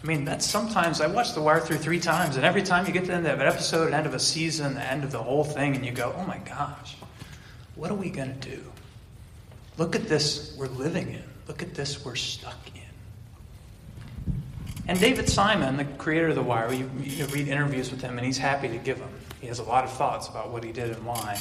I 0.03 0.07
mean, 0.07 0.25
that's 0.25 0.43
sometimes 0.43 1.01
I 1.01 1.07
watch 1.07 1.35
The 1.35 1.41
Wire 1.41 1.59
through 1.59 1.77
three 1.77 1.99
times, 1.99 2.35
and 2.35 2.43
every 2.43 2.63
time 2.63 2.87
you 2.87 2.91
get 2.91 3.01
to 3.01 3.09
the 3.09 3.13
end 3.13 3.27
of 3.27 3.39
an 3.39 3.47
episode, 3.47 3.93
end 3.93 4.07
of 4.07 4.15
a 4.15 4.19
season, 4.19 4.73
the 4.73 4.91
end 4.91 5.03
of 5.03 5.11
the 5.11 5.21
whole 5.21 5.43
thing, 5.43 5.75
and 5.75 5.85
you 5.85 5.91
go, 5.91 6.11
"Oh 6.17 6.23
my 6.25 6.39
gosh, 6.39 6.97
what 7.75 7.91
are 7.91 7.95
we 7.95 8.09
going 8.09 8.39
to 8.39 8.49
do? 8.49 8.63
Look 9.77 9.95
at 9.95 10.07
this 10.07 10.55
we're 10.57 10.65
living 10.65 11.09
in. 11.09 11.21
Look 11.47 11.61
at 11.61 11.75
this 11.75 12.03
we're 12.03 12.15
stuck 12.15 12.57
in." 12.73 14.33
And 14.87 14.99
David 14.99 15.29
Simon, 15.29 15.77
the 15.77 15.85
creator 15.85 16.29
of 16.29 16.35
The 16.35 16.41
Wire, 16.41 16.73
you, 16.73 16.89
you 17.03 17.27
read 17.27 17.47
interviews 17.47 17.91
with 17.91 18.01
him, 18.01 18.17
and 18.17 18.25
he's 18.25 18.39
happy 18.39 18.67
to 18.67 18.77
give 18.77 18.97
them. 18.97 19.13
He 19.41 19.45
has 19.45 19.59
a 19.59 19.63
lot 19.63 19.83
of 19.83 19.91
thoughts 19.91 20.27
about 20.27 20.49
what 20.49 20.63
he 20.63 20.71
did 20.71 20.89
and 20.89 21.05
why. 21.05 21.39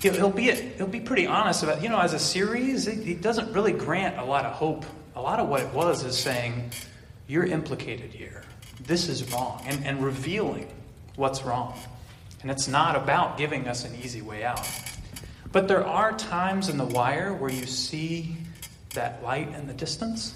He'll, 0.00 0.14
he'll 0.14 0.30
be 0.30 0.52
he'll 0.52 0.86
be 0.86 1.00
pretty 1.00 1.26
honest 1.26 1.64
about 1.64 1.82
you 1.82 1.88
know 1.88 1.98
as 1.98 2.12
a 2.12 2.20
series, 2.20 2.86
he 2.86 3.14
doesn't 3.14 3.52
really 3.52 3.72
grant 3.72 4.18
a 4.18 4.24
lot 4.24 4.44
of 4.44 4.52
hope. 4.52 4.84
A 5.16 5.20
lot 5.20 5.38
of 5.38 5.48
what 5.48 5.60
it 5.60 5.72
was 5.72 6.04
is 6.04 6.18
saying, 6.18 6.70
"You're 7.26 7.46
implicated 7.46 8.12
here. 8.12 8.42
This 8.80 9.08
is 9.08 9.30
wrong," 9.32 9.62
and, 9.66 9.84
and 9.86 10.04
revealing 10.04 10.68
what's 11.16 11.44
wrong. 11.44 11.78
And 12.42 12.50
it's 12.50 12.68
not 12.68 12.96
about 12.96 13.38
giving 13.38 13.68
us 13.68 13.84
an 13.84 13.94
easy 14.02 14.20
way 14.20 14.44
out. 14.44 14.68
But 15.52 15.68
there 15.68 15.86
are 15.86 16.12
times 16.12 16.68
in 16.68 16.76
The 16.76 16.84
Wire 16.84 17.32
where 17.32 17.50
you 17.50 17.64
see 17.64 18.36
that 18.94 19.22
light 19.22 19.48
in 19.54 19.66
the 19.66 19.72
distance. 19.72 20.34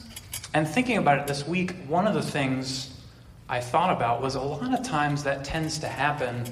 And 0.55 0.67
thinking 0.67 0.97
about 0.97 1.19
it 1.19 1.27
this 1.27 1.47
week, 1.47 1.75
one 1.87 2.07
of 2.07 2.15
the 2.15 2.23
things 2.23 2.91
I 3.49 3.61
thought 3.61 3.91
about 3.91 4.23
was 4.23 4.37
a 4.37 4.41
lot 4.41 4.79
of 4.79 4.87
times 4.87 5.25
that 5.25 5.45
tends 5.45 5.79
to 5.81 5.89
happen 5.89 6.45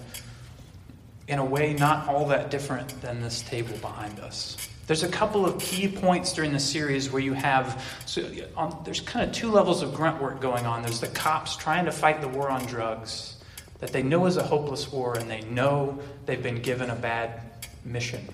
in 1.28 1.38
a 1.38 1.44
way 1.44 1.74
not 1.74 2.08
all 2.08 2.26
that 2.26 2.50
different 2.50 3.00
than 3.00 3.22
this 3.22 3.42
table 3.42 3.76
behind 3.78 4.20
us. 4.20 4.56
There's 4.86 5.02
a 5.02 5.08
couple 5.08 5.44
of 5.44 5.58
key 5.58 5.88
points 5.88 6.32
during 6.32 6.52
the 6.52 6.60
series 6.60 7.10
where 7.10 7.20
you 7.20 7.32
have, 7.32 7.82
so 8.06 8.30
on, 8.56 8.82
there's 8.84 9.00
kind 9.00 9.28
of 9.28 9.34
two 9.34 9.50
levels 9.50 9.82
of 9.82 9.92
grunt 9.94 10.22
work 10.22 10.40
going 10.40 10.64
on. 10.64 10.82
There's 10.82 11.00
the 11.00 11.08
cops 11.08 11.56
trying 11.56 11.86
to 11.86 11.92
fight 11.92 12.20
the 12.20 12.28
war 12.28 12.48
on 12.48 12.64
drugs 12.66 13.36
that 13.80 13.92
they 13.92 14.02
know 14.02 14.26
is 14.26 14.36
a 14.36 14.42
hopeless 14.42 14.90
war 14.90 15.18
and 15.18 15.28
they 15.28 15.42
know 15.42 15.98
they've 16.24 16.42
been 16.42 16.62
given 16.62 16.90
a 16.90 16.94
bad 16.94 17.40
mission, 17.84 18.26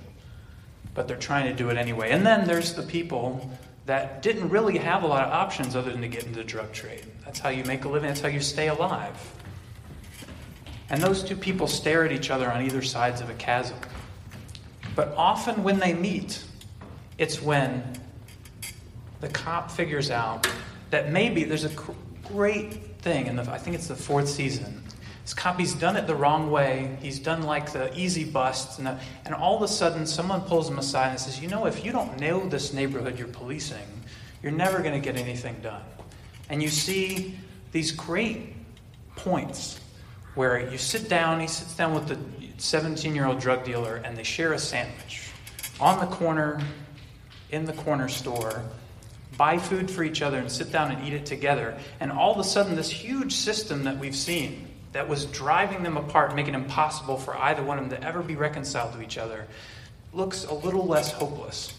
but 0.94 1.08
they're 1.08 1.16
trying 1.16 1.46
to 1.46 1.54
do 1.54 1.70
it 1.70 1.76
anyway. 1.76 2.10
And 2.10 2.24
then 2.24 2.46
there's 2.46 2.74
the 2.74 2.82
people 2.82 3.50
that 3.86 4.22
didn't 4.22 4.50
really 4.50 4.78
have 4.78 5.02
a 5.02 5.06
lot 5.06 5.26
of 5.26 5.32
options 5.32 5.74
other 5.74 5.90
than 5.90 6.02
to 6.02 6.08
get 6.08 6.24
into 6.24 6.36
the 6.36 6.44
drug 6.44 6.70
trade. 6.72 7.04
That's 7.24 7.40
how 7.40 7.48
you 7.48 7.64
make 7.64 7.84
a 7.84 7.88
living, 7.88 8.08
that's 8.08 8.20
how 8.20 8.28
you 8.28 8.40
stay 8.40 8.68
alive. 8.68 9.16
And 10.90 11.02
those 11.02 11.24
two 11.24 11.36
people 11.36 11.66
stare 11.66 12.04
at 12.04 12.12
each 12.12 12.30
other 12.30 12.52
on 12.52 12.62
either 12.62 12.82
sides 12.82 13.22
of 13.22 13.30
a 13.30 13.34
chasm. 13.34 13.78
But 14.94 15.14
often 15.16 15.62
when 15.62 15.78
they 15.78 15.94
meet, 15.94 16.44
it's 17.18 17.40
when 17.40 17.82
the 19.20 19.28
cop 19.28 19.70
figures 19.70 20.10
out 20.10 20.46
that 20.90 21.10
maybe 21.10 21.44
there's 21.44 21.64
a 21.64 21.72
great 22.24 23.00
thing, 23.00 23.28
and 23.28 23.40
I 23.40 23.58
think 23.58 23.76
it's 23.76 23.88
the 23.88 23.96
fourth 23.96 24.28
season. 24.28 24.82
This 25.22 25.34
cop, 25.34 25.58
he's 25.58 25.74
done 25.74 25.96
it 25.96 26.06
the 26.06 26.14
wrong 26.14 26.50
way. 26.50 26.96
He's 27.00 27.18
done 27.18 27.42
like 27.42 27.72
the 27.72 27.96
easy 27.98 28.24
busts, 28.24 28.78
and, 28.78 28.86
the, 28.86 28.98
and 29.24 29.34
all 29.34 29.56
of 29.56 29.62
a 29.62 29.68
sudden, 29.68 30.04
someone 30.04 30.40
pulls 30.42 30.68
him 30.68 30.78
aside 30.78 31.10
and 31.10 31.20
says, 31.20 31.40
"You 31.40 31.48
know, 31.48 31.66
if 31.66 31.84
you 31.84 31.92
don't 31.92 32.18
know 32.18 32.48
this 32.48 32.72
neighborhood 32.72 33.18
you're 33.18 33.28
policing, 33.28 33.86
you're 34.42 34.52
never 34.52 34.80
going 34.80 35.00
to 35.00 35.00
get 35.00 35.16
anything 35.16 35.56
done." 35.62 35.82
And 36.50 36.62
you 36.62 36.68
see 36.68 37.38
these 37.70 37.92
great 37.92 38.54
points 39.14 39.78
where 40.34 40.70
you 40.70 40.78
sit 40.78 41.08
down, 41.08 41.40
he 41.40 41.46
sits 41.46 41.76
down 41.76 41.94
with 41.94 42.08
the 42.08 42.18
17 42.58 43.14
year 43.14 43.26
old 43.26 43.40
drug 43.40 43.64
dealer, 43.64 43.96
and 43.96 44.16
they 44.16 44.22
share 44.22 44.52
a 44.52 44.58
sandwich 44.58 45.28
on 45.80 45.98
the 45.98 46.06
corner, 46.14 46.60
in 47.50 47.64
the 47.64 47.72
corner 47.72 48.08
store, 48.08 48.62
buy 49.36 49.58
food 49.58 49.90
for 49.90 50.04
each 50.04 50.22
other, 50.22 50.38
and 50.38 50.50
sit 50.50 50.70
down 50.70 50.90
and 50.90 51.06
eat 51.06 51.12
it 51.12 51.26
together. 51.26 51.76
And 52.00 52.12
all 52.12 52.32
of 52.32 52.38
a 52.38 52.44
sudden, 52.44 52.76
this 52.76 52.90
huge 52.90 53.34
system 53.34 53.84
that 53.84 53.98
we've 53.98 54.16
seen 54.16 54.68
that 54.92 55.08
was 55.08 55.24
driving 55.26 55.82
them 55.82 55.96
apart, 55.96 56.34
making 56.34 56.54
it 56.54 56.58
impossible 56.58 57.16
for 57.16 57.36
either 57.36 57.62
one 57.62 57.78
of 57.78 57.88
them 57.88 57.98
to 57.98 58.06
ever 58.06 58.22
be 58.22 58.36
reconciled 58.36 58.92
to 58.92 59.02
each 59.02 59.18
other, 59.18 59.46
looks 60.12 60.44
a 60.44 60.54
little 60.54 60.86
less 60.86 61.12
hopeless. 61.12 61.74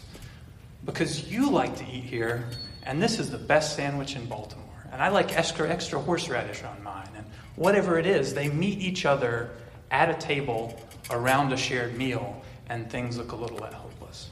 Because 0.84 1.30
you 1.30 1.50
like 1.50 1.76
to 1.76 1.84
eat 1.84 2.04
here, 2.04 2.44
and 2.82 3.00
this 3.00 3.18
is 3.18 3.30
the 3.30 3.38
best 3.38 3.76
sandwich 3.76 4.16
in 4.16 4.26
Baltimore. 4.26 4.64
And 4.92 5.02
I 5.02 5.08
like 5.08 5.36
extra, 5.36 5.68
extra 5.68 5.98
horseradish 5.98 6.62
on 6.62 6.82
mine. 6.82 7.08
And 7.16 7.24
whatever 7.56 7.98
it 7.98 8.06
is, 8.06 8.34
they 8.34 8.48
meet 8.48 8.80
each 8.80 9.04
other 9.04 9.50
at 9.90 10.10
a 10.10 10.14
table 10.14 10.80
around 11.10 11.52
a 11.52 11.56
shared 11.56 11.96
meal, 11.96 12.42
and 12.68 12.90
things 12.90 13.18
look 13.18 13.32
a 13.32 13.36
little 13.36 13.58
less 13.58 13.74
hopeless. 13.74 14.30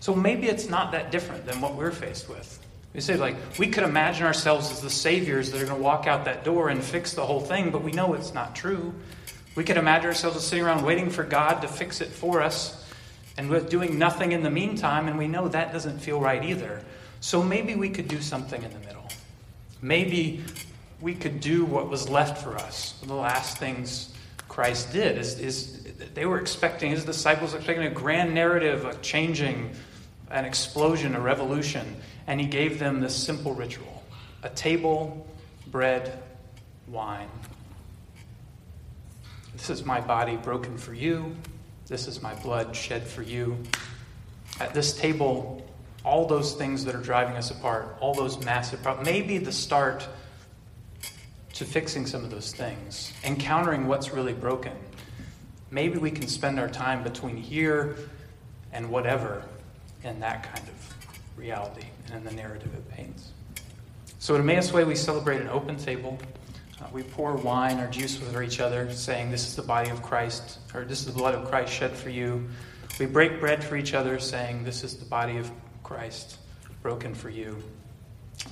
So 0.00 0.14
maybe 0.14 0.48
it's 0.48 0.68
not 0.68 0.92
that 0.92 1.10
different 1.10 1.44
than 1.44 1.60
what 1.60 1.74
we're 1.74 1.90
faced 1.90 2.28
with. 2.28 2.58
We 2.94 3.00
say, 3.00 3.16
like, 3.16 3.36
we 3.58 3.68
could 3.68 3.84
imagine 3.84 4.26
ourselves 4.26 4.70
as 4.70 4.80
the 4.80 4.90
saviors 4.90 5.50
that 5.52 5.60
are 5.60 5.66
going 5.66 5.76
to 5.76 5.82
walk 5.82 6.06
out 6.06 6.24
that 6.24 6.44
door 6.44 6.70
and 6.70 6.82
fix 6.82 7.12
the 7.12 7.24
whole 7.24 7.40
thing, 7.40 7.70
but 7.70 7.82
we 7.82 7.92
know 7.92 8.14
it's 8.14 8.32
not 8.32 8.56
true. 8.56 8.94
We 9.54 9.64
could 9.64 9.76
imagine 9.76 10.06
ourselves 10.06 10.36
as 10.36 10.46
sitting 10.46 10.64
around 10.64 10.84
waiting 10.84 11.10
for 11.10 11.22
God 11.22 11.60
to 11.60 11.68
fix 11.68 12.00
it 12.00 12.08
for 12.08 12.40
us 12.40 12.84
and 13.38 13.48
we're 13.48 13.60
doing 13.60 13.98
nothing 13.98 14.32
in 14.32 14.42
the 14.42 14.50
meantime, 14.50 15.06
and 15.06 15.16
we 15.16 15.28
know 15.28 15.46
that 15.46 15.72
doesn't 15.72 16.00
feel 16.00 16.20
right 16.20 16.44
either. 16.44 16.82
So 17.20 17.40
maybe 17.40 17.76
we 17.76 17.88
could 17.88 18.08
do 18.08 18.20
something 18.20 18.60
in 18.60 18.72
the 18.72 18.80
middle. 18.80 19.06
Maybe 19.80 20.42
we 21.00 21.14
could 21.14 21.40
do 21.40 21.64
what 21.64 21.88
was 21.88 22.08
left 22.08 22.42
for 22.42 22.56
us. 22.56 22.94
The 23.04 23.14
last 23.14 23.58
things 23.58 24.12
Christ 24.48 24.92
did 24.92 25.18
is, 25.18 25.38
is 25.38 25.84
they 26.14 26.26
were 26.26 26.40
expecting, 26.40 26.90
his 26.90 27.04
disciples 27.04 27.52
were 27.52 27.58
expecting 27.58 27.86
a 27.86 27.90
grand 27.90 28.34
narrative, 28.34 28.84
a 28.84 28.94
changing, 28.96 29.70
an 30.30 30.44
explosion, 30.44 31.14
a 31.14 31.20
revolution. 31.20 31.96
And 32.26 32.40
he 32.40 32.46
gave 32.46 32.78
them 32.78 33.00
this 33.00 33.14
simple 33.14 33.54
ritual 33.54 34.02
a 34.42 34.48
table, 34.50 35.26
bread, 35.66 36.22
wine. 36.86 37.28
This 39.52 39.70
is 39.70 39.84
my 39.84 40.00
body 40.00 40.36
broken 40.36 40.78
for 40.78 40.94
you. 40.94 41.34
This 41.88 42.06
is 42.06 42.22
my 42.22 42.34
blood 42.34 42.76
shed 42.76 43.06
for 43.06 43.22
you. 43.22 43.58
At 44.60 44.74
this 44.74 44.92
table, 44.94 45.66
all 46.04 46.26
those 46.26 46.54
things 46.54 46.84
that 46.84 46.94
are 46.94 47.02
driving 47.02 47.36
us 47.36 47.50
apart, 47.50 47.96
all 48.00 48.14
those 48.14 48.44
massive 48.44 48.82
problems, 48.82 49.08
maybe 49.08 49.38
the 49.38 49.50
start 49.50 50.06
to 51.58 51.64
fixing 51.64 52.06
some 52.06 52.22
of 52.22 52.30
those 52.30 52.52
things, 52.52 53.12
encountering 53.24 53.88
what's 53.88 54.12
really 54.12 54.32
broken. 54.32 54.72
Maybe 55.72 55.98
we 55.98 56.12
can 56.12 56.28
spend 56.28 56.60
our 56.60 56.68
time 56.68 57.02
between 57.02 57.36
here 57.36 57.96
and 58.72 58.88
whatever 58.88 59.42
in 60.04 60.20
that 60.20 60.44
kind 60.44 60.68
of 60.68 61.36
reality 61.36 61.86
and 62.06 62.14
in 62.14 62.24
the 62.24 62.30
narrative 62.30 62.72
it 62.72 62.88
paints. 62.90 63.32
So 64.20 64.36
at 64.36 64.40
Emmaus 64.40 64.72
Way, 64.72 64.84
we 64.84 64.94
celebrate 64.94 65.40
an 65.40 65.48
open 65.48 65.76
table. 65.76 66.16
Uh, 66.80 66.86
we 66.92 67.02
pour 67.02 67.34
wine 67.34 67.80
or 67.80 67.90
juice 67.90 68.16
for 68.16 68.40
each 68.40 68.60
other, 68.60 68.92
saying, 68.92 69.32
This 69.32 69.44
is 69.48 69.56
the 69.56 69.62
body 69.62 69.90
of 69.90 70.00
Christ, 70.00 70.60
or 70.74 70.84
this 70.84 71.00
is 71.00 71.06
the 71.06 71.12
blood 71.12 71.34
of 71.34 71.48
Christ 71.48 71.72
shed 71.72 71.96
for 71.96 72.10
you. 72.10 72.48
We 73.00 73.06
break 73.06 73.40
bread 73.40 73.64
for 73.64 73.76
each 73.76 73.94
other, 73.94 74.20
saying, 74.20 74.62
This 74.62 74.84
is 74.84 74.94
the 74.94 75.06
body 75.06 75.38
of 75.38 75.50
Christ 75.82 76.38
broken 76.82 77.16
for 77.16 77.30
you. 77.30 77.60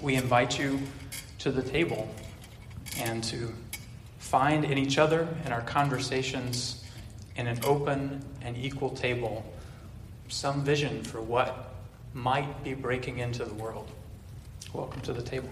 We 0.03 0.17
invite 0.17 0.59
you 0.59 0.81
to 1.39 1.53
the 1.53 1.63
table 1.63 2.13
and 3.01 3.23
to 3.25 3.53
find 4.19 4.65
in 4.65 4.79
each 4.79 4.99
other 4.99 5.29
and 5.45 5.53
our 5.53 5.63
conversations 5.63 6.85
in 7.37 7.47
an 7.47 7.59
open 7.65 8.25
and 8.43 8.57
equal 8.57 8.91
table 8.91 9.45
some 10.29 10.65
vision 10.65 11.03
for 11.03 11.21
what 11.21 11.75
might 12.15 12.65
be 12.65 12.75
breaking 12.75 13.19
into 13.19 13.45
the 13.45 13.55
world. 13.55 13.89
Welcome 14.73 15.01
to 15.03 15.13
the 15.13 15.23
table. 15.23 15.51